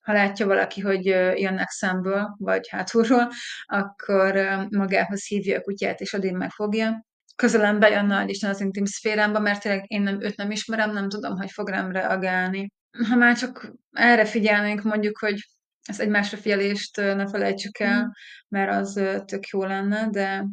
ha 0.00 0.12
látja 0.12 0.46
valaki, 0.46 0.80
hogy 0.80 1.04
jönnek 1.36 1.68
szemből, 1.68 2.34
vagy 2.38 2.68
hátulról, 2.68 3.30
akkor 3.64 4.34
magához 4.70 5.26
hívja 5.26 5.58
a 5.58 5.60
kutyát, 5.60 6.00
és 6.00 6.14
addig 6.14 6.32
megfogja. 6.32 7.04
Közelem 7.36 7.78
bejön 7.78 8.06
nagy 8.06 8.30
Isten 8.30 8.50
az 8.50 8.60
intim 8.60 8.84
szférámba, 8.84 9.38
mert 9.38 9.60
tényleg 9.60 9.84
én 9.86 10.02
nem, 10.02 10.22
őt 10.22 10.36
nem 10.36 10.50
ismerem, 10.50 10.92
nem 10.92 11.08
tudom, 11.08 11.36
hogy 11.36 11.50
fog 11.50 11.68
rám 11.68 11.92
reagálni. 11.92 12.72
Ha 13.08 13.16
már 13.16 13.36
csak 13.36 13.72
erre 13.92 14.24
figyelnénk, 14.24 14.82
mondjuk, 14.82 15.18
hogy 15.18 15.48
ezt 15.82 16.00
egymásra 16.00 16.36
figyelést 16.36 16.96
ne 16.96 17.28
felejtsük 17.28 17.78
el, 17.78 18.04
mm. 18.04 18.08
mert 18.48 18.70
az 18.70 18.92
tök 19.24 19.46
jó 19.46 19.64
lenne, 19.64 20.08
de 20.10 20.44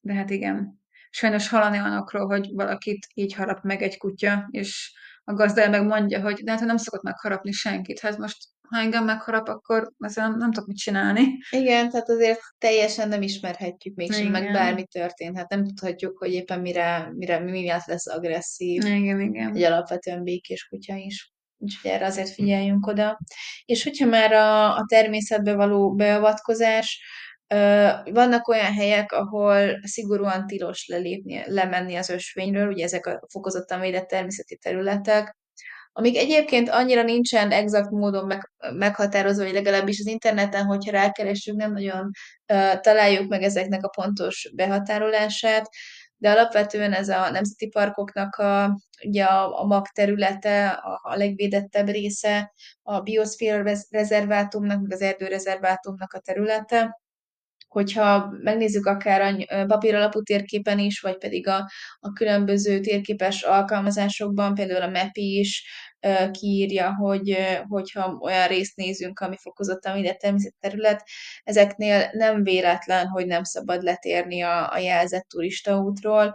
de 0.00 0.14
hát 0.14 0.30
igen. 0.30 0.77
Sajnos 1.10 1.48
hallani 1.48 1.80
olyanokról, 1.80 2.26
hogy 2.26 2.48
valakit 2.52 3.06
így 3.14 3.34
harap 3.34 3.62
meg 3.62 3.82
egy 3.82 3.96
kutya, 3.96 4.48
és 4.50 4.92
a 5.24 5.32
gazdája 5.34 5.70
meg 5.70 5.86
mondja, 5.86 6.20
hogy 6.20 6.42
de 6.44 6.50
hát 6.50 6.60
nem 6.60 6.76
szokott 6.76 7.02
megharapni 7.02 7.52
senkit. 7.52 8.00
Hát 8.00 8.18
most, 8.18 8.36
ha 8.68 8.78
engem 8.78 9.04
megharap, 9.04 9.48
akkor 9.48 9.90
ezzel 9.98 10.28
nem, 10.28 10.38
nem 10.38 10.52
tudok 10.52 10.68
mit 10.68 10.76
csinálni. 10.76 11.38
Igen, 11.50 11.90
tehát 11.90 12.08
azért 12.08 12.40
teljesen 12.58 13.08
nem 13.08 13.22
ismerhetjük 13.22 13.96
mégsem, 13.96 14.20
igen. 14.20 14.42
meg 14.42 14.52
bármi 14.52 14.84
történhet. 14.84 15.48
Nem 15.48 15.64
tudhatjuk, 15.64 16.18
hogy 16.18 16.32
éppen 16.32 16.60
mire, 16.60 17.12
mire 17.14 17.38
mi 17.38 17.50
miatt 17.50 17.84
lesz 17.84 18.06
agresszív. 18.06 18.84
Igen, 18.84 19.20
igen. 19.20 19.56
Egy 19.56 19.62
alapvetően 19.62 20.22
békés 20.22 20.64
kutya 20.64 20.94
is. 20.94 21.32
úgyhogy 21.58 21.90
erre 21.90 22.06
azért 22.06 22.30
figyeljünk 22.30 22.86
oda. 22.86 23.18
És 23.64 23.82
hogyha 23.82 24.06
már 24.06 24.32
a, 24.32 24.76
a 24.76 24.84
természetbe 24.88 25.54
való 25.54 25.94
beavatkozás, 25.94 27.00
vannak 28.12 28.48
olyan 28.48 28.72
helyek, 28.72 29.12
ahol 29.12 29.80
szigorúan 29.82 30.46
tilos 30.46 30.86
lelépni, 30.86 31.42
lemenni 31.46 31.94
az 31.94 32.08
ösvényről, 32.08 32.68
ugye 32.68 32.84
ezek 32.84 33.06
a 33.06 33.20
fokozottan 33.30 33.80
védett 33.80 34.08
természeti 34.08 34.56
területek, 34.56 35.36
amik 35.92 36.16
egyébként 36.16 36.68
annyira 36.68 37.02
nincsen 37.02 37.50
exakt 37.50 37.90
módon 37.90 38.26
meg, 38.26 38.50
meghatározva, 38.72 39.44
vagy 39.44 39.52
legalábbis 39.52 39.98
az 40.00 40.06
interneten, 40.06 40.64
hogyha 40.64 40.90
rákeressük, 40.90 41.56
nem 41.56 41.72
nagyon 41.72 42.10
uh, 42.52 42.80
találjuk 42.80 43.28
meg 43.28 43.42
ezeknek 43.42 43.84
a 43.84 43.88
pontos 43.88 44.50
behatárolását, 44.54 45.68
de 46.16 46.30
alapvetően 46.30 46.92
ez 46.92 47.08
a 47.08 47.30
nemzeti 47.30 47.68
parkoknak 47.68 48.36
a, 48.36 48.80
ugye 49.06 49.24
a, 49.24 49.60
a 49.60 49.64
mag 49.64 49.86
területe, 49.86 50.68
a, 50.68 51.00
a 51.02 51.16
legvédettebb 51.16 51.88
része, 51.88 52.52
a 52.82 53.00
bioszféra 53.00 53.74
rezervátumnak, 53.90 54.80
meg 54.80 54.92
az 54.92 55.00
erdőrezervátumnak 55.00 56.12
a 56.12 56.18
területe, 56.18 57.00
hogyha 57.68 58.32
megnézzük 58.42 58.86
akár 58.86 59.46
a 59.48 59.64
papír 59.66 59.94
alapú 59.94 60.22
térképen 60.22 60.78
is, 60.78 61.00
vagy 61.00 61.18
pedig 61.18 61.46
a, 61.46 61.70
a 61.98 62.12
különböző 62.12 62.80
térképes 62.80 63.42
alkalmazásokban, 63.42 64.54
például 64.54 64.82
a 64.82 64.88
MEPI 64.88 65.38
is 65.38 65.64
kiírja, 66.30 66.94
hogy 66.94 67.38
hogyha 67.68 68.18
olyan 68.20 68.46
részt 68.46 68.76
nézünk, 68.76 69.20
ami 69.20 69.36
fokozottan 69.40 69.98
ide 69.98 70.14
természet 70.14 71.02
ezeknél 71.44 72.10
nem 72.12 72.42
véletlen, 72.42 73.06
hogy 73.06 73.26
nem 73.26 73.44
szabad 73.44 73.82
letérni 73.82 74.42
a, 74.42 74.72
a 74.72 74.78
jelzett 74.78 75.26
turistaútról, 75.28 76.34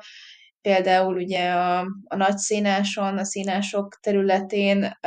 például 0.62 1.16
ugye 1.16 1.52
a, 1.52 1.80
a 2.04 2.16
nagy 2.16 2.38
szénáson, 2.38 3.18
a 3.18 3.24
szénások 3.24 4.00
területén 4.02 4.98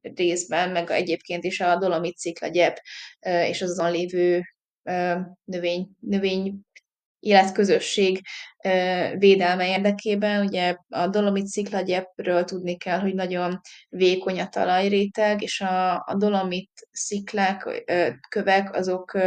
részben, 0.00 0.70
meg 0.70 0.90
egyébként 0.90 1.44
is 1.44 1.60
a 1.60 1.76
Dolomit 1.76 2.16
sziklagyep 2.16 2.80
és 3.20 3.62
azon 3.62 3.90
lévő 3.90 4.42
növény, 5.44 5.88
növény 6.00 6.60
életközösség 7.20 8.20
védelme 9.18 9.68
érdekében. 9.68 10.46
Ugye 10.46 10.76
a 10.88 11.08
dolomit 11.08 11.46
sziklagyepről 11.46 12.44
tudni 12.44 12.76
kell, 12.76 12.98
hogy 12.98 13.14
nagyon 13.14 13.60
vékony 13.88 14.40
a 14.40 14.48
talajréteg, 14.48 15.42
és 15.42 15.60
a, 15.60 15.94
a 15.94 16.14
dolomit 16.16 16.70
sziklák, 16.90 17.84
kövek, 18.28 18.74
azok 18.76 19.18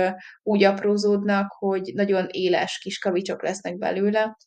úgy 0.43 0.63
aprózódnak, 0.63 1.51
hogy 1.51 1.91
nagyon 1.93 2.27
éles 2.31 2.77
kis 2.77 2.99
kavicsok 2.99 3.43
lesznek 3.43 3.77
belőle, 3.77 4.37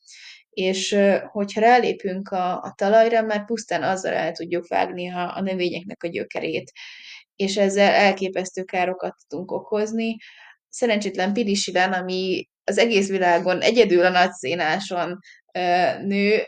és 0.51 0.97
hogyha 1.31 1.61
rálépünk 1.61 2.29
a, 2.29 2.63
a 2.63 2.73
talajra, 2.77 3.23
már 3.23 3.45
pusztán 3.45 3.83
azzal 3.83 4.13
el 4.13 4.33
tudjuk 4.33 4.69
vágni 4.69 5.11
a, 5.11 5.37
a 5.37 5.41
növényeknek 5.41 6.03
a 6.03 6.09
gyökerét, 6.09 6.73
és 7.37 7.57
ezzel 7.57 7.93
elképesztő 7.93 8.63
károkat 8.63 9.15
tudunk 9.29 9.51
okozni, 9.51 10.17
szerencsétlen 10.77 11.33
Pirisilen, 11.33 11.93
ami 11.93 12.49
az 12.65 12.79
egész 12.79 13.09
világon 13.09 13.61
egyedül 13.61 14.05
a 14.05 14.09
nagyszínáson 14.11 15.19
nő, 16.03 16.43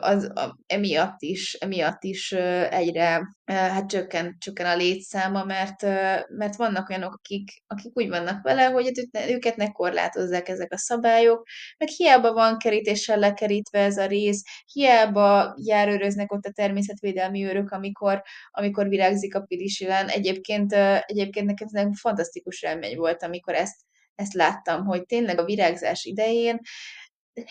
az 0.00 0.32
emiatt 0.66 1.22
is, 1.22 1.54
emiatt 1.54 2.04
is 2.04 2.32
egyre 2.70 3.22
hát 3.44 3.88
csökken, 3.88 4.36
csökken 4.38 4.66
a 4.66 4.76
létszáma, 4.76 5.44
mert, 5.44 5.82
mert 6.28 6.56
vannak 6.56 6.88
olyanok, 6.88 7.14
akik, 7.14 7.50
akik 7.66 7.90
úgy 7.94 8.08
vannak 8.08 8.42
vele, 8.42 8.64
hogy 8.64 8.90
őket 9.28 9.56
ne 9.56 9.72
korlátozzák 9.72 10.48
ezek 10.48 10.72
a 10.72 10.78
szabályok, 10.78 11.46
meg 11.78 11.88
hiába 11.88 12.32
van 12.32 12.58
kerítéssel 12.58 13.18
lekerítve 13.18 13.78
ez 13.78 13.96
a 13.96 14.06
rész, 14.06 14.42
hiába 14.72 15.54
járőröznek 15.64 16.32
ott 16.32 16.44
a 16.44 16.52
természetvédelmi 16.52 17.44
őrök, 17.44 17.70
amikor, 17.70 18.22
amikor 18.50 18.88
virágzik 18.88 19.34
a 19.34 19.40
pirisilen. 19.40 20.08
Egyébként, 20.08 20.72
egyébként 21.06 21.46
nekem 21.46 21.68
ez 21.70 22.00
fantasztikus 22.00 22.62
élmény 22.62 22.96
volt, 22.96 23.22
amikor 23.22 23.54
ezt, 23.54 23.76
ezt 24.14 24.34
láttam, 24.34 24.84
hogy 24.84 25.04
tényleg 25.04 25.38
a 25.38 25.44
virágzás 25.44 26.04
idején 26.04 26.58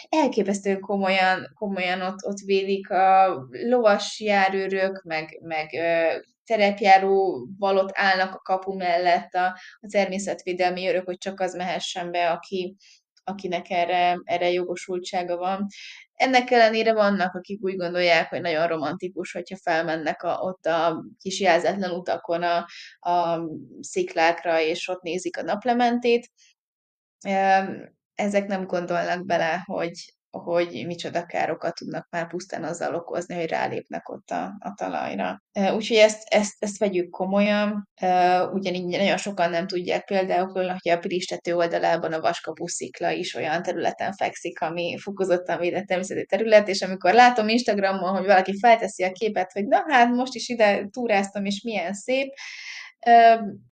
elképesztően 0.10 0.80
komolyan, 0.80 1.52
komolyan 1.56 2.02
ott, 2.02 2.26
ott 2.26 2.40
védik 2.46 2.90
a 2.90 3.48
lovas 3.52 4.20
járőrök, 4.20 5.02
meg, 5.04 5.40
meg 5.42 5.70
terepjáró 6.46 7.48
valott 7.58 7.92
állnak 7.94 8.36
a 8.36 8.42
kapu 8.42 8.76
mellett 8.76 9.34
a, 9.34 9.46
a 9.80 9.88
természetvédelmi 9.92 10.88
őrök, 10.88 11.06
hogy 11.06 11.18
csak 11.18 11.40
az 11.40 11.54
mehessen 11.56 12.12
be, 12.12 12.32
aki, 12.32 12.76
akinek 13.24 13.70
erre, 13.70 14.20
erre 14.24 14.52
jogosultsága 14.52 15.38
van. 15.38 15.68
Ennek 16.14 16.52
ellenére 16.52 16.94
vannak, 16.94 17.36
akik 17.36 17.64
úgy 17.64 17.76
gondolják, 17.76 18.30
hogy 18.30 18.42
nagyon 18.42 18.68
romantikus, 18.68 19.32
hogyha 19.32 19.58
felmennek 19.64 20.24
a, 20.24 20.40
ott 20.42 20.66
a 20.66 21.06
kis 21.20 21.40
jelzetlen 21.40 21.92
utakon 21.92 22.44
a, 22.44 22.66
a 23.10 23.42
sziklákra, 23.80 24.60
és 24.60 24.88
ott 24.88 25.02
nézik 25.02 25.38
a 25.38 25.42
naplementét 25.42 26.32
ezek 28.16 28.48
nem 28.48 28.66
gondolnak 28.66 29.26
bele, 29.26 29.62
hogy, 29.66 30.14
hogy 30.32 30.84
micsoda 30.86 31.26
károkat 31.26 31.76
tudnak 31.76 32.08
már 32.10 32.28
pusztán 32.28 32.64
azzal 32.64 32.96
okozni, 32.96 33.36
hogy 33.36 33.50
rálépnek 33.50 34.10
ott 34.10 34.30
a, 34.30 34.44
a 34.60 34.74
talajra. 34.76 35.44
Úgyhogy 35.54 35.98
ezt, 35.98 36.24
ezt, 36.30 36.56
ezt 36.60 36.78
vegyük 36.78 37.10
komolyan, 37.10 37.90
ugyanígy 38.54 38.86
nagyon 38.86 39.18
sokan 39.18 39.50
nem 39.50 39.68
tudják 39.68 40.06
például, 40.06 40.52
hogy 40.52 40.90
a 40.90 40.98
Piristető 40.98 41.56
oldalában 41.56 42.14
a 42.14 42.20
Vaskapu 42.20 42.68
szikla 42.68 43.12
is 43.12 43.36
olyan 43.36 43.62
területen 43.62 44.14
fekszik, 44.14 44.62
ami 44.62 44.98
fokozottan 45.00 45.60
védett 45.60 45.86
természeti 45.86 46.26
terület, 46.26 46.68
és 46.68 46.82
amikor 46.82 47.14
látom 47.14 47.48
Instagramon, 47.48 48.16
hogy 48.16 48.26
valaki 48.26 48.60
felteszi 48.60 49.04
a 49.04 49.12
képet, 49.12 49.52
hogy 49.52 49.66
na 49.66 49.84
hát 49.88 50.10
most 50.10 50.36
is 50.36 50.50
ide 50.50 50.88
túráztam, 50.92 51.46
és 51.46 51.62
milyen 51.62 51.94
szép, 51.94 52.34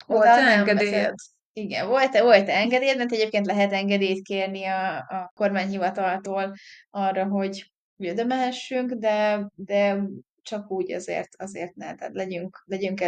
Volt 0.06 0.26
engedélyed? 0.26 1.14
Igen, 1.58 1.86
volt, 1.86 2.18
volt 2.18 2.48
engedélyed, 2.48 2.96
mert 2.96 3.12
egyébként 3.12 3.46
lehet 3.46 3.72
engedélyt 3.72 4.22
kérni 4.22 4.64
a, 4.64 4.96
a 4.96 5.32
kormányhivataltól 5.34 6.54
arra, 6.90 7.24
hogy 7.24 7.72
oda 7.96 8.24
mehessünk, 8.24 8.92
de, 8.92 9.48
de 9.54 10.02
csak 10.42 10.70
úgy 10.70 10.92
azért, 10.92 11.28
azért 11.38 11.74
ne, 11.74 11.94
tehát 11.94 12.14
legyünk, 12.14 12.62
legyünk 12.66 13.00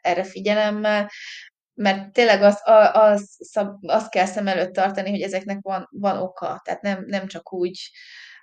erre 0.00 0.24
figyelemmel, 0.24 1.10
mert 1.74 2.12
tényleg 2.12 2.42
az, 2.42 2.60
az, 2.92 3.36
az 3.80 4.08
kell 4.08 4.26
szem 4.26 4.48
előtt 4.48 4.72
tartani, 4.72 5.10
hogy 5.10 5.20
ezeknek 5.20 5.58
van, 5.60 5.88
van 5.90 6.18
oka, 6.18 6.60
tehát 6.64 6.82
nem, 6.82 7.04
nem 7.06 7.26
csak 7.26 7.52
úgy, 7.52 7.90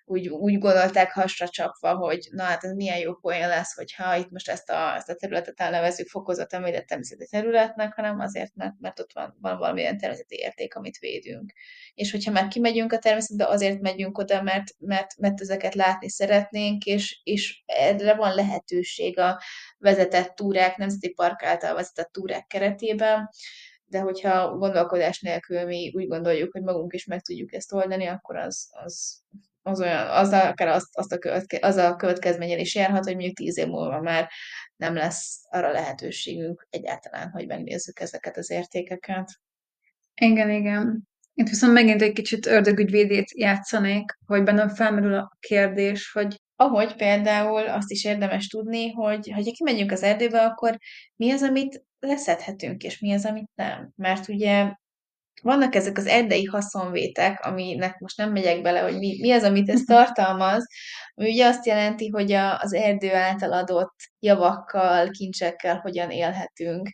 úgy, 0.05 0.27
úgy 0.27 0.57
gondolták 0.57 1.11
hasra 1.11 1.47
csapva, 1.47 1.95
hogy 1.95 2.27
na 2.31 2.43
hát 2.43 2.63
ez 2.63 2.73
milyen 2.73 2.97
jó 2.97 3.13
poén 3.13 3.47
lesz, 3.47 3.73
hogyha 3.73 4.15
itt 4.15 4.29
most 4.29 4.49
ezt 4.49 4.69
a, 4.69 4.95
ezt 4.95 5.09
a 5.09 5.15
területet 5.15 5.59
elnevezzük 5.59 6.07
fokozottan 6.07 6.63
védett 6.63 6.85
természeti 6.85 7.27
területnek, 7.29 7.93
hanem 7.93 8.19
azért, 8.19 8.55
mert, 8.55 8.73
mert 8.79 8.99
ott 8.99 9.13
van, 9.13 9.37
van 9.41 9.57
valamilyen 9.57 9.97
természeti 9.97 10.35
érték, 10.35 10.75
amit 10.75 10.97
védünk. 10.97 11.53
És 11.93 12.11
hogyha 12.11 12.31
már 12.31 12.47
kimegyünk 12.47 12.93
a 12.93 12.99
természetbe, 12.99 13.47
azért 13.47 13.79
megyünk 13.79 14.17
oda, 14.17 14.41
mert, 14.41 14.75
mert, 14.79 15.17
mert 15.17 15.41
ezeket 15.41 15.75
látni 15.75 16.09
szeretnénk, 16.09 16.85
és, 16.85 17.19
és 17.23 17.63
erre 17.65 18.15
van 18.15 18.35
lehetőség 18.35 19.19
a 19.19 19.41
vezetett 19.77 20.35
túrák, 20.35 20.77
nemzeti 20.77 21.09
park 21.09 21.43
által 21.43 21.73
vezetett 21.73 22.11
túrák 22.11 22.47
keretében, 22.47 23.29
de 23.85 23.99
hogyha 23.99 24.57
gondolkodás 24.57 25.21
nélkül 25.21 25.65
mi 25.65 25.91
úgy 25.95 26.07
gondoljuk, 26.07 26.51
hogy 26.51 26.61
magunk 26.61 26.93
is 26.93 27.05
meg 27.05 27.21
tudjuk 27.21 27.53
ezt 27.53 27.73
oldani, 27.73 28.05
akkor 28.05 28.35
az, 28.35 28.69
az 28.71 29.23
az 29.63 29.81
olyan, 29.81 30.07
az 30.07 30.31
akár 30.31 30.67
azt, 30.67 30.97
azt 30.97 31.11
a, 31.11 31.17
követke, 31.17 31.59
az 31.61 31.75
a 31.75 31.95
következményen 31.95 32.59
is 32.59 32.75
járhat, 32.75 33.03
hogy 33.03 33.13
mondjuk 33.13 33.35
tíz 33.35 33.57
év 33.57 33.67
múlva 33.67 34.01
már 34.01 34.29
nem 34.75 34.93
lesz 34.93 35.41
arra 35.49 35.71
lehetőségünk 35.71 36.67
egyáltalán, 36.69 37.29
hogy 37.29 37.47
megnézzük 37.47 37.99
ezeket 37.99 38.37
az 38.37 38.51
értékeket. 38.51 39.29
Igen, 40.15 40.49
igen. 40.49 41.07
Itt 41.33 41.49
viszont 41.49 41.73
megint 41.73 42.01
egy 42.01 42.13
kicsit 42.13 42.45
ördögügyvédét 42.45 43.31
játszanék, 43.31 44.17
hogy 44.25 44.43
bennem 44.43 44.69
felmerül 44.69 45.13
a 45.13 45.37
kérdés, 45.39 46.11
hogy 46.11 46.41
ahogy 46.55 46.95
például 46.95 47.67
azt 47.67 47.91
is 47.91 48.05
érdemes 48.05 48.47
tudni, 48.47 48.91
hogy 48.91 49.31
ha 49.31 49.41
kimegyünk 49.41 49.91
az 49.91 50.03
erdőbe, 50.03 50.41
akkor 50.41 50.77
mi 51.15 51.31
az, 51.31 51.41
amit 51.41 51.83
leszedhetünk, 51.99 52.83
és 52.83 52.99
mi 52.99 53.13
az, 53.13 53.25
amit 53.25 53.49
nem. 53.55 53.91
Mert 53.95 54.27
ugye 54.27 54.71
vannak 55.43 55.75
ezek 55.75 55.97
az 55.97 56.05
erdei 56.05 56.43
haszonvétek, 56.43 57.45
aminek 57.45 57.99
most 57.99 58.17
nem 58.17 58.31
megyek 58.31 58.61
bele, 58.61 58.79
hogy 58.79 58.97
mi, 58.97 59.17
mi 59.19 59.31
az, 59.31 59.43
amit 59.43 59.69
ez 59.69 59.83
tartalmaz, 59.93 60.67
ami 61.15 61.29
ugye 61.29 61.47
azt 61.47 61.65
jelenti, 61.65 62.07
hogy 62.07 62.31
a, 62.31 62.59
az 62.59 62.73
erdő 62.73 63.13
által 63.13 63.53
adott 63.53 63.95
javakkal, 64.19 65.09
kincsekkel 65.09 65.79
hogyan 65.79 66.11
élhetünk, 66.11 66.89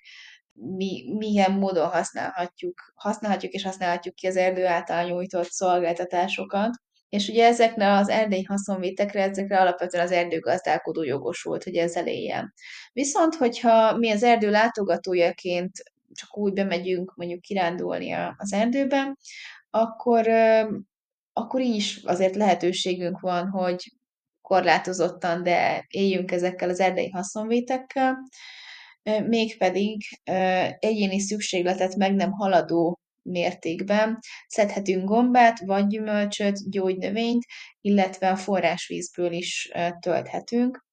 mi, 0.53 1.03
milyen 1.17 1.51
módon 1.51 1.87
használhatjuk, 1.87 2.93
használhatjuk 2.95 3.51
és 3.51 3.63
használhatjuk 3.63 4.15
ki 4.15 4.27
az 4.27 4.35
erdő 4.35 4.65
által 4.65 5.03
nyújtott 5.03 5.49
szolgáltatásokat. 5.49 6.69
És 7.09 7.27
ugye 7.27 7.45
ezekre 7.45 7.91
az 7.91 8.09
erdei 8.09 8.43
haszonvétekre, 8.43 9.23
ezekre 9.23 9.59
alapvetően 9.59 10.05
az 10.05 10.11
erdőgazdálkodó 10.11 11.03
jogosult, 11.03 11.63
hogy 11.63 11.75
ezzel 11.75 12.07
éljen. 12.07 12.53
Viszont, 12.93 13.35
hogyha 13.35 13.97
mi 13.97 14.11
az 14.11 14.23
erdő 14.23 14.49
látogatójaként 14.49 15.71
csak 16.11 16.37
úgy 16.37 16.53
bemegyünk 16.53 17.15
mondjuk 17.15 17.41
kirándulni 17.41 18.11
az 18.37 18.53
erdőben, 18.53 19.17
akkor, 19.69 20.27
akkor 21.33 21.61
így 21.61 21.75
is 21.75 22.03
azért 22.03 22.35
lehetőségünk 22.35 23.19
van, 23.19 23.49
hogy 23.49 23.93
korlátozottan, 24.41 25.43
de 25.43 25.85
éljünk 25.87 26.31
ezekkel 26.31 26.69
az 26.69 26.79
erdei 26.79 27.09
haszonvétekkel, 27.09 28.17
mégpedig 29.27 30.01
egyéni 30.79 31.19
szükségletet 31.19 31.95
meg 31.95 32.15
nem 32.15 32.31
haladó 32.31 32.99
mértékben 33.21 34.19
szedhetünk 34.47 35.03
gombát, 35.03 35.59
vagy 35.59 35.87
gyümölcsöt, 35.87 36.69
gyógynövényt, 36.69 37.45
illetve 37.81 38.29
a 38.29 38.35
forrásvízből 38.35 39.31
is 39.31 39.71
tölthetünk. 39.99 40.87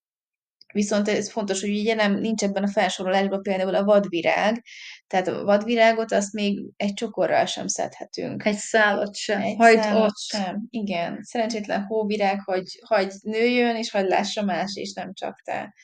Viszont 0.77 1.09
ez 1.09 1.31
fontos, 1.31 1.61
hogy 1.61 1.79
ugye 1.79 1.95
nem, 1.95 2.18
nincs 2.18 2.43
ebben 2.43 2.62
a 2.62 2.68
felsorolásban 2.68 3.43
például 3.43 3.74
a 3.74 3.85
vadvirág, 3.85 4.62
tehát 5.07 5.29
a 5.29 5.45
vadvirágot 5.45 6.12
azt 6.12 6.33
még 6.33 6.64
egy 6.77 6.93
csokorral 6.93 7.45
sem 7.45 7.66
szedhetünk. 7.66 8.45
Egy 8.45 8.57
szálat 8.57 9.16
sem, 9.16 9.41
egy 9.41 9.57
hagyd 9.57 9.83
szálat 9.83 10.09
ott. 10.09 10.16
sem. 10.16 10.66
Igen, 10.70 11.18
szerencsétlen 11.22 11.85
hóvirág, 11.85 12.41
hogy 12.45 12.81
hagy 12.85 13.12
nőjön, 13.22 13.77
és 13.77 13.91
hagy 13.91 14.07
lássa 14.07 14.43
más, 14.43 14.70
és 14.74 14.93
nem 14.93 15.12
csak 15.14 15.41
te. 15.45 15.74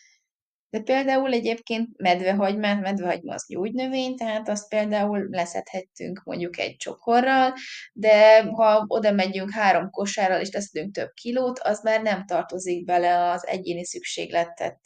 De 0.72 0.80
például 0.80 1.32
egyébként 1.32 1.88
medvehagymát, 1.96 2.80
medvehagyma 2.80 3.34
az 3.34 3.46
gyógynövény, 3.48 4.16
tehát 4.16 4.48
azt 4.48 4.68
például 4.68 5.26
leszedhetünk 5.30 6.22
mondjuk 6.24 6.58
egy 6.58 6.76
csokorral, 6.76 7.52
de 7.92 8.42
ha 8.42 8.84
oda 8.86 9.12
megyünk 9.12 9.50
három 9.50 9.90
kosárral 9.90 10.40
és 10.40 10.50
leszedünk 10.52 10.94
több 10.94 11.10
kilót, 11.14 11.58
az 11.58 11.82
már 11.82 12.02
nem 12.02 12.26
tartozik 12.26 12.84
bele 12.84 13.30
az 13.30 13.46
egyéni 13.46 13.84
szükségletet 13.84 14.78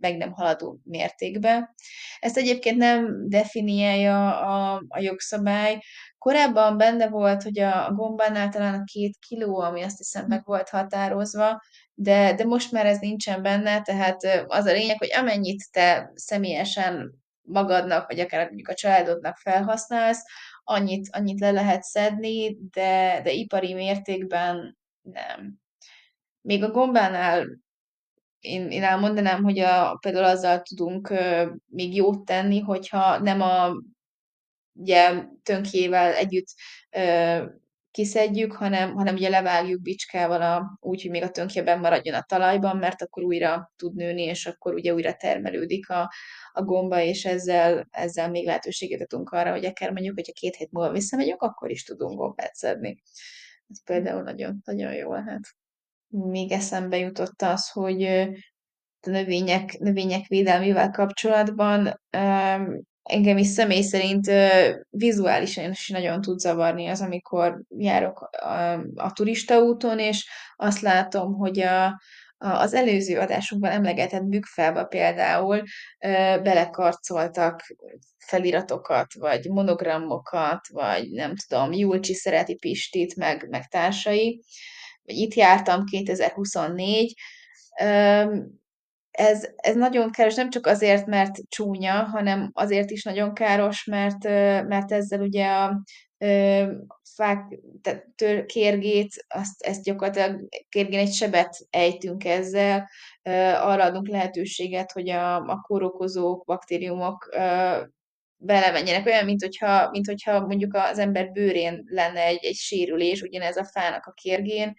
meg 0.00 0.16
nem 0.16 0.32
haladó 0.32 0.78
mértékbe. 0.84 1.74
Ezt 2.18 2.36
egyébként 2.36 2.76
nem 2.76 3.28
definiálja 3.28 4.40
a, 4.40 4.82
a 4.88 5.00
jogszabály. 5.00 5.78
Korábban 6.18 6.76
benne 6.76 7.08
volt, 7.08 7.42
hogy 7.42 7.58
a 7.58 7.92
gombánál 7.94 8.48
talán 8.48 8.74
a 8.74 8.84
két 8.84 9.16
kiló, 9.28 9.60
ami 9.60 9.82
azt 9.82 9.98
hiszem 9.98 10.24
meg 10.28 10.44
volt 10.44 10.68
határozva, 10.68 11.60
de, 11.94 12.34
de 12.34 12.44
most 12.44 12.72
már 12.72 12.86
ez 12.86 12.98
nincsen 12.98 13.42
benne, 13.42 13.82
tehát 13.82 14.44
az 14.46 14.66
a 14.66 14.72
lényeg, 14.72 14.98
hogy 14.98 15.12
amennyit 15.12 15.70
te 15.70 16.12
személyesen 16.14 17.20
magadnak, 17.42 18.06
vagy 18.06 18.20
akár 18.20 18.46
mondjuk 18.46 18.68
a 18.68 18.74
családodnak 18.74 19.36
felhasználsz, 19.36 20.24
annyit, 20.64 21.08
annyit 21.12 21.40
le 21.40 21.50
lehet 21.50 21.82
szedni, 21.82 22.56
de, 22.70 23.20
de 23.24 23.30
ipari 23.30 23.74
mértékben 23.74 24.78
nem. 25.02 25.58
Még 26.40 26.64
a 26.64 26.70
gombánál 26.70 27.46
én, 28.40 28.70
én 28.70 28.82
elmondanám, 28.82 29.42
hogy 29.42 29.58
a, 29.58 29.96
például 30.00 30.24
azzal 30.24 30.62
tudunk 30.62 31.10
uh, 31.10 31.48
még 31.66 31.94
jót 31.94 32.24
tenni, 32.24 32.60
hogyha 32.60 33.18
nem 33.18 33.40
a 33.40 33.72
ugye, 34.72 35.24
tönkjével 35.42 36.12
együtt 36.12 36.48
uh, 36.96 37.50
kiszedjük, 37.90 38.52
hanem, 38.52 38.94
hanem 38.94 39.14
ugye 39.14 39.28
levágjuk 39.28 39.82
bicskával 39.82 40.42
a, 40.42 40.78
úgy, 40.80 41.02
hogy 41.02 41.10
még 41.10 41.22
a 41.22 41.30
tönkjeben 41.30 41.78
maradjon 41.80 42.14
a 42.14 42.24
talajban, 42.28 42.76
mert 42.76 43.02
akkor 43.02 43.22
újra 43.22 43.72
tud 43.76 43.94
nőni, 43.94 44.22
és 44.22 44.46
akkor 44.46 44.74
ugye 44.74 44.94
újra 44.94 45.14
termelődik 45.14 45.88
a, 45.88 46.12
a 46.52 46.62
gomba, 46.62 47.00
és 47.00 47.24
ezzel, 47.24 47.88
ezzel 47.90 48.30
még 48.30 48.46
lehetőséget 48.46 49.00
adunk 49.00 49.30
arra, 49.30 49.50
hogy 49.50 49.64
akár 49.64 49.90
mondjuk, 49.90 50.14
hogyha 50.14 50.32
két 50.32 50.56
hét 50.56 50.70
múlva 50.70 50.92
visszamegyünk, 50.92 51.42
akkor 51.42 51.70
is 51.70 51.84
tudunk 51.84 52.18
gombát 52.18 52.54
szedni. 52.54 53.02
Ez 53.68 53.84
például 53.84 54.22
nagyon, 54.22 54.60
nagyon 54.64 54.92
jó 54.94 55.12
lehet. 55.12 55.42
Még 56.08 56.52
eszembe 56.52 56.96
jutott 56.96 57.42
az, 57.42 57.70
hogy 57.70 58.02
a 59.02 59.10
növények, 59.10 59.78
növények 59.78 60.26
védelmével 60.26 60.90
kapcsolatban 60.90 62.00
engem 63.10 63.36
is 63.36 63.46
személy 63.46 63.82
szerint 63.82 64.30
vizuálisan 64.90 65.70
is 65.70 65.88
nagyon 65.88 66.20
tud 66.20 66.38
zavarni 66.38 66.86
az, 66.86 67.00
amikor 67.00 67.62
járok 67.68 68.20
a, 68.20 68.72
a 68.94 69.12
turistaúton, 69.12 69.98
és 69.98 70.28
azt 70.56 70.80
látom, 70.80 71.34
hogy 71.34 71.60
a, 71.60 72.00
az 72.38 72.74
előző 72.74 73.18
adásunkban 73.18 73.70
emlegetett 73.70 74.24
bükfelbe 74.24 74.84
például 74.84 75.62
belekarcoltak 76.42 77.62
feliratokat, 78.18 79.14
vagy 79.14 79.48
monogramokat, 79.48 80.68
vagy 80.68 81.10
nem 81.10 81.34
tudom, 81.46 81.72
Julcsi 81.72 82.14
szereti 82.14 82.54
Pistit, 82.54 83.16
meg, 83.16 83.46
meg 83.48 83.68
társai. 83.68 84.42
Itt 85.02 85.34
jártam 85.34 85.84
2024, 85.84 87.14
ez, 89.10 89.48
ez 89.56 89.76
nagyon 89.76 90.10
káros, 90.10 90.34
nem 90.34 90.50
csak 90.50 90.66
azért, 90.66 91.06
mert 91.06 91.38
csúnya, 91.48 91.92
hanem 91.92 92.50
azért 92.52 92.90
is 92.90 93.02
nagyon 93.02 93.34
káros, 93.34 93.84
mert, 93.84 94.24
mert 94.68 94.92
ezzel 94.92 95.20
ugye 95.20 95.46
a 95.46 95.82
fák, 97.14 97.58
tör, 98.14 98.46
kérgét, 98.46 99.24
azt, 99.28 99.62
ezt 99.62 99.82
gyakorlatilag 99.82 100.48
kérgén 100.68 100.98
egy 100.98 101.12
sebet 101.12 101.56
ejtünk 101.70 102.24
ezzel, 102.24 102.88
arra 103.62 103.84
adunk 103.84 104.08
lehetőséget, 104.08 104.92
hogy 104.92 105.08
a, 105.10 105.36
a 105.36 105.60
kórokozók, 105.60 106.44
baktériumok 106.44 107.28
belemenjenek, 108.42 109.06
olyan, 109.06 109.24
mint 109.24 109.42
hogyha, 109.42 109.90
mint 109.90 110.06
hogyha 110.06 110.46
mondjuk 110.46 110.74
az 110.74 110.98
ember 110.98 111.30
bőrén 111.32 111.84
lenne 111.86 112.20
egy, 112.20 112.44
egy 112.44 112.54
sérülés, 112.54 113.22
ugyanez 113.22 113.56
a 113.56 113.64
fának 113.64 114.06
a 114.06 114.12
kérgén, 114.12 114.74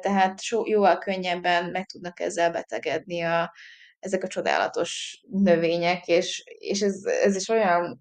tehát 0.00 0.40
so, 0.40 0.62
jóval 0.66 0.98
könnyebben 0.98 1.70
meg 1.70 1.86
tudnak 1.86 2.20
ezzel 2.20 2.50
betegedni 2.50 3.22
a, 3.22 3.52
ezek 4.00 4.22
a 4.22 4.28
csodálatos 4.28 5.22
növények, 5.30 6.06
és, 6.06 6.42
és 6.58 6.80
ez, 6.80 7.04
ez 7.04 7.36
is 7.36 7.48
olyan 7.48 8.00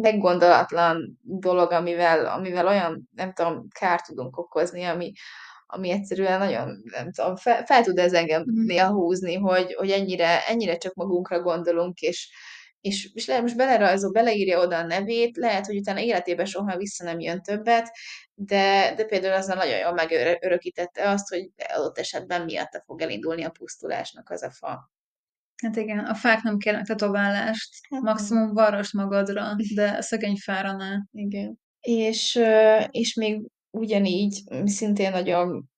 meggondolatlan 0.00 1.18
dolog, 1.22 1.72
amivel, 1.72 2.26
amivel 2.26 2.66
olyan, 2.66 3.08
nem 3.14 3.32
tudom, 3.32 3.68
kárt 3.78 4.06
tudunk 4.06 4.38
okozni, 4.38 4.84
ami, 4.84 5.12
ami 5.66 5.90
egyszerűen 5.90 6.38
nagyon, 6.38 6.82
nem 6.84 7.12
tudom, 7.12 7.36
fel, 7.36 7.64
fel 7.64 7.82
tud 7.82 7.98
ez 7.98 8.12
engem 8.12 8.42
mhm. 8.46 8.64
néha 8.64 8.92
húzni, 8.92 9.34
hogy, 9.34 9.74
hogy 9.74 9.90
ennyire, 9.90 10.46
ennyire 10.46 10.76
csak 10.76 10.94
magunkra 10.94 11.40
gondolunk, 11.40 12.00
és, 12.00 12.30
és, 12.80 13.10
és 13.14 13.26
le, 13.26 13.40
most 13.40 13.56
belerajzol, 13.56 14.10
beleírja 14.10 14.60
oda 14.60 14.76
a 14.76 14.86
nevét, 14.86 15.36
lehet, 15.36 15.66
hogy 15.66 15.76
utána 15.76 16.00
életében 16.00 16.46
soha 16.46 16.76
vissza 16.76 17.04
nem 17.04 17.20
jön 17.20 17.42
többet, 17.42 17.90
de, 18.34 18.94
de 18.96 19.04
például 19.04 19.34
azzal 19.34 19.56
nagyon 19.56 19.78
jól 19.78 19.92
megörökítette 19.92 21.08
azt, 21.08 21.28
hogy 21.28 21.50
adott 21.74 21.98
esetben 21.98 22.44
miatta 22.44 22.82
fog 22.86 23.00
elindulni 23.00 23.44
a 23.44 23.50
pusztulásnak 23.50 24.30
az 24.30 24.42
a 24.42 24.50
fa. 24.50 24.90
Hát 25.62 25.76
igen, 25.76 25.98
a 25.98 26.14
fák 26.14 26.42
nem 26.42 26.58
kérnek 26.58 26.84
tetoválást, 26.84 27.74
hát 27.90 28.02
maximum 28.02 28.52
varros 28.52 28.92
magadra, 28.92 29.56
de 29.74 30.00
szegény 30.00 30.36
fára 30.36 30.72
ne. 30.72 30.96
Igen. 31.12 31.58
És, 31.80 32.40
és 32.90 33.14
még 33.14 33.42
ugyanígy 33.70 34.42
szintén 34.64 35.10
nagyon, 35.10 35.68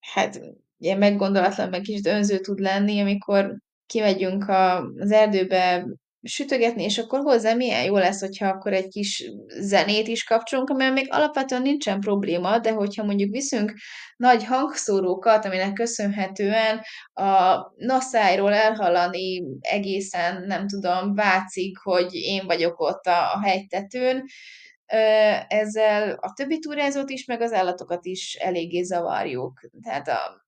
hát 0.00 0.40
ilyen 0.78 0.98
meggondolatlan, 0.98 1.68
meg 1.68 1.80
kicsit 1.80 2.06
önző 2.06 2.38
tud 2.38 2.58
lenni, 2.58 3.00
amikor 3.00 3.56
kimegyünk 3.86 4.48
az 4.48 5.10
erdőbe 5.10 5.86
sütögetni, 6.22 6.82
és 6.82 6.98
akkor 6.98 7.20
hozzá 7.20 7.54
milyen 7.54 7.84
jó 7.84 7.96
lesz, 7.96 8.20
hogyha 8.20 8.46
akkor 8.46 8.72
egy 8.72 8.88
kis 8.88 9.30
zenét 9.60 10.08
is 10.08 10.24
kapcsolunk, 10.24 10.70
amivel 10.70 10.92
még 10.92 11.06
alapvetően 11.10 11.62
nincsen 11.62 12.00
probléma, 12.00 12.58
de 12.58 12.72
hogyha 12.72 13.04
mondjuk 13.04 13.30
viszünk 13.30 13.72
nagy 14.16 14.44
hangszórókat, 14.44 15.44
aminek 15.44 15.72
köszönhetően 15.72 16.80
a 17.12 17.56
naszájról 17.76 18.52
elhallani 18.52 19.42
egészen, 19.60 20.42
nem 20.46 20.66
tudom, 20.66 21.14
Vácig, 21.14 21.78
hogy 21.78 22.14
én 22.14 22.46
vagyok 22.46 22.80
ott 22.80 23.06
a, 23.06 23.34
a 23.34 23.40
hegytetőn, 23.42 24.24
ezzel 25.48 26.12
a 26.20 26.32
többi 26.32 26.58
túrázót 26.58 27.10
is, 27.10 27.24
meg 27.24 27.40
az 27.40 27.52
állatokat 27.52 28.06
is 28.06 28.34
eléggé 28.34 28.82
zavarjuk. 28.82 29.60
Tehát 29.82 30.08
a, 30.08 30.46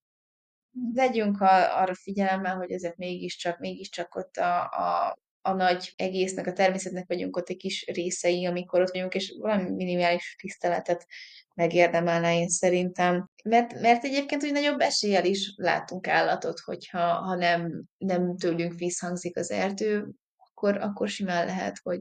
legyünk 0.94 1.40
a, 1.40 1.80
arra 1.80 1.94
figyelemmel, 1.94 2.56
hogy 2.56 2.70
ezek 2.70 2.96
mégiscsak, 2.96 3.58
mégiscsak 3.58 4.14
ott 4.14 4.36
a, 4.36 4.62
a 4.62 5.16
a 5.42 5.52
nagy 5.52 5.92
egésznek, 5.96 6.46
a 6.46 6.52
természetnek 6.52 7.04
vagyunk 7.08 7.36
ott 7.36 7.48
egy 7.48 7.56
kis 7.56 7.86
részei, 7.86 8.46
amikor 8.46 8.80
ott 8.80 8.92
vagyunk, 8.92 9.14
és 9.14 9.34
valami 9.38 9.70
minimális 9.70 10.36
tiszteletet 10.40 11.06
megérdemelne 11.54 12.34
én 12.34 12.48
szerintem. 12.48 13.30
Mert, 13.44 13.80
mert 13.80 14.04
egyébként 14.04 14.44
úgy 14.44 14.52
nagyobb 14.52 14.80
eséllyel 14.80 15.24
is 15.24 15.52
látunk 15.56 16.08
állatot, 16.08 16.60
hogyha 16.60 17.12
ha 17.12 17.34
nem, 17.34 17.84
nem 17.98 18.36
tőlünk 18.36 18.74
visszhangzik 18.78 19.36
az 19.36 19.50
erdő, 19.50 20.08
akkor, 20.36 20.76
akkor 20.76 21.08
simán 21.08 21.46
lehet, 21.46 21.80
hogy, 21.82 22.00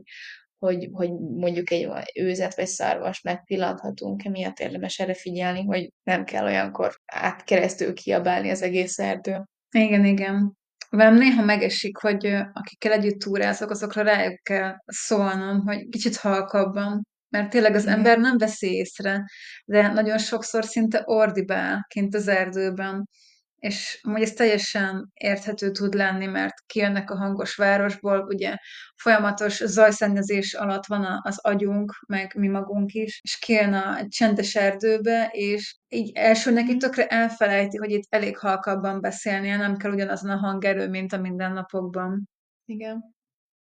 hogy, 0.57 0.89
hogy 0.91 1.11
mondjuk 1.19 1.71
egy 1.71 1.89
őzet 2.13 2.55
vagy 2.55 2.67
szarvas 2.67 3.21
megpillanthatunk, 3.21 4.25
emiatt 4.25 4.59
érdemes 4.59 4.99
erre 4.99 5.13
figyelni, 5.13 5.63
hogy 5.63 5.93
nem 6.03 6.23
kell 6.23 6.45
olyankor 6.45 6.99
átkeresztül 7.05 7.93
kiabálni 7.93 8.49
az 8.49 8.61
egész 8.61 8.99
erdő. 8.99 9.43
Igen, 9.71 10.05
igen. 10.05 10.58
Velem 10.89 11.15
néha 11.15 11.43
megesik, 11.43 11.97
hogy 11.97 12.25
akikkel 12.53 12.91
együtt 12.91 13.19
túrázok, 13.19 13.69
azokra 13.69 14.01
rájuk 14.01 14.43
kell 14.43 14.75
szólnom, 14.85 15.61
hogy 15.65 15.87
kicsit 15.89 16.15
halkabban, 16.15 17.07
mert 17.29 17.49
tényleg 17.49 17.75
az 17.75 17.85
ember 17.85 18.17
nem 18.17 18.37
veszi 18.37 18.73
észre, 18.73 19.23
de 19.65 19.87
nagyon 19.87 20.17
sokszor 20.17 20.65
szinte 20.65 21.01
ordibál 21.05 21.85
kint 21.87 22.15
az 22.15 22.27
erdőben, 22.27 23.09
és 23.59 23.99
amúgy 24.01 24.21
ez 24.21 24.31
teljesen 24.31 25.11
érthető 25.13 25.71
tud 25.71 25.93
lenni, 25.93 26.25
mert 26.25 26.53
kijönnek 26.65 27.11
a 27.11 27.17
hangos 27.17 27.55
városból, 27.55 28.25
ugye 28.27 28.55
folyamatos 28.95 29.63
zajszennyezés 29.65 30.53
alatt 30.53 30.85
van 30.85 31.19
az 31.23 31.39
agyunk, 31.39 31.93
meg 32.07 32.35
mi 32.35 32.47
magunk 32.47 32.93
is, 32.93 33.19
és 33.23 33.37
kijön 33.37 33.73
a 33.73 34.07
csendes 34.07 34.55
erdőbe, 34.55 35.29
és 35.31 35.77
így 35.87 36.11
első 36.13 36.51
neki 36.51 36.77
tökre 36.77 37.07
elfelejti, 37.07 37.77
hogy 37.77 37.91
itt 37.91 38.05
elég 38.09 38.37
halkabban 38.37 39.01
beszélnie, 39.01 39.57
nem 39.57 39.77
kell 39.77 39.91
ugyanazon 39.91 40.31
a 40.31 40.37
hangerő, 40.37 40.89
mint 40.89 41.13
a 41.13 41.17
mindennapokban. 41.17 42.29
Igen 42.65 43.17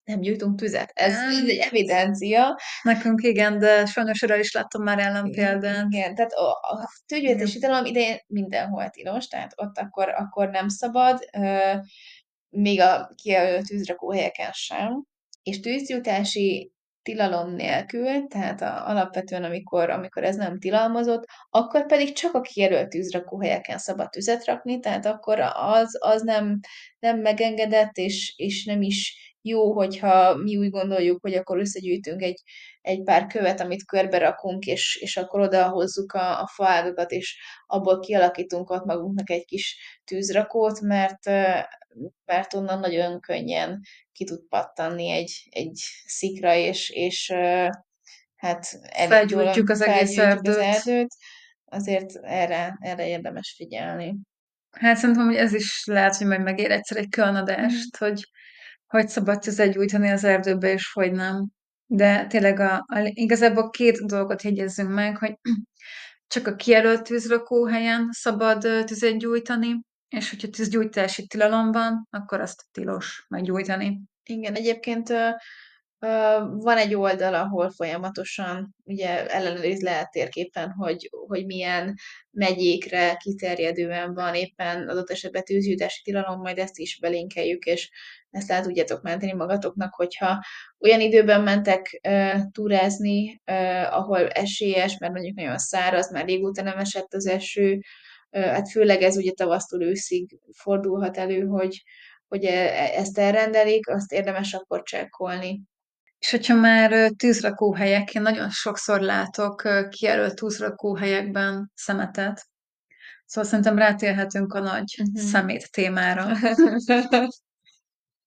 nem 0.09 0.21
gyújtunk 0.21 0.59
tüzet. 0.59 0.91
Ez 0.93 1.13
így 1.31 1.49
egy 1.49 1.57
evidencia. 1.57 2.59
Nekünk 2.81 3.23
igen, 3.23 3.59
de 3.59 3.85
sajnos 3.85 4.21
erre 4.21 4.39
is 4.39 4.51
láttam 4.53 4.83
már 4.83 4.99
ellenpéldát. 4.99 5.85
Igen, 5.89 6.15
tehát 6.15 6.31
a, 6.31 6.49
a 6.49 6.89
tűgyűjtési 7.05 7.57
italom 7.57 7.85
idején 7.85 8.17
mindenhol 8.27 8.89
tilos, 8.89 9.27
tehát 9.27 9.51
ott 9.55 9.77
akkor, 9.77 10.09
akkor 10.09 10.49
nem 10.49 10.67
szabad, 10.67 11.19
még 12.49 12.81
a 12.81 13.11
kijelölt 13.15 13.65
tűzrakóhelyeken 13.65 14.51
sem. 14.51 15.03
És 15.43 15.59
tűzgyújtási 15.59 16.71
tilalom 17.01 17.55
nélkül, 17.55 18.27
tehát 18.27 18.61
a, 18.61 18.89
alapvetően 18.89 19.43
amikor, 19.43 19.89
amikor 19.89 20.23
ez 20.23 20.35
nem 20.35 20.59
tilalmazott, 20.59 21.25
akkor 21.49 21.85
pedig 21.85 22.13
csak 22.13 22.33
a 22.33 22.41
kijelölt 22.41 22.89
tűzrakóhelyeken 22.89 23.77
szabad 23.77 24.09
tüzet 24.09 24.45
rakni, 24.45 24.79
tehát 24.79 25.05
akkor 25.05 25.39
az, 25.53 25.97
az 25.99 26.21
nem, 26.21 26.59
nem 26.99 27.19
megengedett, 27.19 27.97
és, 27.97 28.33
és 28.37 28.65
nem 28.65 28.81
is 28.81 29.28
jó, 29.41 29.73
hogyha 29.73 30.35
mi 30.35 30.57
úgy 30.57 30.69
gondoljuk, 30.69 31.21
hogy 31.21 31.33
akkor 31.33 31.59
összegyűjtünk 31.59 32.21
egy, 32.21 32.41
egy 32.81 33.03
pár 33.03 33.25
követ, 33.25 33.59
amit 33.59 33.85
körbe 33.85 34.17
rakunk, 34.17 34.65
és, 34.65 34.95
és 35.01 35.17
akkor 35.17 35.39
oda 35.39 35.69
hozzuk 35.69 36.13
a, 36.13 36.41
a 36.41 36.47
faágakat, 36.47 37.11
és 37.11 37.39
abból 37.67 37.99
kialakítunk 37.99 38.69
ott 38.69 38.85
magunknak 38.85 39.29
egy 39.29 39.45
kis 39.45 39.77
tűzrakót, 40.03 40.81
mert, 40.81 41.25
mert 42.25 42.53
onnan 42.53 42.79
nagyon 42.79 43.19
könnyen 43.19 43.81
ki 44.11 44.23
tud 44.23 44.47
pattanni 44.49 45.09
egy, 45.09 45.47
egy 45.49 45.81
szikra, 46.05 46.53
és, 46.53 46.89
és 46.89 47.33
hát 48.35 48.79
felgyújtjuk 49.07 49.69
az 49.69 49.81
egész 49.81 50.17
erdőt. 50.17 50.55
Az 50.55 50.57
erdőt. 50.57 51.15
Azért 51.65 52.15
erre, 52.21 52.77
erre 52.79 53.07
érdemes 53.07 53.53
figyelni. 53.57 54.15
Hát 54.71 54.97
szerintem, 54.97 55.25
hogy 55.25 55.35
ez 55.35 55.53
is 55.53 55.83
lehet, 55.85 56.15
hogy 56.15 56.27
majd 56.27 56.41
megér 56.41 56.71
egyszer 56.71 56.97
egy 56.97 57.09
különadást, 57.09 58.03
mm. 58.03 58.07
hogy 58.07 58.23
hogy 58.89 59.07
szabad 59.07 59.49
gyújtani 59.71 60.09
az 60.09 60.23
erdőbe, 60.23 60.71
és 60.71 60.91
hogy 60.93 61.11
nem. 61.11 61.47
De 61.85 62.27
tényleg 62.27 62.59
a, 62.59 62.75
a, 62.75 63.11
igazából 63.13 63.69
két 63.69 64.05
dolgot 64.05 64.41
jegyezzünk 64.41 64.93
meg, 64.93 65.17
hogy 65.17 65.35
csak 66.33 66.47
a 66.47 66.55
kijelölt 66.55 67.03
tűzrakóhelyen 67.03 68.07
szabad 68.11 68.61
tüzet 68.85 69.17
gyújtani, 69.17 69.81
és 70.07 70.29
hogyha 70.29 70.49
tűzgyújtási 70.49 71.27
tilalom 71.27 71.71
van, 71.71 72.07
akkor 72.09 72.41
azt 72.41 72.65
tilos 72.71 73.25
meggyújtani. 73.27 74.01
Igen, 74.23 74.53
egyébként 74.55 75.13
van 75.99 76.77
egy 76.77 76.95
oldal, 76.95 77.33
ahol 77.33 77.69
folyamatosan 77.69 78.75
ugye 78.83 79.27
ellenőriz 79.27 79.81
lehet 79.81 80.11
térképen, 80.11 80.71
hogy, 80.71 81.09
hogy 81.27 81.45
milyen 81.45 81.95
megyékre 82.31 83.15
kiterjedően 83.15 84.13
van 84.13 84.35
éppen 84.35 84.87
adott 84.87 85.09
esetben 85.09 85.43
tűzgyújtási 85.43 86.01
tilalom, 86.03 86.39
majd 86.39 86.57
ezt 86.57 86.77
is 86.77 86.99
belinkeljük, 86.99 87.63
és 87.63 87.89
ezt 88.31 88.49
le 88.49 88.61
tudjátok 88.61 89.01
menteni 89.01 89.33
magatoknak, 89.33 89.93
hogyha 89.93 90.43
olyan 90.79 91.01
időben 91.01 91.41
mentek 91.41 91.99
uh, 92.07 92.41
túrázni, 92.51 93.41
uh, 93.51 93.97
ahol 93.97 94.27
esélyes, 94.27 94.97
mert 94.97 95.13
mondjuk 95.13 95.35
nagyon 95.35 95.57
száraz, 95.57 96.11
már 96.11 96.25
régóta 96.25 96.61
nem 96.61 96.77
esett 96.77 97.13
az 97.13 97.27
eső, 97.27 97.79
uh, 98.31 98.43
hát 98.43 98.71
főleg 98.71 99.01
ez 99.01 99.17
ugye 99.17 99.31
tavasztól 99.31 99.83
őszig 99.83 100.39
fordulhat 100.51 101.17
elő, 101.17 101.45
hogy, 101.45 101.83
hogy 102.27 102.45
e, 102.45 102.53
e, 102.53 102.99
ezt 102.99 103.17
elrendelik, 103.17 103.89
azt 103.89 104.11
érdemes 104.11 104.53
akkor 104.53 104.83
csekkolni. 104.83 105.61
És 106.19 106.31
hogyha 106.31 106.55
már 106.55 107.11
tűzrakóhelyek, 107.17 108.13
én 108.13 108.21
nagyon 108.21 108.49
sokszor 108.49 108.99
látok 109.01 109.67
kijelölt 109.89 110.35
tűzrakóhelyekben 110.35 111.71
szemetet, 111.75 112.47
Szóval 113.29 113.49
szerintem 113.49 113.77
rátérhetünk 113.77 114.53
a 114.53 114.59
nagy 114.59 114.95
uh-huh. 114.99 115.21
szemét 115.21 115.71
témára. 115.71 116.31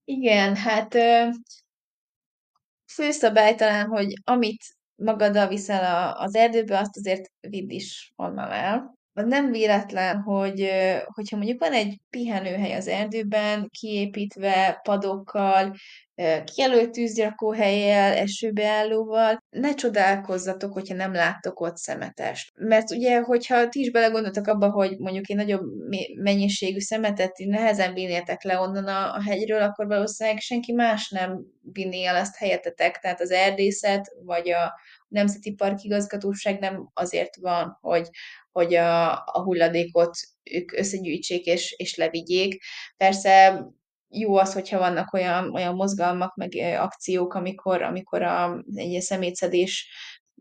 Igen, 0.05 0.57
hát 0.57 0.97
főszabály 2.93 3.55
talán, 3.55 3.87
hogy 3.87 4.15
amit 4.25 4.63
magaddal 4.95 5.49
viszel 5.49 6.13
az 6.13 6.35
erdőbe, 6.35 6.79
azt 6.79 6.97
azért 6.97 7.31
vidd 7.41 7.71
is 7.71 8.13
onnan 8.17 8.51
el 8.51 9.01
nem 9.13 9.51
véletlen, 9.51 10.21
hogy 10.21 10.71
hogyha 11.05 11.37
mondjuk 11.37 11.61
van 11.61 11.73
egy 11.73 12.01
pihenőhely 12.11 12.75
az 12.75 12.89
erdőben, 12.89 13.69
kiépítve 13.71 14.81
padokkal, 14.83 15.77
kijelölt 16.45 16.91
tűzgyakóhelyjel, 16.91 18.13
esőbeállóval, 18.13 19.43
ne 19.51 19.75
csodálkozzatok, 19.75 20.73
hogyha 20.73 20.95
nem 20.95 21.13
láttok 21.13 21.61
ott 21.61 21.77
szemetest. 21.77 22.53
Mert 22.55 22.91
ugye, 22.91 23.21
hogyha 23.21 23.69
ti 23.69 23.81
is 23.81 23.91
belegondoltak 23.91 24.47
abba, 24.47 24.71
hogy 24.71 24.99
mondjuk 24.99 25.31
egy 25.31 25.37
nagyobb 25.37 25.63
mennyiségű 26.15 26.79
szemetet 26.79 27.39
nehezen 27.39 27.95
vinnétek 27.95 28.43
le 28.43 28.59
onnan 28.59 28.87
a, 28.87 29.15
a 29.15 29.23
hegyről, 29.23 29.63
akkor 29.63 29.87
valószínűleg 29.87 30.41
senki 30.41 30.73
más 30.73 31.11
nem 31.11 31.47
vinné 31.73 32.05
el 32.05 32.17
ezt 32.17 32.37
helyetetek, 32.37 32.99
tehát 32.99 33.21
az 33.21 33.31
erdészet, 33.31 34.13
vagy 34.25 34.51
a 34.51 34.81
Nemzeti 35.09 35.53
Park 35.53 35.83
igazgatóság 35.83 36.59
nem 36.59 36.91
azért 36.95 37.37
van, 37.37 37.79
hogy 37.81 38.09
hogy 38.53 38.75
a, 38.75 39.13
a 39.13 39.43
hulladékot 39.43 40.17
ők 40.43 40.73
összegyűjtsék 40.73 41.45
és, 41.45 41.75
és 41.77 41.97
levigyék. 41.97 42.63
Persze 42.97 43.65
jó 44.13 44.37
az, 44.37 44.53
hogyha 44.53 44.79
vannak 44.79 45.13
olyan, 45.13 45.55
olyan 45.55 45.75
mozgalmak, 45.75 46.35
meg 46.35 46.53
akciók, 46.79 47.35
amikor, 47.35 47.83
amikor 47.83 48.23
a, 48.23 48.65
egy 48.75 49.01
szemétszedés 49.01 49.89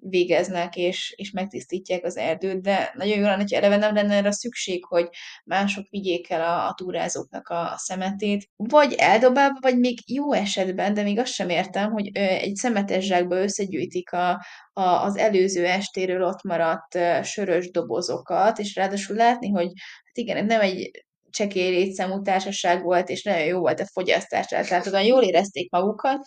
végeznek, 0.01 0.75
és, 0.75 1.13
és 1.17 1.31
megtisztítják 1.31 2.03
az 2.03 2.17
erdőt, 2.17 2.61
de 2.61 2.91
nagyon 2.95 3.17
jó 3.17 3.23
lenne, 3.23 3.41
hogy 3.41 3.53
eleve 3.53 3.77
nem 3.77 3.93
lenne 3.93 4.15
erre 4.15 4.31
szükség, 4.31 4.85
hogy 4.85 5.09
mások 5.45 5.85
vigyék 5.89 6.29
el 6.29 6.41
a, 6.41 6.67
a 6.67 6.73
túrázóknak 6.73 7.47
a 7.47 7.73
szemetét, 7.77 8.49
vagy 8.55 8.93
eldobálva, 8.93 9.57
vagy 9.61 9.79
még 9.79 9.99
jó 10.05 10.33
esetben, 10.33 10.93
de 10.93 11.03
még 11.03 11.19
azt 11.19 11.33
sem 11.33 11.49
értem, 11.49 11.91
hogy 11.91 12.09
egy 12.17 12.55
szemetes 12.55 13.05
zsákba 13.05 13.41
összegyűjtik 13.41 14.11
a, 14.11 14.45
a, 14.73 14.81
az 14.81 15.17
előző 15.17 15.65
estéről 15.65 16.23
ott 16.23 16.43
maradt 16.43 16.97
sörös 17.23 17.71
dobozokat, 17.71 18.59
és 18.59 18.75
ráadásul 18.75 19.15
látni, 19.15 19.49
hogy 19.49 19.71
hát 20.03 20.17
igen, 20.17 20.45
nem 20.45 20.61
egy 20.61 21.05
csekély 21.31 21.69
létszámú 21.69 22.21
társaság 22.21 22.83
volt, 22.83 23.09
és 23.09 23.23
nagyon 23.23 23.45
jó 23.45 23.59
volt 23.59 23.79
a 23.79 23.87
fogyasztás, 23.91 24.47
tehát 24.47 24.87
olyan 24.87 25.05
jól 25.05 25.23
érezték 25.23 25.71
magukat, 25.71 26.19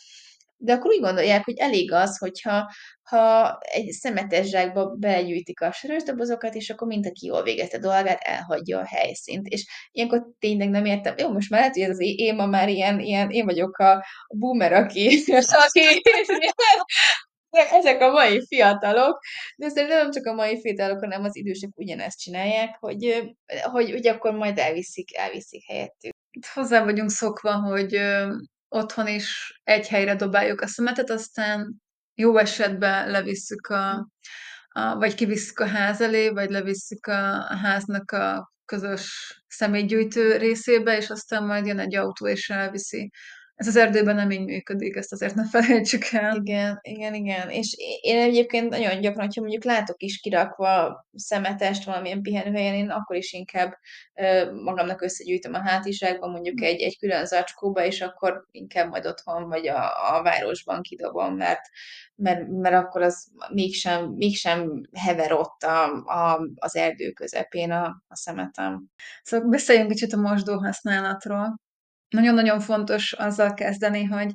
de 0.56 0.72
akkor 0.72 0.90
úgy 0.90 1.00
gondolják, 1.00 1.44
hogy 1.44 1.58
elég 1.58 1.92
az, 1.92 2.18
hogyha 2.18 2.70
ha 3.02 3.58
egy 3.60 3.90
szemetes 3.90 4.46
zsákba 4.46 4.94
begyűjtik 4.98 5.60
a 5.60 5.72
sörös 5.72 6.02
dobozokat, 6.02 6.54
és 6.54 6.70
akkor 6.70 6.86
mint 6.86 7.06
aki 7.06 7.26
jól 7.26 7.42
végezte 7.42 7.78
dolgát, 7.78 8.22
elhagyja 8.22 8.78
a 8.78 8.86
helyszínt. 8.86 9.46
És 9.46 9.66
ilyenkor 9.90 10.26
tényleg 10.38 10.68
nem 10.68 10.84
értem, 10.84 11.14
jó, 11.18 11.32
most 11.32 11.50
már 11.50 11.60
lehet, 11.60 11.74
hogy 11.74 11.84
ez 11.84 11.90
az 11.90 12.00
én 12.00 12.34
ma 12.34 12.46
már 12.46 12.68
ilyen, 12.68 13.00
ilyen 13.00 13.30
én 13.30 13.44
vagyok 13.44 13.78
a 13.78 14.04
boomer, 14.28 14.72
aki, 14.72 15.22
aki 15.66 16.02
ezek 17.58 18.00
a 18.00 18.10
mai 18.10 18.46
fiatalok, 18.46 19.18
de 19.56 19.68
szerintem 19.68 19.98
nem 19.98 20.10
csak 20.10 20.26
a 20.26 20.34
mai 20.34 20.60
fiatalok, 20.60 21.00
hanem 21.00 21.24
az 21.24 21.36
idősek 21.36 21.70
ugyanezt 21.74 22.18
csinálják, 22.18 22.76
hogy, 22.80 23.32
hogy, 23.62 23.90
hogy 23.90 24.06
akkor 24.06 24.32
majd 24.32 24.58
elviszik, 24.58 25.16
elviszik 25.16 25.64
helyettük. 25.66 26.12
Itt 26.30 26.46
hozzá 26.46 26.84
vagyunk 26.84 27.10
szokva, 27.10 27.54
hogy 27.54 28.00
otthon 28.68 29.06
is 29.06 29.60
egy 29.64 29.88
helyre 29.88 30.14
dobáljuk 30.14 30.60
a 30.60 30.66
szemetet, 30.66 31.10
aztán 31.10 31.82
jó 32.14 32.36
esetben 32.36 33.10
levisszük 33.10 33.66
a, 33.66 34.08
a 34.68 34.96
vagy 34.96 35.14
kivisszük 35.14 35.58
a 35.58 35.66
ház 35.66 36.00
elé, 36.00 36.28
vagy 36.28 36.50
levisszük 36.50 37.06
a, 37.06 37.34
a 37.34 37.56
háznak 37.56 38.10
a 38.10 38.52
közös 38.64 39.34
személygyűjtő 39.48 40.36
részébe, 40.36 40.96
és 40.96 41.10
aztán 41.10 41.44
majd 41.44 41.66
jön 41.66 41.78
egy 41.78 41.96
autó, 41.96 42.26
és 42.26 42.50
elviszi 42.50 43.10
ez 43.66 43.76
az 43.76 43.82
erdőben 43.82 44.14
nem 44.14 44.30
így 44.30 44.44
működik, 44.44 44.96
ezt 44.96 45.12
azért 45.12 45.34
ne 45.34 45.48
felejtsük 45.48 46.04
el. 46.12 46.36
Igen, 46.36 46.78
igen, 46.82 47.14
igen. 47.14 47.50
És 47.50 47.76
én 48.00 48.18
egyébként 48.18 48.68
nagyon 48.68 49.00
gyakran, 49.00 49.24
hogyha 49.24 49.40
mondjuk 49.40 49.64
látok 49.64 50.02
is 50.02 50.20
kirakva 50.20 51.04
szemetest 51.14 51.84
valamilyen 51.84 52.22
pihenőhelyen, 52.22 52.74
én 52.74 52.90
akkor 52.90 53.16
is 53.16 53.32
inkább 53.32 53.72
magamnak 54.64 55.02
összegyűjtöm 55.02 55.54
a 55.54 55.62
hátizsákban, 55.62 56.30
mondjuk 56.30 56.62
egy, 56.62 56.80
egy 56.80 56.98
külön 56.98 57.26
zacskóba, 57.26 57.84
és 57.84 58.00
akkor 58.00 58.44
inkább 58.50 58.88
majd 58.88 59.06
otthon 59.06 59.48
vagy 59.48 59.68
a, 59.68 60.16
a 60.16 60.22
városban 60.22 60.82
kidobom, 60.82 61.36
mert, 61.36 61.62
mert, 62.14 62.48
mert 62.48 62.74
akkor 62.74 63.02
az 63.02 63.26
mégsem, 63.52 64.04
mégsem 64.04 64.80
hever 64.92 65.32
ott 65.32 65.62
a, 65.62 65.84
a, 66.04 66.48
az 66.54 66.76
erdő 66.76 67.10
közepén 67.10 67.70
a, 67.70 67.84
a 68.08 68.16
szemetem. 68.16 68.84
Szóval 69.22 69.48
beszéljünk 69.48 69.90
kicsit 69.90 70.12
a 70.12 70.20
mosdó 70.20 70.58
használatról 70.58 71.62
nagyon-nagyon 72.14 72.60
fontos 72.60 73.12
azzal 73.12 73.54
kezdeni, 73.54 74.04
hogy 74.04 74.32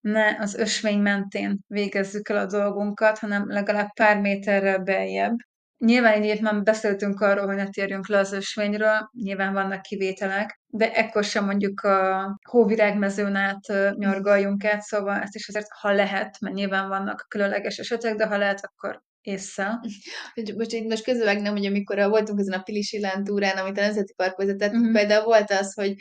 ne 0.00 0.36
az 0.38 0.54
ösvény 0.54 0.98
mentén 0.98 1.58
végezzük 1.66 2.28
el 2.28 2.36
a 2.36 2.46
dolgunkat, 2.46 3.18
hanem 3.18 3.50
legalább 3.50 3.92
pár 3.92 4.20
méterrel 4.20 4.78
beljebb. 4.78 5.36
Nyilván 5.78 6.38
már 6.40 6.62
beszéltünk 6.62 7.20
arról, 7.20 7.46
hogy 7.46 7.56
ne 7.56 7.68
térjünk 7.68 8.08
le 8.08 8.18
az 8.18 8.32
ösvényről, 8.32 9.10
nyilván 9.12 9.52
vannak 9.52 9.82
kivételek, 9.82 10.60
de 10.66 10.92
ekkor 10.92 11.24
sem 11.24 11.44
mondjuk 11.44 11.80
a 11.80 12.38
hóvirágmezőn 12.48 13.34
át 13.34 13.96
nyargaljunk 13.96 14.64
át, 14.64 14.82
szóval 14.82 15.20
ezt 15.20 15.34
is 15.34 15.48
azért, 15.48 15.66
ha 15.80 15.92
lehet, 15.92 16.40
mert 16.40 16.54
nyilván 16.54 16.88
vannak 16.88 17.24
különleges 17.28 17.78
esetek, 17.78 18.14
de 18.14 18.26
ha 18.26 18.36
lehet, 18.36 18.60
akkor 18.62 19.02
észre. 19.22 19.80
Most 20.56 20.72
itt 20.72 20.88
most 20.88 21.04
közöveg 21.04 21.40
nem, 21.40 21.52
hogy 21.52 21.66
amikor 21.66 22.08
voltunk 22.08 22.40
ezen 22.40 22.58
a 22.58 22.62
Pilisi 22.62 23.00
lántúrán, 23.00 23.56
amit 23.56 23.78
a 23.78 23.80
Nemzeti 23.80 24.12
Park 24.16 24.36
vezetett, 24.36 24.72
uh-huh. 24.72 24.92
például 24.92 25.24
volt 25.24 25.50
az, 25.50 25.74
hogy 25.74 25.94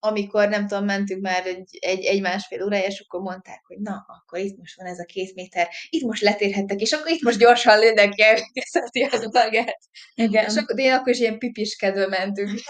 amikor 0.00 0.48
nem 0.48 0.66
tudom, 0.66 0.84
mentünk 0.84 1.22
már 1.22 1.46
egy, 1.46 1.68
egy, 1.78 2.04
egy 2.04 2.20
másfél 2.20 2.64
órája, 2.64 2.86
és 2.86 3.04
akkor 3.06 3.20
mondták, 3.20 3.62
hogy 3.66 3.78
na, 3.78 4.04
akkor 4.06 4.38
itt 4.38 4.56
most 4.56 4.76
van 4.76 4.86
ez 4.86 4.98
a 4.98 5.04
két 5.04 5.34
méter, 5.34 5.68
itt 5.90 6.02
most 6.02 6.22
letérhettek, 6.22 6.80
és 6.80 6.92
akkor 6.92 7.10
itt 7.10 7.22
most 7.22 7.38
gyorsan 7.38 7.78
lőnek 7.78 8.20
el, 8.20 8.36
készíti 8.52 9.02
az 9.02 9.24
adaget. 9.24 9.78
Igen. 10.14 10.44
És 10.44 10.56
akkor 10.56 10.78
én 10.78 10.92
akkor 10.92 11.12
is 11.12 11.18
ilyen 11.18 11.38
pipiskedve 11.38 12.06
mentünk. 12.06 12.50
és 12.54 12.64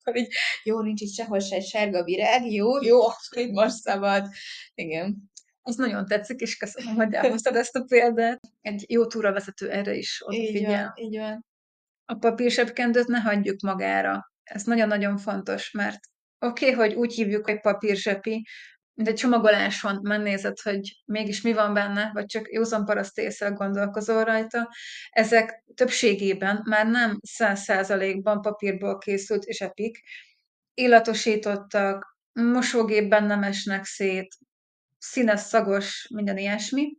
akkor 0.00 0.16
így, 0.16 0.32
jó, 0.62 0.80
nincs 0.80 1.00
itt 1.00 1.14
sehol 1.14 1.38
se 1.38 1.56
egy 1.56 1.66
sárga 1.66 2.04
virág, 2.04 2.52
jó, 2.52 2.82
jó, 2.82 2.98
itt 3.30 3.50
most 3.50 3.74
szabad. 3.74 4.26
Igen. 4.74 5.30
Ez 5.66 5.74
nagyon 5.74 6.06
tetszik, 6.06 6.40
és 6.40 6.56
köszönöm, 6.56 6.94
hogy 6.94 7.12
elhoztad 7.12 7.56
ezt 7.56 7.76
a 7.76 7.84
példát. 7.84 8.40
Egy 8.60 8.84
jó 8.88 9.06
túravezető 9.06 9.70
erre 9.70 9.94
is 9.94 10.22
odafigyel. 10.24 10.60
Így 10.60 10.66
van, 10.66 10.92
így 10.94 11.18
van. 11.18 11.44
A 12.04 12.14
papírsebkendőt 12.14 13.06
ne 13.06 13.18
hagyjuk 13.18 13.60
magára. 13.60 14.32
Ez 14.42 14.62
nagyon-nagyon 14.62 15.16
fontos, 15.16 15.70
mert 15.70 15.98
oké, 16.38 16.70
okay, 16.70 16.88
hogy 16.88 16.94
úgy 16.94 17.14
hívjuk, 17.14 17.44
hogy 17.44 17.60
papírzsepi, 17.60 18.46
mint 18.94 19.08
egy 19.08 19.14
csomagoláson 19.14 19.98
megnézed, 20.02 20.58
hogy 20.60 21.02
mégis 21.04 21.40
mi 21.40 21.52
van 21.52 21.74
benne, 21.74 22.10
vagy 22.12 22.26
csak 22.26 22.52
józan 22.52 22.84
paraszt 22.84 23.18
észre 23.18 23.48
gondolkozol 23.48 24.24
rajta, 24.24 24.68
ezek 25.10 25.64
többségében 25.74 26.62
már 26.64 26.86
nem 26.86 27.18
száz 27.22 27.62
százalékban 27.62 28.40
papírból 28.40 28.98
készült 28.98 29.44
zsepik, 29.50 30.00
illatosítottak, 30.74 32.18
mosógépben 32.32 33.24
nem 33.24 33.42
esnek 33.42 33.84
szét, 33.84 34.36
színes, 35.10 35.40
szagos, 35.40 36.08
minden 36.14 36.36
ilyesmi. 36.36 36.96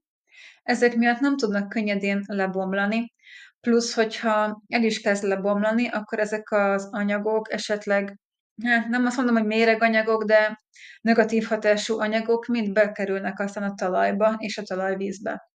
Ezek 0.64 0.96
miatt 0.96 1.20
nem 1.20 1.38
tudnak 1.38 1.70
könnyedén 1.70 2.24
lebomlani, 2.28 3.14
plusz, 3.60 3.94
hogyha 3.94 4.62
el 4.68 4.84
is 4.84 5.02
kezd 5.02 5.24
lebomlani, 5.24 5.88
akkor 5.88 6.20
ezek 6.20 6.52
az 6.52 6.88
anyagok 6.92 7.52
esetleg 7.54 8.20
hát 8.64 8.88
nem 8.88 9.06
azt 9.06 9.18
mondom, 9.18 9.36
hogy 9.36 9.46
méreganyagok, 9.46 10.24
de 10.24 10.62
negatív 11.02 11.46
hatású 11.46 12.00
anyagok 12.00 12.46
mind 12.46 12.72
bekerülnek 12.74 13.40
aztán 13.40 13.64
a 13.64 13.74
talajba 13.74 14.36
és 14.38 14.58
a 14.58 14.64
talajvízbe. 14.64 15.50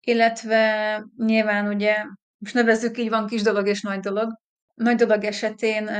Illetve 0.00 1.02
nyilván 1.16 1.68
ugye, 1.68 2.04
most 2.38 2.54
nevezzük 2.54 2.98
így, 2.98 3.08
van 3.08 3.26
kis 3.26 3.42
dolog 3.42 3.66
és 3.66 3.82
nagy 3.82 4.00
dolog. 4.00 4.38
Nagy 4.74 4.96
dolog 4.96 5.24
esetén 5.24 5.90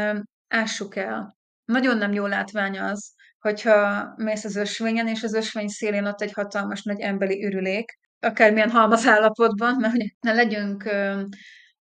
ássuk 0.48 0.96
el. 0.96 1.36
Nagyon 1.64 1.96
nem 1.96 2.12
jó 2.12 2.26
látvány 2.26 2.78
az, 2.78 3.14
hogyha 3.48 4.12
mész 4.16 4.44
az 4.44 4.56
ösvényen, 4.56 5.08
és 5.08 5.22
az 5.22 5.34
ösvény 5.34 5.68
szélén 5.68 6.06
ott 6.06 6.20
egy 6.20 6.32
hatalmas 6.32 6.82
nagy 6.82 7.00
emberi 7.00 7.44
ürülék, 7.44 7.98
akármilyen 8.20 8.70
halmaz 8.70 9.06
állapotban, 9.06 9.76
mert 9.80 9.92
hogy 9.92 10.14
ne 10.20 10.32
legyünk 10.32 10.90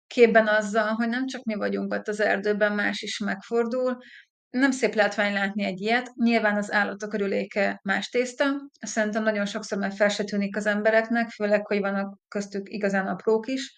képben 0.07 0.47
azzal, 0.47 0.88
hogy 0.88 1.09
nem 1.09 1.28
csak 1.28 1.43
mi 1.43 1.55
vagyunk 1.55 1.93
ott 1.93 2.07
az 2.07 2.20
erdőben, 2.20 2.72
más 2.72 3.01
is 3.01 3.18
megfordul, 3.18 3.97
nem 4.49 4.72
szép 4.72 4.93
látvány 4.93 5.34
látni 5.34 5.63
egy 5.63 5.82
ilyet. 5.82 6.11
Nyilván 6.16 6.57
az 6.57 6.72
állatok 6.72 7.13
örüléke 7.13 7.80
más 7.84 8.09
tészta. 8.09 8.45
Szerintem 8.80 9.24
nagyon 9.24 9.45
sokszor 9.45 9.78
már 9.78 9.91
fel 9.91 10.09
se 10.09 10.24
tűnik 10.24 10.55
az 10.55 10.66
embereknek, 10.66 11.30
főleg, 11.30 11.68
hogy 11.68 11.80
vannak 11.80 12.18
köztük 12.28 12.70
igazán 12.70 13.07
aprók 13.07 13.47
is. 13.47 13.74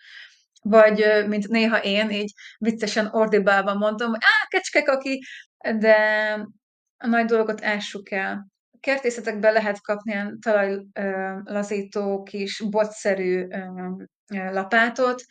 Vagy, 0.62 1.06
mint 1.28 1.48
néha 1.48 1.78
én, 1.84 2.10
így 2.10 2.34
viccesen 2.58 3.08
ordibálva 3.12 3.74
mondom, 3.74 4.14
á, 4.14 4.48
kecskek, 4.48 4.88
aki, 4.88 5.24
de 5.78 5.98
a 6.98 7.08
nagy 7.08 7.26
dolgot 7.26 7.64
ássuk 7.64 8.12
el. 8.12 8.48
A 8.72 8.78
kertészetekben 8.80 9.54
lehet 9.54 9.82
kapni 9.82 10.12
ilyen 10.12 10.40
talajlazító 10.40 12.24
kis 12.24 12.64
botszerű 12.70 13.48
lapátot, 14.28 15.24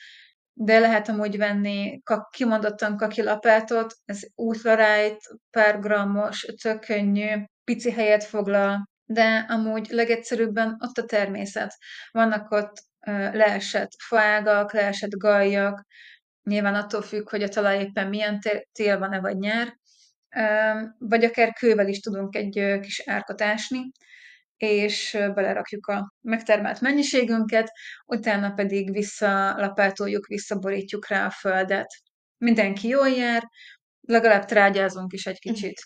de 0.52 0.78
lehet 0.78 1.08
amúgy 1.08 1.36
venni 1.36 2.00
kak, 2.02 2.30
kimondottan 2.30 2.96
kakilapátot, 2.96 3.94
ez 4.04 4.20
ultralight, 4.34 5.20
pár 5.50 5.80
grammos, 5.80 6.46
tök 6.62 6.80
könnyű, 6.80 7.44
pici 7.64 7.92
helyet 7.92 8.24
foglal, 8.24 8.88
de 9.04 9.46
amúgy 9.48 9.88
legegyszerűbben 9.90 10.76
ott 10.78 10.98
a 10.98 11.04
természet. 11.04 11.76
Vannak 12.10 12.50
ott 12.50 12.82
leesett 13.32 13.90
faágak, 13.98 14.72
leesett 14.72 15.16
gajak, 15.16 15.84
nyilván 16.42 16.74
attól 16.74 17.02
függ, 17.02 17.30
hogy 17.30 17.42
a 17.42 17.48
talaj 17.48 17.80
éppen 17.80 18.08
milyen 18.08 18.40
tél 18.72 18.98
van-e 18.98 19.20
vagy 19.20 19.36
nyár, 19.36 19.76
vagy 20.98 21.24
akár 21.24 21.52
kővel 21.52 21.88
is 21.88 22.00
tudunk 22.00 22.36
egy 22.36 22.78
kis 22.80 23.02
árkot 23.06 23.42
ásni, 23.42 23.90
és 24.56 25.18
belerakjuk 25.34 25.86
a 25.86 26.12
megtermelt 26.20 26.80
mennyiségünket, 26.80 27.70
utána 28.06 28.50
pedig 28.50 28.92
visszalapátoljuk, 28.92 30.26
visszaborítjuk 30.26 31.08
rá 31.08 31.26
a 31.26 31.30
földet. 31.30 31.88
Mindenki 32.38 32.88
jól 32.88 33.08
jár, 33.08 33.42
legalább 34.00 34.44
trágyázunk 34.44 35.12
is 35.12 35.26
egy 35.26 35.38
kicsit. 35.38 35.80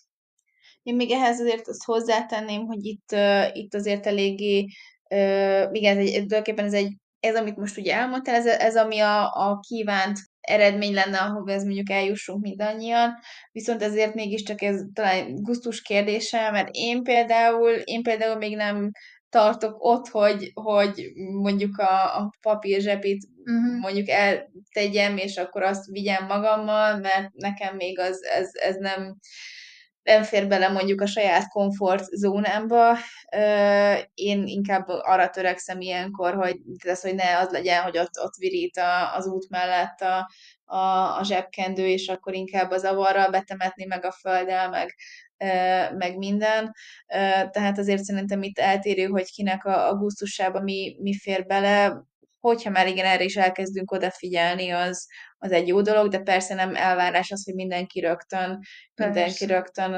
Én 0.83 0.95
még 0.95 1.11
ehhez 1.11 1.41
azért 1.41 1.69
azt 1.69 1.85
hozzátenném, 1.85 2.67
hogy 2.67 2.85
itt, 2.85 3.13
uh, 3.13 3.57
itt 3.57 3.75
azért 3.75 4.07
eléggé, 4.07 4.67
uh, 5.11 5.69
igen, 5.73 5.99
ez 5.99 6.07
egy, 6.07 6.13
tulajdonképpen 6.13 6.65
ez 6.65 6.73
egy, 6.73 6.97
ez, 7.21 7.37
amit 7.37 7.57
most 7.57 7.77
ugye 7.77 7.95
elmondtál, 7.95 8.35
ez, 8.35 8.47
ez 8.47 8.77
ami 8.77 8.99
a, 8.99 9.33
a 9.33 9.61
kívánt 9.69 10.19
eredmény 10.41 10.95
lenne, 10.95 11.19
ahova 11.19 11.53
ez 11.53 11.65
mondjuk 11.65 11.91
eljussunk 11.91 12.43
mindannyian, 12.43 13.19
viszont 13.53 13.83
ezért 13.83 14.15
mégiscsak 14.15 14.63
ez 14.63 14.83
talán 14.95 15.35
gusztus 15.35 15.83
kérdése, 15.83 16.51
mert 16.51 16.69
én 16.73 17.03
például, 17.03 17.71
én 17.71 18.03
például 18.03 18.37
még 18.37 18.57
nem 18.57 18.91
tartok 19.29 19.77
ott, 19.79 20.09
hogy, 20.09 20.51
hogy 20.55 21.13
mondjuk 21.43 21.79
a, 21.79 22.19
a 22.19 22.33
papírzsepit 22.41 23.29
uh-huh. 23.45 23.81
mondjuk 23.81 24.09
eltegyem, 24.09 25.17
és 25.17 25.37
akkor 25.37 25.63
azt 25.63 25.87
vigyem 25.91 26.27
magammal, 26.27 26.97
mert 26.97 27.33
nekem 27.33 27.77
még 27.77 27.99
az, 27.99 28.23
ez, 28.25 28.51
ez 28.53 28.77
nem, 28.77 29.19
nem 30.03 30.23
fér 30.23 30.47
bele 30.49 30.69
mondjuk 30.69 31.01
a 31.01 31.07
saját 31.07 31.49
komfort 31.49 32.05
zónámba. 32.05 32.97
Én 34.15 34.47
inkább 34.47 34.89
arra 34.89 35.31
törekszem 35.31 35.81
ilyenkor, 35.81 36.35
hogy 36.35 36.57
ez, 36.79 37.01
hogy 37.01 37.15
ne 37.15 37.39
az 37.39 37.51
legyen, 37.51 37.83
hogy 37.83 37.99
ott, 37.99 38.21
ott 38.23 38.35
virít 38.39 38.77
a, 38.77 39.15
az 39.15 39.27
út 39.27 39.49
mellett 39.49 40.01
a, 40.01 40.31
a, 40.65 41.17
a 41.19 41.25
zsebkendő, 41.25 41.87
és 41.87 42.09
akkor 42.09 42.35
inkább 42.35 42.71
az 42.71 42.85
avarral 42.85 43.31
betemetni, 43.31 43.85
meg 43.85 44.05
a 44.05 44.13
földdel, 44.13 44.69
meg, 44.69 44.95
meg 45.95 46.17
minden. 46.17 46.73
Tehát 47.51 47.79
azért 47.79 48.03
szerintem 48.03 48.43
itt 48.43 48.59
eltérő, 48.59 49.07
hogy 49.07 49.31
kinek 49.31 49.65
a, 49.65 49.89
a 49.89 49.95
gusztusába 49.95 50.61
mi, 50.61 50.97
mi 51.01 51.15
fér 51.15 51.47
bele. 51.47 52.05
Hogyha 52.41 52.71
már 52.71 52.87
igen, 52.87 53.07
erre 53.07 53.25
is 53.25 53.37
elkezdünk 53.37 53.91
odafigyelni, 53.91 54.71
az, 54.71 55.07
az 55.39 55.53
egy 55.53 55.69
jó 55.69 55.81
dolog, 55.81 56.09
de 56.09 56.19
persze 56.19 56.55
nem 56.55 56.75
elvárás 56.75 57.31
az, 57.31 57.45
hogy 57.45 57.55
mindenki 57.55 58.01
rögtön, 58.01 58.59
persze. 58.95 59.13
mindenki 59.13 59.47
rögtön 59.47 59.93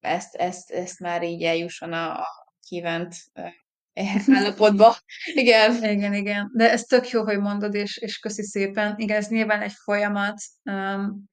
ezt, 0.00 0.34
ezt, 0.34 0.70
ezt 0.70 1.00
már 1.00 1.22
így 1.22 1.42
eljusson 1.42 1.92
a, 1.92 2.20
a 2.20 2.26
kívánt 2.68 3.14
állapotba. 4.36 4.96
Igen. 5.24 5.84
Igen, 5.84 6.14
igen. 6.14 6.50
De 6.54 6.70
ez 6.70 6.82
tök 6.82 7.08
jó, 7.08 7.24
hogy 7.24 7.38
mondod, 7.38 7.74
és, 7.74 7.96
és 7.96 8.18
köszi 8.18 8.42
szépen. 8.42 8.94
Igen, 8.96 9.16
ez 9.16 9.28
nyilván 9.28 9.62
egy 9.62 9.74
folyamat. 9.84 10.36
Um, 10.62 11.30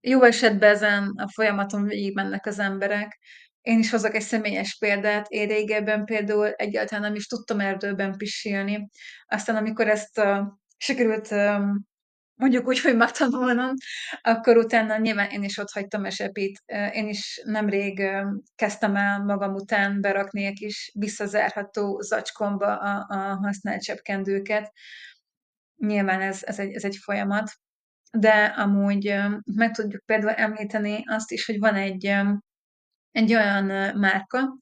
jó 0.00 0.22
esetben 0.22 0.70
ezen 0.70 1.12
a 1.16 1.30
folyamaton 1.32 1.84
végig 1.84 2.14
mennek 2.14 2.46
az 2.46 2.58
emberek. 2.58 3.18
Én 3.60 3.78
is 3.78 3.90
hozok 3.90 4.14
egy 4.14 4.22
személyes 4.22 4.76
példát. 4.78 5.26
Én 5.28 5.48
régebben 5.48 6.04
például 6.04 6.50
egyáltalán 6.50 7.02
nem 7.02 7.14
is 7.14 7.26
tudtam 7.26 7.60
erdőben 7.60 8.16
pisilni. 8.16 8.88
Aztán 9.26 9.56
amikor 9.56 9.88
ezt 9.88 10.18
uh, 10.18 10.38
sikerült 10.76 11.30
um, 11.30 11.88
mondjuk 12.40 12.66
úgy, 12.66 12.80
hogy 12.80 12.96
megtanulnom, 12.96 13.74
akkor 14.20 14.56
utána 14.56 14.96
nyilván 14.96 15.30
én 15.30 15.42
is 15.42 15.58
ott 15.58 15.70
hagytam 15.70 16.04
esepit. 16.04 16.62
Én 16.92 17.08
is 17.08 17.40
nemrég 17.44 18.02
kezdtem 18.54 18.96
el 18.96 19.24
magam 19.24 19.54
után 19.54 20.00
berakni 20.00 20.44
egy 20.44 20.58
kis 20.58 20.90
visszazárható 20.94 22.00
zacskomba 22.00 22.76
a, 22.76 23.06
a 23.08 23.16
használt 23.16 23.82
cseppkendőket. 23.82 24.72
Nyilván 25.76 26.20
ez, 26.20 26.42
ez, 26.42 26.58
egy, 26.58 26.72
ez 26.72 26.84
egy 26.84 26.96
folyamat. 27.02 27.50
De 28.18 28.44
amúgy 28.44 29.14
meg 29.54 29.70
tudjuk 29.70 30.04
például 30.04 30.34
említeni 30.34 31.02
azt 31.06 31.30
is, 31.30 31.46
hogy 31.46 31.58
van 31.58 31.74
egy, 31.74 32.12
egy 33.12 33.34
olyan 33.34 33.64
márka, 33.98 34.58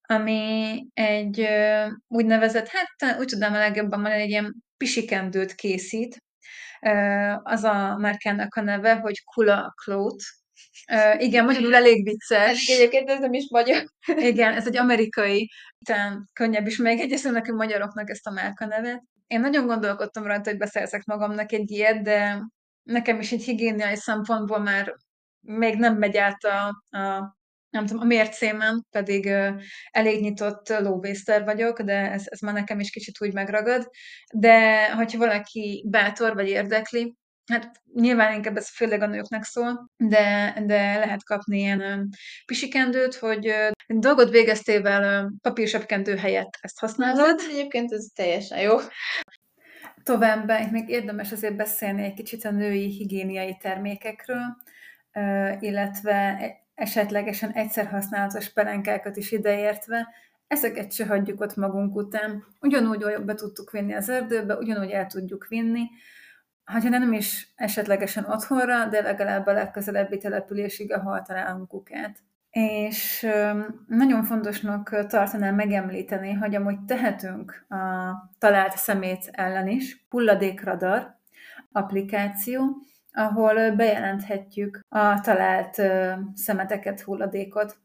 ami 0.00 0.86
egy 0.94 1.48
úgynevezett, 2.08 2.68
hát 2.68 3.18
úgy 3.18 3.26
tudom 3.26 3.52
a 3.52 3.58
legjobban 3.58 4.00
mondani, 4.00 4.22
egy 4.22 4.30
ilyen 4.30 4.54
pisikendőt 4.76 5.54
készít, 5.54 6.24
az 7.42 7.64
a 7.64 7.96
márkának 7.96 8.54
a 8.54 8.60
neve, 8.60 8.94
hogy 8.94 9.24
Kula 9.24 9.74
Cloth. 9.84 10.24
Igen, 11.18 11.44
magyarul 11.44 11.74
elég 11.74 12.04
vicces. 12.04 12.68
Egyébként 12.68 13.10
ez 13.10 13.18
nem 13.18 13.32
is 13.32 13.44
magyar. 13.50 13.84
Igen, 14.06 14.52
ez 14.52 14.66
egy 14.66 14.76
amerikai, 14.76 15.50
talán 15.84 16.28
könnyebb 16.32 16.66
is 16.66 16.76
megegyezni 16.76 17.30
nekünk 17.30 17.58
magyaroknak 17.58 18.10
ezt 18.10 18.26
a 18.26 18.30
márka 18.30 18.66
nevet. 18.66 19.02
én 19.26 19.40
nagyon 19.40 19.66
gondolkodtam 19.66 20.24
rajta, 20.24 20.50
hogy 20.50 20.58
beszerzek 20.58 21.04
magamnak 21.04 21.52
egy 21.52 21.70
ilyet, 21.70 22.02
de 22.02 22.42
nekem 22.82 23.20
is 23.20 23.32
egy 23.32 23.42
higiéniai 23.42 23.96
szempontból 23.96 24.58
már 24.58 24.94
még 25.40 25.78
nem 25.78 25.96
megy 25.96 26.16
át 26.16 26.44
a, 26.44 26.66
a 26.98 27.35
nem 27.76 27.86
tudom, 27.86 28.02
a 28.02 28.06
mércémen, 28.06 28.86
pedig 28.90 29.26
elég 29.90 30.20
nyitott 30.20 30.68
lóvészter 30.68 31.44
vagyok, 31.44 31.80
de 31.82 32.10
ez, 32.10 32.22
ez 32.24 32.40
már 32.40 32.54
nekem 32.54 32.80
is 32.80 32.90
kicsit 32.90 33.22
úgy 33.22 33.32
megragad. 33.32 33.90
De 34.34 34.90
hogyha 34.92 35.18
valaki 35.18 35.84
bátor 35.90 36.34
vagy 36.34 36.48
érdekli, 36.48 37.16
hát 37.52 37.82
nyilván 37.94 38.34
inkább 38.34 38.56
ez 38.56 38.68
főleg 38.68 39.02
a 39.02 39.06
nőknek 39.06 39.44
szól, 39.44 39.90
de, 39.96 40.56
de 40.66 40.98
lehet 40.98 41.24
kapni 41.24 41.58
ilyen 41.58 42.08
pisikendőt, 42.46 43.14
hogy 43.14 43.54
dolgot 43.86 44.30
végeztével 44.30 45.32
papírsepkendő 45.42 46.16
helyett 46.16 46.58
ezt 46.60 46.78
használod. 46.78 47.40
Egyébként 47.50 47.92
ez 47.92 48.06
teljesen 48.14 48.60
jó. 48.60 48.76
Továbbá 50.02 50.60
itt 50.60 50.70
még 50.70 50.88
érdemes 50.88 51.32
azért 51.32 51.56
beszélni 51.56 52.04
egy 52.04 52.14
kicsit 52.14 52.44
a 52.44 52.50
női 52.50 52.90
higiéniai 52.90 53.56
termékekről, 53.60 54.56
illetve 55.60 56.38
esetlegesen 56.76 57.50
egyszer 57.50 57.86
használatos 57.86 58.52
pelenkákat 58.52 59.16
is 59.16 59.32
ideértve, 59.32 60.08
ezeket 60.46 60.92
se 60.92 61.06
hagyjuk 61.06 61.40
ott 61.40 61.56
magunk 61.56 61.96
után. 61.96 62.44
Ugyanúgy 62.60 63.24
be 63.24 63.34
tudtuk 63.34 63.70
vinni 63.70 63.94
az 63.94 64.08
erdőbe, 64.08 64.56
ugyanúgy 64.56 64.90
el 64.90 65.06
tudjuk 65.06 65.46
vinni, 65.46 65.84
ha 66.64 66.88
nem 66.88 67.12
is 67.12 67.52
esetlegesen 67.56 68.24
otthonra, 68.24 68.86
de 68.86 69.00
legalább 69.00 69.46
a 69.46 69.52
legközelebbi 69.52 70.18
településig, 70.18 70.92
ahol 70.92 71.22
találunk 71.22 71.68
kukát. 71.68 72.18
És 72.50 73.26
nagyon 73.86 74.22
fontosnak 74.22 75.06
tartanám 75.06 75.54
megemlíteni, 75.54 76.32
hogy 76.32 76.54
amúgy 76.54 76.84
tehetünk 76.86 77.64
a 77.68 78.12
talált 78.38 78.76
szemét 78.76 79.28
ellen 79.32 79.68
is, 79.68 80.06
hulladékradar 80.08 81.16
applikáció, 81.72 82.76
ahol 83.16 83.70
bejelenthetjük 83.70 84.80
a 84.88 85.20
talált 85.20 85.82
szemeteket, 86.34 87.00
hulladékot. 87.00 87.76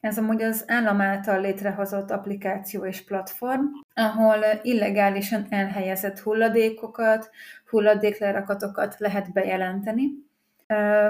Ez 0.00 0.18
amúgy 0.18 0.42
az 0.42 0.64
állam 0.66 1.00
által 1.00 1.40
létrehozott 1.40 2.10
applikáció 2.10 2.84
és 2.84 3.04
platform, 3.04 3.64
ahol 3.94 4.38
illegálisan 4.62 5.46
elhelyezett 5.50 6.18
hulladékokat, 6.18 7.30
hulladéklerakatokat 7.70 8.94
lehet 8.98 9.32
bejelenteni. 9.32 10.10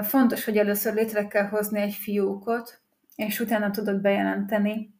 Fontos, 0.01 0.45
hogy 0.45 0.57
először 0.57 0.93
létre 0.93 1.27
kell 1.27 1.47
hozni 1.47 1.81
egy 1.81 1.93
fiókot, 1.93 2.81
és 3.15 3.39
utána 3.39 3.71
tudod 3.71 4.01
bejelenteni 4.01 4.93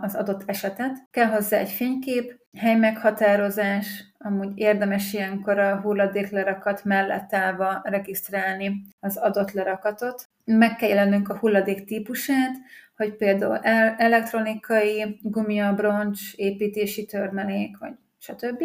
az 0.00 0.14
adott 0.14 0.42
esetet. 0.46 1.06
Kell 1.10 1.26
hozzá 1.26 1.58
egy 1.58 1.70
fénykép, 1.70 2.38
helymeghatározás, 2.58 4.13
amúgy 4.24 4.58
érdemes 4.58 5.12
ilyenkor 5.12 5.58
a 5.58 5.80
hulladéklerakat 5.80 6.84
mellett 6.84 7.34
állva 7.34 7.80
regisztrálni 7.82 8.84
az 9.00 9.16
adott 9.16 9.52
lerakatot. 9.52 10.28
Meg 10.44 10.76
kell 10.76 10.88
jelennünk 10.88 11.28
a 11.28 11.38
hulladék 11.38 11.84
típusát, 11.84 12.56
hogy 12.96 13.16
például 13.16 13.56
elektronikai, 13.96 15.18
gumiabroncs, 15.22 16.34
építési 16.34 17.04
törmelék, 17.04 17.78
vagy 17.78 17.92
stb. 18.18 18.62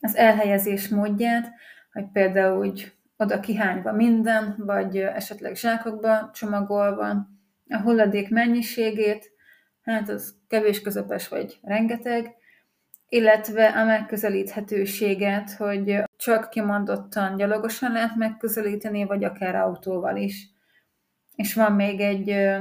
Az 0.00 0.16
elhelyezés 0.16 0.88
módját, 0.88 1.52
hogy 1.92 2.04
például 2.12 2.58
úgy 2.58 2.92
oda 3.16 3.40
kihányva 3.40 3.92
minden, 3.92 4.54
vagy 4.58 4.96
esetleg 4.96 5.56
zsákokba 5.56 6.30
csomagolva, 6.32 7.08
a 7.68 7.80
hulladék 7.82 8.30
mennyiségét, 8.30 9.30
hát 9.82 10.08
az 10.08 10.34
kevés 10.48 10.80
közepes 10.80 11.28
vagy 11.28 11.58
rengeteg, 11.62 12.36
illetve 13.08 13.66
a 13.66 13.84
megközelíthetőséget, 13.84 15.50
hogy 15.52 16.02
csak 16.16 16.50
kimondottan 16.50 17.36
gyalogosan 17.36 17.92
lehet 17.92 18.16
megközelíteni, 18.16 19.04
vagy 19.04 19.24
akár 19.24 19.54
autóval 19.54 20.16
is. 20.16 20.48
És 21.36 21.54
van 21.54 21.72
még 21.72 22.00
egy 22.00 22.56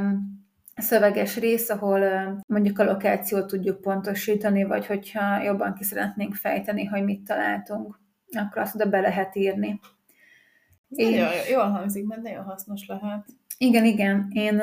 szöveges 0.76 1.38
rész, 1.38 1.70
ahol 1.70 2.02
mondjuk 2.48 2.80
a 2.80 2.84
lokációt 2.84 3.48
tudjuk 3.48 3.82
pontosítani, 3.82 4.64
vagy 4.64 4.86
hogyha 4.86 5.42
jobban 5.42 5.74
ki 5.74 5.84
szeretnénk 5.84 6.36
fejteni, 6.36 6.86
hogy 6.86 7.04
mit 7.04 7.24
találtunk, 7.24 8.00
akkor 8.32 8.62
azt 8.62 8.76
oda 8.76 8.90
be 8.90 9.00
lehet 9.00 9.36
írni. 9.36 9.80
Nagyon 10.88 11.32
és... 11.32 11.50
jól 11.50 11.70
hangzik, 11.70 12.08
mert 12.08 12.22
nagyon 12.22 12.44
hasznos 12.44 12.86
lehet. 12.88 13.26
Igen, 13.58 13.86
igen. 13.86 14.28
Én 14.32 14.62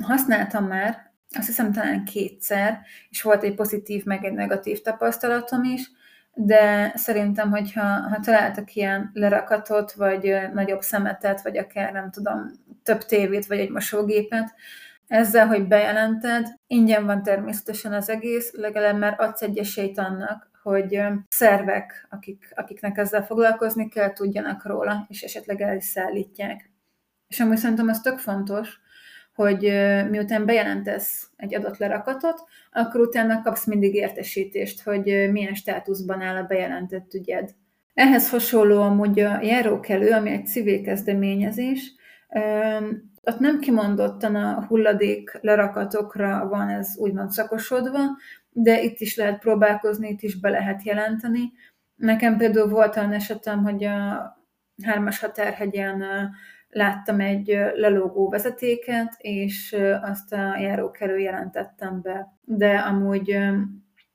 használtam 0.00 0.64
már 0.64 1.05
azt 1.30 1.46
hiszem 1.46 1.72
talán 1.72 2.04
kétszer, 2.04 2.80
és 3.10 3.22
volt 3.22 3.42
egy 3.42 3.54
pozitív, 3.54 4.04
meg 4.04 4.24
egy 4.24 4.32
negatív 4.32 4.80
tapasztalatom 4.80 5.64
is, 5.64 5.90
de 6.34 6.92
szerintem, 6.94 7.50
hogyha 7.50 7.82
ha 7.82 8.20
találtak 8.20 8.74
ilyen 8.74 9.10
lerakatot, 9.12 9.92
vagy 9.92 10.36
nagyobb 10.52 10.80
szemetet, 10.80 11.42
vagy 11.42 11.58
akár 11.58 11.92
nem 11.92 12.10
tudom, 12.10 12.50
több 12.82 13.04
tévét, 13.04 13.46
vagy 13.46 13.58
egy 13.58 13.70
mosógépet, 13.70 14.54
ezzel, 15.06 15.46
hogy 15.46 15.66
bejelented, 15.66 16.46
ingyen 16.66 17.06
van 17.06 17.22
természetesen 17.22 17.92
az 17.92 18.08
egész, 18.08 18.52
legalább 18.52 18.98
már 18.98 19.14
adsz 19.18 19.42
egy 19.42 19.58
esélyt 19.58 19.98
annak, 19.98 20.50
hogy 20.62 21.02
szervek, 21.28 22.06
akik, 22.10 22.52
akiknek 22.54 22.98
ezzel 22.98 23.24
foglalkozni 23.24 23.88
kell, 23.88 24.12
tudjanak 24.12 24.64
róla, 24.64 25.06
és 25.08 25.22
esetleg 25.22 25.60
el 25.60 25.76
is 25.76 25.84
szállítják. 25.84 26.70
És 27.28 27.40
amúgy 27.40 27.56
szerintem 27.56 27.88
ez 27.88 28.00
tök 28.00 28.18
fontos, 28.18 28.80
hogy 29.36 29.60
miután 30.10 30.44
bejelentesz 30.44 31.28
egy 31.36 31.54
adott 31.54 31.76
lerakatot, 31.76 32.44
akkor 32.72 33.00
utána 33.00 33.42
kapsz 33.42 33.66
mindig 33.66 33.94
értesítést, 33.94 34.82
hogy 34.82 35.28
milyen 35.32 35.54
státuszban 35.54 36.20
áll 36.20 36.36
a 36.36 36.46
bejelentett 36.46 37.14
ügyed. 37.14 37.50
Ehhez 37.94 38.30
hasonló 38.30 38.82
amúgy 38.82 39.20
a 39.20 39.42
járókelő, 39.42 40.10
ami 40.10 40.30
egy 40.30 40.46
civil 40.46 40.82
kezdeményezés, 40.82 41.92
ott 43.22 43.38
nem 43.38 43.60
kimondottan 43.60 44.34
a 44.34 44.64
hulladék 44.66 45.38
lerakatokra 45.40 46.48
van 46.48 46.68
ez 46.68 46.96
úgymond 46.98 47.30
szakosodva, 47.30 48.00
de 48.50 48.82
itt 48.82 49.00
is 49.00 49.16
lehet 49.16 49.38
próbálkozni, 49.38 50.08
itt 50.08 50.20
is 50.20 50.40
be 50.40 50.50
lehet 50.50 50.82
jelenteni. 50.82 51.52
Nekem 51.96 52.36
például 52.36 52.68
volt 52.68 52.96
olyan 52.96 53.12
esetem, 53.12 53.62
hogy 53.62 53.84
a 53.84 54.34
Hármas 54.82 55.18
Határhegyen 55.18 56.04
láttam 56.76 57.20
egy 57.20 57.46
lelógó 57.74 58.28
vezetéket, 58.28 59.14
és 59.18 59.76
azt 60.02 60.32
a 60.32 60.58
járókelő 60.58 61.18
jelentettem 61.18 62.00
be. 62.02 62.32
De 62.44 62.78
amúgy, 62.78 63.38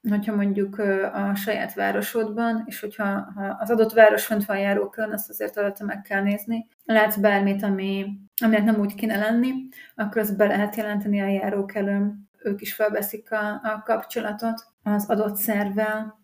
hogyha 0.09 0.35
mondjuk 0.35 0.79
a 1.13 1.35
saját 1.35 1.73
városodban, 1.73 2.63
és 2.65 2.79
hogyha 2.79 3.05
ha 3.35 3.55
az 3.59 3.71
adott 3.71 3.93
város 3.93 4.25
fönt 4.25 4.45
van 4.45 4.59
járókörön, 4.59 5.11
azt 5.11 5.29
azért 5.29 5.57
alatt 5.57 5.79
meg 5.79 6.01
kell 6.01 6.21
nézni. 6.21 6.67
Látsz 6.85 7.17
bármit, 7.17 7.63
ami, 7.63 8.05
aminek 8.43 8.63
nem 8.63 8.79
úgy 8.79 8.95
kéne 8.95 9.17
lenni, 9.17 9.51
akkor 9.95 10.21
azt 10.21 10.37
be 10.37 10.45
lehet 10.45 10.75
jelenteni 10.75 11.21
a 11.21 11.27
járókelőn. 11.27 12.29
Ők 12.43 12.61
is 12.61 12.73
felveszik 12.73 13.31
a, 13.31 13.49
a 13.49 13.81
kapcsolatot 13.85 14.61
az 14.83 15.09
adott 15.09 15.35
szervvel, 15.35 16.20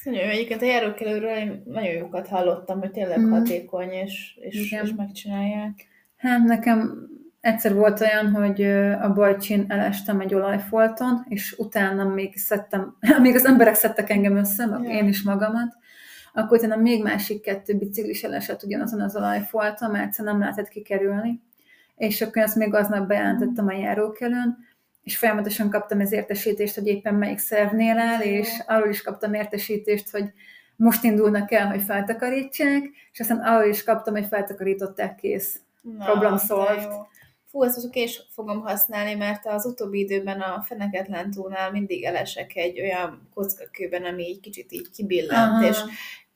ez 0.00 0.12
nagyon 0.12 0.24
jó. 0.24 0.30
Egyébként 0.30 0.62
a 0.62 0.64
járókelőről 0.64 1.36
én 1.36 1.62
nagyon 1.66 1.92
jókat 1.92 2.28
hallottam, 2.28 2.78
hogy 2.78 2.90
tényleg 2.90 3.20
mm. 3.20 3.30
hatékony, 3.30 3.90
és, 3.90 4.38
és, 4.40 4.72
és 4.82 4.92
megcsinálják. 4.96 5.86
Hát 6.16 6.44
nekem 6.44 7.08
egyszer 7.40 7.74
volt 7.74 8.00
olyan, 8.00 8.30
hogy 8.30 8.62
a 9.00 9.12
bajcsin 9.12 9.64
elestem 9.68 10.20
egy 10.20 10.34
olajfolton, 10.34 11.24
és 11.28 11.54
utána 11.58 12.04
még 12.04 12.36
szedtem, 12.36 12.96
még 13.22 13.34
az 13.34 13.46
emberek 13.46 13.74
szedtek 13.74 14.10
engem 14.10 14.36
össze, 14.36 14.66
meg 14.66 14.82
ja. 14.82 14.90
én 14.90 15.08
is 15.08 15.22
magamat, 15.22 15.74
akkor 16.32 16.58
utána 16.58 16.76
még 16.76 17.02
másik 17.02 17.40
kettő 17.40 17.76
biciklis 17.76 18.22
elesett 18.22 18.62
ugyanazon 18.62 19.00
az 19.00 19.16
olajfolton, 19.16 19.90
mert 19.90 20.04
egyszer 20.04 20.24
nem 20.24 20.38
lehetett 20.38 20.68
kikerülni. 20.68 21.42
És 21.96 22.20
akkor 22.20 22.42
ezt 22.42 22.56
még 22.56 22.74
aznap 22.74 23.06
bejelentettem 23.06 23.66
a 23.66 23.72
járókelőn, 23.72 24.58
és 25.10 25.16
folyamatosan 25.16 25.70
kaptam 25.70 26.00
az 26.00 26.12
értesítést, 26.12 26.74
hogy 26.74 26.86
éppen 26.86 27.14
melyik 27.14 27.38
szervnél 27.38 27.98
áll, 27.98 28.20
és 28.20 28.48
arról 28.66 28.88
is 28.88 29.02
kaptam 29.02 29.34
értesítést, 29.34 30.10
hogy 30.10 30.32
most 30.76 31.04
indulnak 31.04 31.52
el, 31.52 31.66
hogy 31.66 31.82
feltakarítsák, 31.82 32.82
és 33.12 33.20
aztán 33.20 33.38
arról 33.38 33.68
is 33.68 33.84
kaptam, 33.84 34.14
hogy 34.14 34.26
feltakarították 34.26 35.14
kész. 35.14 35.60
Na, 35.80 36.04
Problem 36.04 36.38
solved. 36.38 36.92
Fú, 37.46 37.62
ezt 37.62 37.76
most 37.76 37.94
is 37.94 38.22
fogom 38.34 38.60
használni, 38.60 39.14
mert 39.14 39.46
az 39.46 39.66
utóbbi 39.66 39.98
időben 39.98 40.40
a 40.40 40.62
Feneketlen 40.62 41.30
tónál 41.30 41.70
mindig 41.70 42.04
elesek 42.04 42.56
egy 42.56 42.80
olyan 42.80 43.28
kockakőben, 43.34 44.04
ami 44.04 44.22
így 44.22 44.40
kicsit 44.40 44.72
így 44.72 44.90
kibillent, 44.90 45.52
Aha. 45.52 45.68
és 45.68 45.78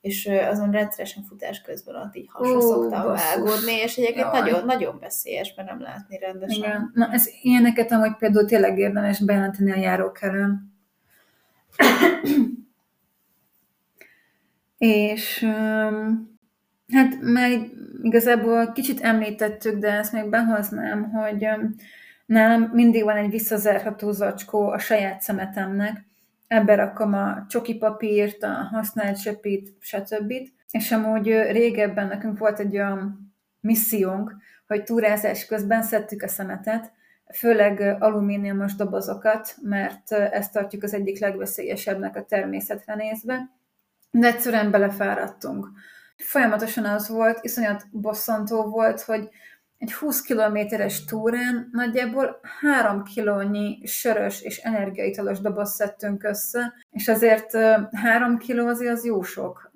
és 0.05 0.29
azon 0.49 0.71
rendszeresen 0.71 1.23
futás 1.23 1.61
közben 1.61 1.95
ott 1.95 2.15
így 2.15 2.29
hasra 2.31 2.61
szoktam 2.61 3.05
vágódni, 3.05 3.73
és 3.73 3.95
egyébként 3.95 4.31
nagyon, 4.31 4.65
nagyon 4.65 4.99
veszélyes, 4.99 5.53
mert 5.55 5.69
nem 5.69 5.81
látni 5.81 6.17
rendesen. 6.17 6.57
Igen. 6.57 6.91
Na, 6.93 7.11
ez 7.11 7.27
ilyeneket 7.41 7.91
amúgy 7.91 8.15
például 8.17 8.45
tényleg 8.45 8.77
érdemes 8.77 9.19
bejelenteni 9.19 9.71
a 9.71 9.75
járókelőn. 9.75 10.73
és 14.77 15.43
hát 16.93 17.21
már 17.21 17.51
igazából 18.01 18.71
kicsit 18.71 19.01
említettük, 19.01 19.77
de 19.77 19.91
ezt 19.91 20.13
még 20.13 20.29
behoznám, 20.29 21.11
hogy 21.11 21.47
nálam 22.25 22.61
mindig 22.61 23.03
van 23.03 23.17
egy 23.17 23.29
visszazárható 23.29 24.11
zacskó 24.11 24.67
a 24.67 24.77
saját 24.77 25.21
szemetemnek, 25.21 26.04
ebbe 26.47 26.75
rakom 26.75 27.13
a 27.13 27.45
csoki 27.49 27.75
papírt, 27.75 28.43
a 28.43 28.53
használt 28.71 29.17
söpít, 29.17 29.75
stb. 29.79 30.33
És 30.71 30.91
amúgy 30.91 31.27
régebben 31.27 32.07
nekünk 32.07 32.37
volt 32.37 32.59
egy 32.59 32.75
olyan 32.75 33.33
missziónk, 33.59 34.35
hogy 34.67 34.83
túrázás 34.83 35.45
közben 35.45 35.83
szedtük 35.83 36.21
a 36.23 36.27
szemetet, 36.27 36.93
főleg 37.33 37.95
alumíniumos 37.99 38.75
dobozokat, 38.75 39.55
mert 39.61 40.11
ezt 40.11 40.51
tartjuk 40.51 40.83
az 40.83 40.93
egyik 40.93 41.19
legveszélyesebbnek 41.19 42.15
a 42.15 42.25
természetre 42.25 42.95
nézve, 42.95 43.49
de 44.11 44.27
egyszerűen 44.27 44.71
belefáradtunk. 44.71 45.67
Folyamatosan 46.17 46.85
az 46.85 47.07
volt, 47.07 47.39
iszonyat 47.41 47.85
bosszantó 47.91 48.63
volt, 48.63 49.01
hogy 49.01 49.29
egy 49.85 49.93
20 49.93 50.21
kilométeres 50.21 51.05
túrán 51.05 51.69
nagyjából 51.71 52.39
3 52.61 53.03
kilónyi 53.03 53.79
sörös 53.85 54.41
és 54.41 54.57
energiaitalos 54.57 55.39
doboz 55.39 55.73
szedtünk 55.73 56.23
össze, 56.23 56.73
és 56.91 57.07
azért 57.07 57.51
3 57.91 58.37
kiló 58.37 58.67
az, 58.67 58.79
az 58.79 59.05
jó 59.05 59.21
sok. 59.21 59.71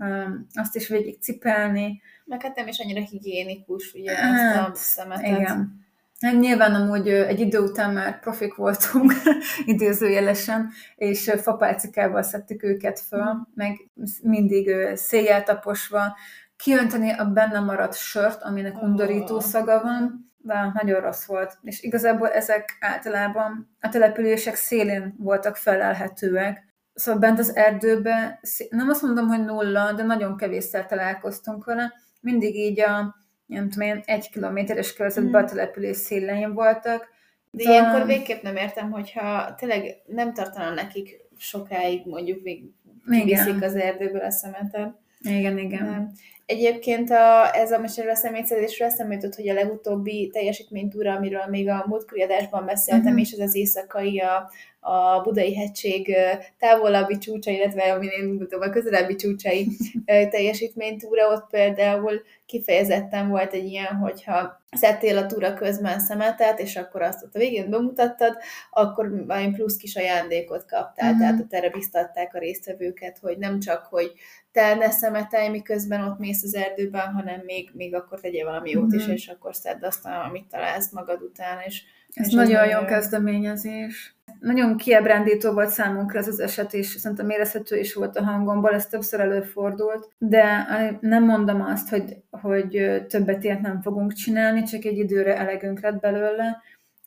Azt 0.53 0.75
is 0.75 0.87
végig 0.87 1.21
cipelni. 1.21 2.01
Meg 2.25 2.41
hát 2.41 2.55
nem 2.55 2.67
is 2.67 2.79
annyira 2.79 3.01
higiénikus, 3.01 3.93
ugye, 3.93 4.15
hát, 4.15 4.57
ezt 4.57 4.69
a 4.69 4.75
szemetet. 4.75 5.39
Igen. 5.39 5.87
Hát 6.19 6.39
nyilván 6.39 6.73
amúgy 6.75 7.07
egy 7.07 7.39
idő 7.39 7.59
után 7.59 7.93
már 7.93 8.19
profik 8.19 8.55
voltunk, 8.55 9.13
idézőjelesen, 9.65 10.69
és 10.95 11.31
fapálcikával 11.41 12.21
szedtük 12.21 12.63
őket 12.63 12.99
föl, 12.99 13.33
mm. 13.33 13.39
meg 13.53 13.89
mindig 14.21 14.95
széjjel 14.95 15.43
taposva, 15.43 16.15
kiönteni 16.63 17.11
a 17.11 17.25
benne 17.25 17.59
maradt 17.59 17.97
sört, 17.97 18.43
aminek 18.43 18.81
undorító 18.81 19.39
szaga 19.39 19.81
van, 19.81 20.31
de 20.37 20.71
nagyon 20.73 21.01
rossz 21.01 21.25
volt. 21.25 21.57
És 21.61 21.81
igazából 21.81 22.29
ezek 22.29 22.77
általában 22.79 23.75
a 23.81 23.89
települések 23.89 24.55
szélén 24.55 25.15
voltak 25.17 25.55
felelhetőek. 25.55 26.67
Szóval 26.93 27.19
bent 27.19 27.39
az 27.39 27.55
erdőbe, 27.55 28.39
nem 28.69 28.89
azt 28.89 29.01
mondom, 29.01 29.27
hogy 29.27 29.45
nulla, 29.45 29.93
de 29.93 30.03
nagyon 30.03 30.37
kevésszer 30.37 30.85
találkoztunk 30.85 31.65
vele. 31.65 31.93
Mindig 32.21 32.55
így 32.55 32.79
a, 32.79 33.15
nem 33.45 33.69
tudom 33.69 33.87
én, 33.87 34.01
egy 34.05 34.29
kilométeres 34.29 34.93
körzetben 34.93 35.41
mm. 35.41 35.45
a 35.45 35.47
település 35.47 35.97
szélein 35.97 36.53
voltak. 36.53 37.07
De 37.51 37.63
de 37.63 37.69
ilyenkor 37.69 38.05
végképp 38.05 38.41
nem 38.41 38.55
értem, 38.55 38.91
hogyha 38.91 39.55
tényleg 39.55 39.95
nem 40.05 40.33
tartana 40.33 40.73
nekik 40.73 41.15
sokáig, 41.37 42.01
mondjuk 42.05 42.43
még 42.43 42.71
viszik 43.05 43.63
az 43.63 43.75
erdőből 43.75 44.21
a 44.21 44.31
szemetet. 44.31 44.97
Igen, 45.19 45.57
igen. 45.57 45.85
Nem. 45.85 46.11
Egyébként 46.49 47.09
a, 47.09 47.55
ez 47.55 47.71
a 47.71 47.79
mesélő 47.79 48.13
személyszedésről 48.13 48.87
eszembe 48.87 49.13
jutott, 49.13 49.35
hogy 49.35 49.49
a 49.49 49.53
legutóbbi 49.53 50.29
teljesítménytúra, 50.33 51.13
amiről 51.13 51.45
még 51.49 51.69
a 51.69 51.85
múltkori 51.87 52.21
adásban 52.21 52.65
beszéltem, 52.65 53.05
uh-huh. 53.05 53.19
és 53.19 53.31
ez 53.31 53.39
az 53.39 53.55
éjszakai 53.55 54.19
a, 54.19 54.51
a 54.79 55.21
Budai 55.21 55.55
hegység 55.55 56.15
távolabbi 56.59 57.17
csúcsa, 57.17 57.51
illetve 57.51 57.93
amin 57.93 58.09
én 58.09 58.25
mutatom 58.25 58.61
a 58.61 58.69
közelebbi 58.69 59.15
csúcsai 59.15 59.67
teljesítménytúra, 60.31 61.27
ott 61.27 61.49
például 61.49 62.21
kifejezetten 62.45 63.29
volt 63.29 63.53
egy 63.53 63.65
ilyen, 63.65 63.95
hogyha 63.95 64.61
szedtél 64.71 65.17
a 65.17 65.25
túra 65.25 65.53
közben 65.53 65.99
szemetet, 65.99 66.59
és 66.59 66.75
akkor 66.75 67.01
azt 67.01 67.23
ott 67.23 67.35
a 67.35 67.39
végén 67.39 67.69
bemutattad, 67.69 68.37
akkor 68.71 69.25
valami 69.25 69.51
plusz 69.51 69.77
kis 69.77 69.95
ajándékot 69.95 70.65
kaptál, 70.65 71.09
mm-hmm. 71.09 71.19
tehát 71.19 71.39
ott 71.39 71.53
erre 71.53 71.69
biztatták 71.69 72.35
a 72.35 72.39
résztvevőket, 72.39 73.17
hogy 73.21 73.37
nem 73.37 73.59
csak, 73.59 73.85
hogy 73.85 74.11
te 74.51 74.75
ne 74.75 74.89
szemetelj, 74.89 75.49
miközben 75.49 76.03
ott 76.03 76.19
mész 76.19 76.38
az 76.43 76.55
erdőben, 76.55 77.13
hanem 77.13 77.41
még, 77.45 77.69
még 77.73 77.95
akkor 77.95 78.19
tegyél 78.19 78.45
valami 78.45 78.69
jót 78.69 78.85
mm-hmm. 78.85 78.97
is, 78.97 79.07
és 79.07 79.27
akkor 79.27 79.55
szedd 79.55 79.83
azt, 79.83 80.05
amit 80.05 80.47
találsz 80.47 80.91
magad 80.91 81.21
után, 81.21 81.57
és 81.65 81.83
ez 82.13 82.27
és 82.27 82.33
nagyon 82.33 82.67
jó 82.67 82.85
kezdeményezés. 82.85 84.15
Nagyon 84.39 84.77
kiebrándító 84.77 85.51
volt 85.51 85.69
számunkra 85.69 86.19
ez 86.19 86.27
az 86.27 86.39
eset, 86.39 86.73
és 86.73 86.87
szerintem 86.87 87.29
érezhető 87.29 87.77
is 87.77 87.93
volt 87.93 88.17
a 88.17 88.23
hangomból, 88.23 88.73
ez 88.73 88.87
többször 88.87 89.19
előfordult, 89.19 90.11
de 90.17 90.67
nem 91.01 91.23
mondom 91.23 91.61
azt, 91.61 91.89
hogy, 91.89 92.17
hogy 92.29 93.03
többet 93.07 93.43
ilyet 93.43 93.61
nem 93.61 93.81
fogunk 93.81 94.13
csinálni, 94.13 94.63
csak 94.63 94.83
egy 94.83 94.97
időre 94.97 95.37
elegünk 95.37 95.81
lett 95.81 95.99
belőle, 95.99 96.61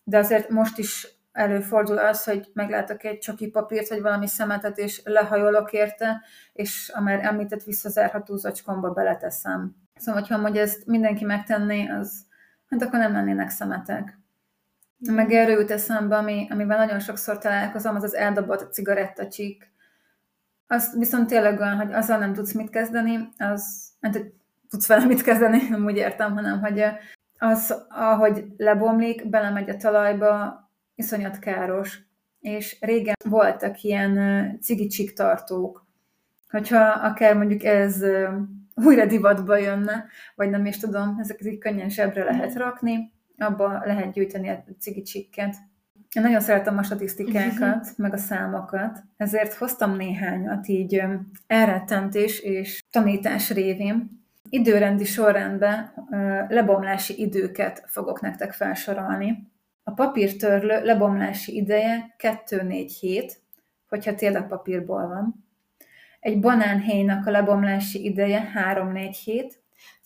de 0.04 0.18
azért 0.18 0.48
most 0.48 0.78
is 0.78 1.08
előfordul 1.32 1.98
az, 1.98 2.24
hogy 2.24 2.50
meglátok 2.52 3.04
egy 3.04 3.18
csoki 3.18 3.48
papírt, 3.48 3.88
vagy 3.88 4.00
valami 4.00 4.26
szemetet, 4.26 4.78
és 4.78 5.00
lehajolok 5.04 5.72
érte, 5.72 6.22
és 6.52 6.92
a 6.94 7.00
már 7.00 7.24
említett 7.24 7.62
visszazárható 7.62 8.36
zacskomba 8.36 8.90
beleteszem. 8.90 9.76
Szóval, 9.94 10.20
hogyha 10.20 10.38
hogy 10.40 10.58
ezt 10.58 10.86
mindenki 10.86 11.24
megtenné, 11.24 11.88
az, 11.88 12.26
hát 12.68 12.82
akkor 12.82 12.98
nem 12.98 13.12
lennének 13.12 13.50
szemetek. 13.50 14.18
Meg 14.98 15.32
erről 15.32 15.60
jut 15.60 15.70
eszembe, 15.70 16.16
ami, 16.16 16.46
amivel 16.50 16.78
nagyon 16.78 17.00
sokszor 17.00 17.38
találkozom, 17.38 17.96
az 17.96 18.02
az 18.02 18.14
eldobott 18.14 18.72
cigarettacsik. 18.72 19.72
Az 20.66 20.96
viszont 20.98 21.26
tényleg 21.26 21.60
olyan, 21.60 21.76
hogy 21.76 21.92
azzal 21.92 22.18
nem 22.18 22.32
tudsz 22.32 22.52
mit 22.52 22.70
kezdeni, 22.70 23.28
az, 23.38 23.90
hát, 24.00 24.12
hogy 24.12 24.32
tudsz 24.68 24.86
vele 24.86 25.04
mit 25.04 25.22
kezdeni, 25.22 25.68
nem 25.68 25.84
úgy 25.84 25.96
értem, 25.96 26.34
hanem 26.34 26.60
hogy 26.60 26.84
az, 27.38 27.84
ahogy 27.88 28.44
lebomlik, 28.56 29.28
belemegy 29.28 29.70
a 29.70 29.76
talajba, 29.76 30.62
iszonyat 30.94 31.38
káros. 31.38 31.98
És 32.40 32.76
régen 32.80 33.14
voltak 33.24 33.82
ilyen 33.82 34.18
cigicsik 34.60 35.12
tartók, 35.12 35.86
hogyha 36.50 36.80
akár 36.84 37.36
mondjuk 37.36 37.64
ez 37.64 38.04
újra 38.74 39.06
divatba 39.06 39.56
jönne, 39.56 40.04
vagy 40.34 40.50
nem 40.50 40.66
is 40.66 40.78
tudom, 40.78 41.16
ezeket 41.20 41.46
így 41.46 41.58
könnyen 41.58 41.88
zsebre 41.88 42.24
lehet 42.24 42.54
rakni, 42.54 43.12
abba 43.38 43.82
lehet 43.84 44.12
gyűjteni 44.12 44.48
a 44.48 44.64
cigicsikket. 44.78 45.54
Én 46.12 46.22
nagyon 46.22 46.40
szeretem 46.40 46.78
a 46.78 46.82
statisztikákat, 46.82 47.92
meg 47.96 48.12
a 48.12 48.16
számokat, 48.16 49.02
ezért 49.16 49.54
hoztam 49.54 49.96
néhányat 49.96 50.68
így 50.68 51.02
elrettentés 51.46 52.40
és 52.40 52.82
tanítás 52.90 53.50
révén. 53.50 54.20
Időrendi 54.48 55.04
sorrendben 55.04 55.92
lebomlási 56.48 57.20
időket 57.20 57.84
fogok 57.86 58.20
nektek 58.20 58.52
felsorolni. 58.52 59.51
A 59.82 59.90
papírtörlő 59.90 60.84
lebomlási 60.84 61.56
ideje 61.56 62.14
2-4 62.18 62.92
hét, 63.00 63.40
hogyha 63.88 64.14
tényleg 64.14 64.48
papírból 64.48 65.08
van. 65.08 65.46
Egy 66.20 66.40
banánhéjnak 66.40 67.26
a 67.26 67.30
lebomlási 67.30 68.04
ideje 68.04 68.52
3-4 68.74 69.16
hét, 69.24 69.61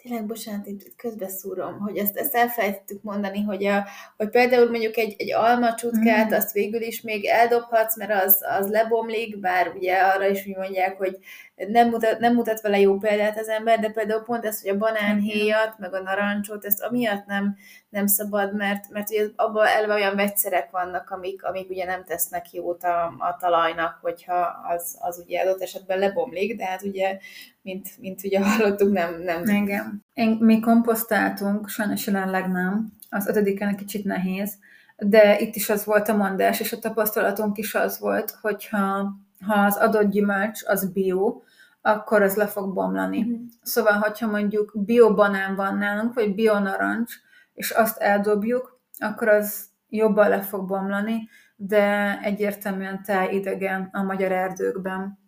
tényleg, 0.07 0.27
bocsánat, 0.27 0.67
itt 0.67 0.97
közbeszúrom, 0.97 1.79
hogy 1.79 1.97
ezt, 1.97 2.17
ezt 2.17 2.35
elfelejtettük 2.35 3.03
mondani, 3.03 3.43
hogy, 3.43 3.65
a, 3.65 3.87
hogy 4.17 4.29
például 4.29 4.71
mondjuk 4.71 4.97
egy, 4.97 5.15
egy 5.19 5.33
almacsutkát, 5.33 6.31
mm. 6.31 6.35
azt 6.35 6.53
végül 6.53 6.83
is 6.83 7.01
még 7.01 7.25
eldobhatsz, 7.25 7.97
mert 7.97 8.25
az, 8.25 8.45
az 8.59 8.71
lebomlik, 8.71 9.41
bár 9.41 9.73
ugye 9.77 9.97
arra 9.97 10.29
is 10.29 10.47
úgy 10.47 10.57
mondják, 10.57 10.97
hogy 10.97 11.19
nem 11.55 11.89
mutat, 11.89 12.19
nem 12.19 12.35
mutat 12.35 12.61
vele 12.61 12.79
jó 12.81 12.97
példát 12.97 13.39
az 13.39 13.49
ember, 13.49 13.81
de 13.81 13.91
például 13.91 14.23
pont 14.23 14.45
ez, 14.45 14.63
hogy 14.63 14.71
a 14.71 14.77
banánhéjat, 14.77 15.79
meg 15.79 15.95
a 15.95 16.01
narancsot, 16.03 16.65
ezt 16.65 16.83
amiatt 16.83 17.27
nem, 17.27 17.57
nem 17.89 18.07
szabad, 18.07 18.55
mert, 18.55 18.89
mert 18.91 19.11
ugye 19.11 19.27
abban 19.37 19.67
elve 19.67 19.95
olyan 19.95 20.17
vegyszerek 20.17 20.71
vannak, 20.71 21.11
amik, 21.11 21.45
amik 21.45 21.71
ugye 21.71 21.85
nem 21.85 22.05
tesznek 22.05 22.53
jót 22.53 22.83
a, 22.83 23.05
a 23.05 23.37
talajnak, 23.41 23.99
hogyha 24.03 24.47
az, 24.75 24.97
az 25.01 25.23
ugye 25.27 25.41
adott 25.41 25.63
esetben 25.63 25.99
lebomlik, 25.99 26.57
de 26.57 26.65
hát 26.65 26.83
ugye, 26.83 27.19
mint, 27.67 27.99
mint 28.01 28.25
ugye 28.25 28.41
hallottuk, 28.49 28.93
nem... 28.93 29.23
nem... 29.23 29.63
Igen. 29.63 30.05
Én, 30.15 30.37
mi 30.41 30.61
komposztáltunk, 30.61 31.69
sajnos 31.69 32.07
jelenleg 32.07 32.51
nem, 32.51 32.93
az 33.09 33.27
ötödiken 33.27 33.77
kicsit 33.77 34.05
nehéz, 34.05 34.59
de 34.97 35.39
itt 35.39 35.55
is 35.55 35.71
az 35.71 35.85
volt 35.85 36.09
a 36.09 36.17
mondás, 36.17 36.61
és 36.61 36.73
a 36.73 36.79
tapasztalatunk 36.79 37.59
is 37.59 37.75
az 37.75 37.99
volt, 37.99 38.31
hogyha 38.41 39.13
ha 39.47 39.55
az 39.55 39.77
adott 39.77 40.11
gyümölcs 40.11 40.61
az 40.65 40.93
bio, 40.93 41.41
akkor 41.81 42.23
az 42.23 42.37
le 42.37 42.47
fog 42.47 42.75
bomlani. 42.75 43.25
Mm. 43.25 43.45
Szóval, 43.63 43.93
hogyha 43.93 44.27
mondjuk 44.27 44.73
bio 44.75 45.15
banán 45.15 45.57
van 45.57 45.79
nálunk, 45.79 46.15
vagy 46.15 46.35
bio 46.35 46.59
narancs, 46.59 47.15
és 47.53 47.71
azt 47.71 47.99
eldobjuk, 47.99 48.81
akkor 48.99 49.29
az 49.29 49.69
jobban 49.89 50.29
le 50.29 50.41
fog 50.41 50.67
bomlani, 50.67 51.29
de 51.57 52.19
egyértelműen 52.23 53.05
idegen 53.31 53.89
a 53.93 54.03
magyar 54.03 54.33
erdőkben. 54.33 55.26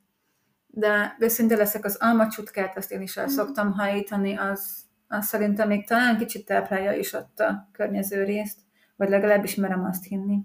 De 0.71 1.17
őszinte 1.19 1.57
leszek, 1.57 1.85
az 1.85 1.97
almacsutkát, 2.01 2.77
azt 2.77 2.93
én 2.93 3.01
is 3.01 3.17
el 3.17 3.25
mhm. 3.25 3.33
szoktam 3.33 3.73
hajítani, 3.73 4.37
az, 4.37 4.77
az 5.09 5.27
szerintem 5.27 5.69
még 5.69 5.87
talán 5.87 6.19
kicsit 6.19 6.47
táplálja 6.47 6.93
is 6.93 7.13
ott 7.13 7.41
a 7.41 7.69
környező 7.73 8.25
részt, 8.25 8.59
vagy 8.97 9.09
legalábbis 9.09 9.55
merem 9.55 9.85
azt 9.85 10.05
hinni. 10.05 10.39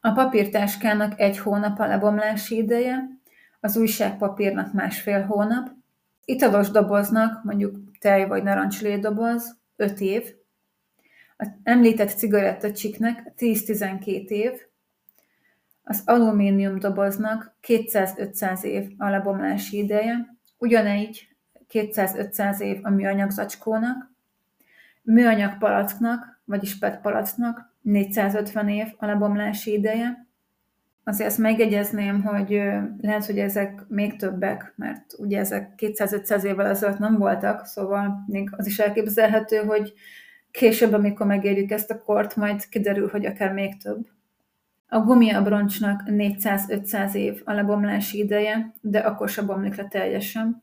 A 0.00 0.12
papírtáskának 0.12 1.20
egy 1.20 1.38
hónap 1.38 1.78
a 1.78 1.86
lebomlási 1.86 2.56
ideje, 2.56 3.08
az 3.60 3.76
újságpapírnak 3.76 4.72
másfél 4.72 5.22
hónap, 5.22 5.68
italos 6.24 6.70
doboznak, 6.70 7.44
mondjuk 7.44 7.76
tej 7.98 8.26
vagy 8.26 8.42
narancslédoboz, 8.42 9.58
5 9.76 10.00
év, 10.00 10.34
az 11.36 11.50
említett 11.62 12.10
cigarettacsiknek 12.10 13.32
10-12 13.38 14.04
év, 14.26 14.52
az 15.90 16.02
alumínium 16.04 16.78
doboznak 16.78 17.54
200-500 17.66 18.62
év 18.62 18.90
a 18.98 19.08
lebomlási 19.08 19.78
ideje, 19.78 20.36
ugyanígy 20.58 21.28
200-500 21.72 22.60
év 22.60 22.78
a 22.82 22.90
műanyag 22.90 23.30
zacskónak, 23.30 24.10
műanyag 25.02 25.58
palacknak, 25.58 26.40
vagyis 26.44 26.78
PET 26.78 27.00
palacknak 27.00 27.74
450 27.82 28.68
év 28.68 28.86
a 28.98 29.06
lebomlási 29.06 29.72
ideje, 29.72 30.26
azért 31.04 31.28
ezt 31.28 31.38
megjegyezném, 31.38 32.22
hogy 32.22 32.62
lehet, 33.00 33.26
hogy 33.26 33.38
ezek 33.38 33.84
még 33.88 34.16
többek, 34.16 34.72
mert 34.76 35.04
ugye 35.18 35.38
ezek 35.38 35.72
200-500 35.76 36.42
évvel 36.42 36.66
ezelőtt 36.66 36.98
nem 36.98 37.18
voltak, 37.18 37.66
szóval 37.66 38.24
még 38.26 38.48
az 38.56 38.66
is 38.66 38.78
elképzelhető, 38.78 39.56
hogy 39.56 39.92
később, 40.50 40.92
amikor 40.92 41.26
megérjük 41.26 41.70
ezt 41.70 41.90
a 41.90 42.02
kort, 42.02 42.36
majd 42.36 42.68
kiderül, 42.68 43.08
hogy 43.08 43.26
akár 43.26 43.52
még 43.52 43.82
több. 43.82 44.06
A 44.92 44.98
gumiabroncsnak 44.98 46.02
400-500 46.06 47.14
év 47.14 47.42
a 47.44 47.52
lebomlási 47.52 48.18
ideje, 48.18 48.74
de 48.80 48.98
akkor 48.98 49.28
sem 49.28 49.46
bomlik 49.46 49.74
le 49.74 49.84
teljesen. 49.84 50.62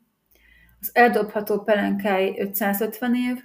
Az 0.82 0.90
eldobható 0.94 1.62
pelenkái 1.62 2.40
550 2.40 3.16
év, 3.16 3.44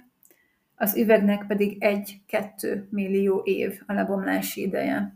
az 0.75 0.97
üvegnek 0.97 1.45
pedig 1.47 1.77
1-2 1.79 2.89
millió 2.89 3.41
év 3.43 3.81
a 3.85 3.93
lebomlási 3.93 4.61
ideje. 4.61 5.15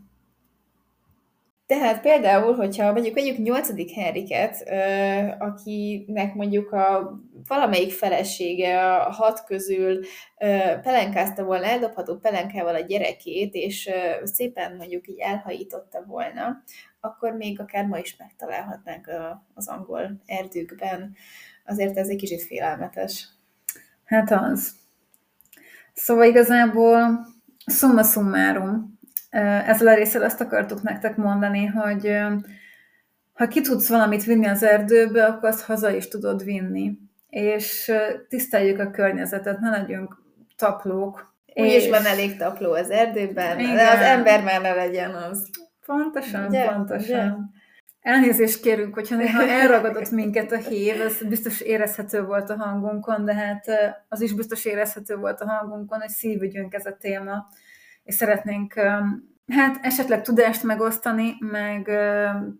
Tehát 1.67 2.01
például, 2.01 2.55
hogyha 2.55 2.91
mondjuk 2.91 3.15
vegyük 3.15 3.37
8. 3.37 3.93
Henriket, 3.93 4.69
akinek 5.39 6.33
mondjuk 6.33 6.71
a 6.71 7.19
valamelyik 7.47 7.91
felesége 7.91 8.93
a 8.93 9.11
hat 9.11 9.43
közül 9.43 9.99
pelenkázta 10.81 11.43
volna, 11.43 11.65
eldobható 11.65 12.17
pelenkával 12.17 12.75
a 12.75 12.79
gyerekét, 12.79 13.53
és 13.53 13.89
szépen 14.23 14.75
mondjuk 14.75 15.07
így 15.07 15.19
elhajította 15.19 16.03
volna, 16.05 16.63
akkor 16.99 17.33
még 17.33 17.59
akár 17.59 17.85
ma 17.85 17.97
is 17.97 18.15
megtalálhatnánk 18.17 19.11
az 19.53 19.67
angol 19.67 20.21
erdőkben. 20.25 21.15
Azért 21.65 21.97
ez 21.97 22.09
egy 22.09 22.17
kicsit 22.17 22.43
félelmetes. 22.43 23.27
Hát 24.05 24.31
az. 24.31 24.75
Szóval 25.93 26.25
igazából 26.25 27.27
summa 27.65 28.03
summarum, 28.03 28.96
ezzel 29.29 29.87
a 29.87 29.95
részsel 29.95 30.23
azt 30.23 30.41
akartuk 30.41 30.81
nektek 30.81 31.15
mondani, 31.15 31.65
hogy 31.65 32.17
ha 33.33 33.47
ki 33.47 33.61
tudsz 33.61 33.89
valamit 33.89 34.23
vinni 34.23 34.47
az 34.47 34.63
erdőbe, 34.63 35.25
akkor 35.25 35.49
azt 35.49 35.65
haza 35.65 35.95
is 35.95 36.07
tudod 36.07 36.43
vinni. 36.43 36.97
És 37.29 37.91
tiszteljük 38.27 38.79
a 38.79 38.91
környezetet, 38.91 39.59
ne 39.59 39.69
legyünk 39.69 40.23
taplók. 40.55 41.35
Úgy 41.55 41.65
és... 41.65 41.89
van 41.89 42.05
elég 42.05 42.37
tapló 42.37 42.71
az 42.71 42.89
erdőben, 42.89 43.59
Igen. 43.59 43.75
de 43.75 43.87
az 43.87 43.99
ember 43.99 44.43
már 44.43 44.61
ne 44.61 44.73
legyen 44.73 45.11
az. 45.11 45.49
Pontosan, 45.85 46.47
ugye? 46.47 46.67
pontosan. 46.67 47.19
Ugye? 47.19 47.31
Elnézést 48.01 48.61
kérünk, 48.61 48.93
hogyha 48.93 49.15
néha 49.15 49.43
elragadott 49.61 50.09
minket 50.09 50.51
a 50.51 50.57
hív, 50.57 51.01
ez 51.01 51.27
biztos 51.27 51.61
érezhető 51.61 52.23
volt 52.23 52.49
a 52.49 52.55
hangunkon, 52.55 53.25
de 53.25 53.33
hát 53.33 53.65
az 54.09 54.21
is 54.21 54.33
biztos 54.33 54.65
érezhető 54.65 55.15
volt 55.15 55.41
a 55.41 55.47
hangunkon, 55.47 55.99
hogy 55.99 56.09
szívügyünk 56.09 56.73
ez 56.73 56.85
a 56.85 56.97
téma 56.99 57.47
és 58.07 58.15
szeretnénk 58.15 58.73
hát 59.47 59.79
esetleg 59.81 60.21
tudást 60.21 60.63
megosztani, 60.63 61.35
meg 61.39 61.83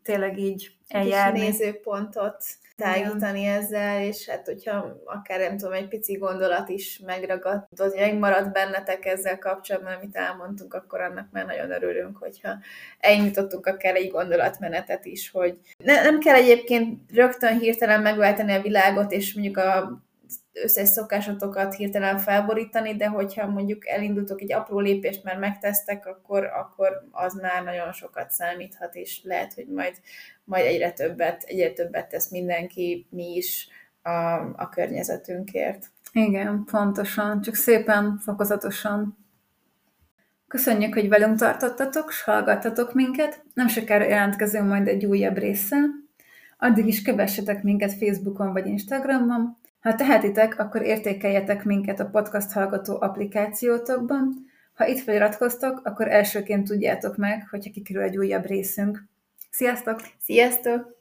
tényleg 0.03 0.37
így 0.37 0.71
eljárni. 0.87 1.39
Kis 1.39 1.49
nézőpontot 1.49 2.43
tágítani 2.75 3.39
Igen. 3.39 3.57
ezzel, 3.57 4.01
és 4.01 4.29
hát 4.29 4.45
hogyha 4.45 4.99
akár 5.05 5.39
nem 5.39 5.57
tudom, 5.57 5.73
egy 5.73 5.87
pici 5.87 6.13
gondolat 6.13 6.69
is 6.69 7.01
megragadt, 7.05 7.77
vagy 7.77 7.91
megmaradt 7.95 8.51
bennetek 8.51 9.05
ezzel 9.05 9.37
kapcsolatban, 9.37 9.93
amit 9.93 10.15
elmondtunk, 10.15 10.73
akkor 10.73 11.01
annak 11.01 11.27
már 11.31 11.45
nagyon 11.45 11.71
örülünk, 11.71 12.17
hogyha 12.17 12.57
elnyitottunk 12.99 13.65
akár 13.65 13.95
egy 13.95 14.11
gondolatmenetet 14.11 15.05
is, 15.05 15.29
hogy 15.29 15.57
ne, 15.83 16.03
nem 16.03 16.19
kell 16.19 16.35
egyébként 16.35 17.11
rögtön 17.11 17.59
hirtelen 17.59 18.01
megváltani 18.01 18.53
a 18.53 18.61
világot, 18.61 19.11
és 19.11 19.33
mondjuk 19.33 19.57
a 19.57 20.01
összes 20.63 20.87
szokásotokat 20.87 21.75
hirtelen 21.75 22.17
felborítani, 22.17 22.95
de 22.95 23.07
hogyha 23.07 23.47
mondjuk 23.47 23.87
elindultok 23.87 24.41
egy 24.41 24.53
apró 24.53 24.79
lépést, 24.79 25.23
mert 25.23 25.39
megtesztek, 25.39 26.05
akkor, 26.05 26.45
akkor 26.45 27.07
az 27.11 27.33
már 27.33 27.63
nagyon 27.63 27.91
sokat 27.91 28.31
számíthat, 28.31 28.95
és 28.95 29.21
lehet, 29.23 29.53
hogy 29.53 29.67
majd, 29.67 29.95
majd 30.43 30.65
egyre 30.65 30.91
többet, 30.91 31.43
egyre 31.43 31.71
többet 31.71 32.09
tesz 32.09 32.29
mindenki, 32.29 33.07
mi 33.09 33.35
is 33.35 33.67
a, 34.01 34.33
a 34.55 34.69
környezetünkért. 34.71 35.85
Igen, 36.11 36.63
pontosan, 36.71 37.41
csak 37.41 37.55
szépen, 37.55 38.17
fokozatosan. 38.17 39.17
Köszönjük, 40.47 40.93
hogy 40.93 41.09
velünk 41.09 41.37
tartottatok, 41.37 42.11
s 42.11 42.23
hallgattatok 42.23 42.93
minket. 42.93 43.43
Nem 43.53 43.67
sokára 43.67 44.03
jelentkezünk 44.03 44.67
majd 44.67 44.87
egy 44.87 45.05
újabb 45.05 45.37
résszel. 45.37 45.85
Addig 46.57 46.87
is 46.87 47.01
kövessetek 47.01 47.63
minket 47.63 47.93
Facebookon 47.93 48.53
vagy 48.53 48.67
Instagramon, 48.67 49.57
ha 49.87 49.95
tehetitek, 49.95 50.59
akkor 50.59 50.81
értékeljetek 50.81 51.63
minket 51.63 51.99
a 51.99 52.09
podcast 52.09 52.51
hallgató 52.51 53.01
applikációtokban. 53.01 54.33
Ha 54.73 54.87
itt 54.87 54.99
feliratkoztok, 54.99 55.81
akkor 55.83 56.07
elsőként 56.07 56.67
tudjátok 56.67 57.17
meg, 57.17 57.47
hogyha 57.49 57.71
kikerül 57.71 58.01
egy 58.01 58.17
újabb 58.17 58.45
részünk. 58.45 59.03
Sziasztok! 59.49 60.01
Sziasztok! 60.19 60.96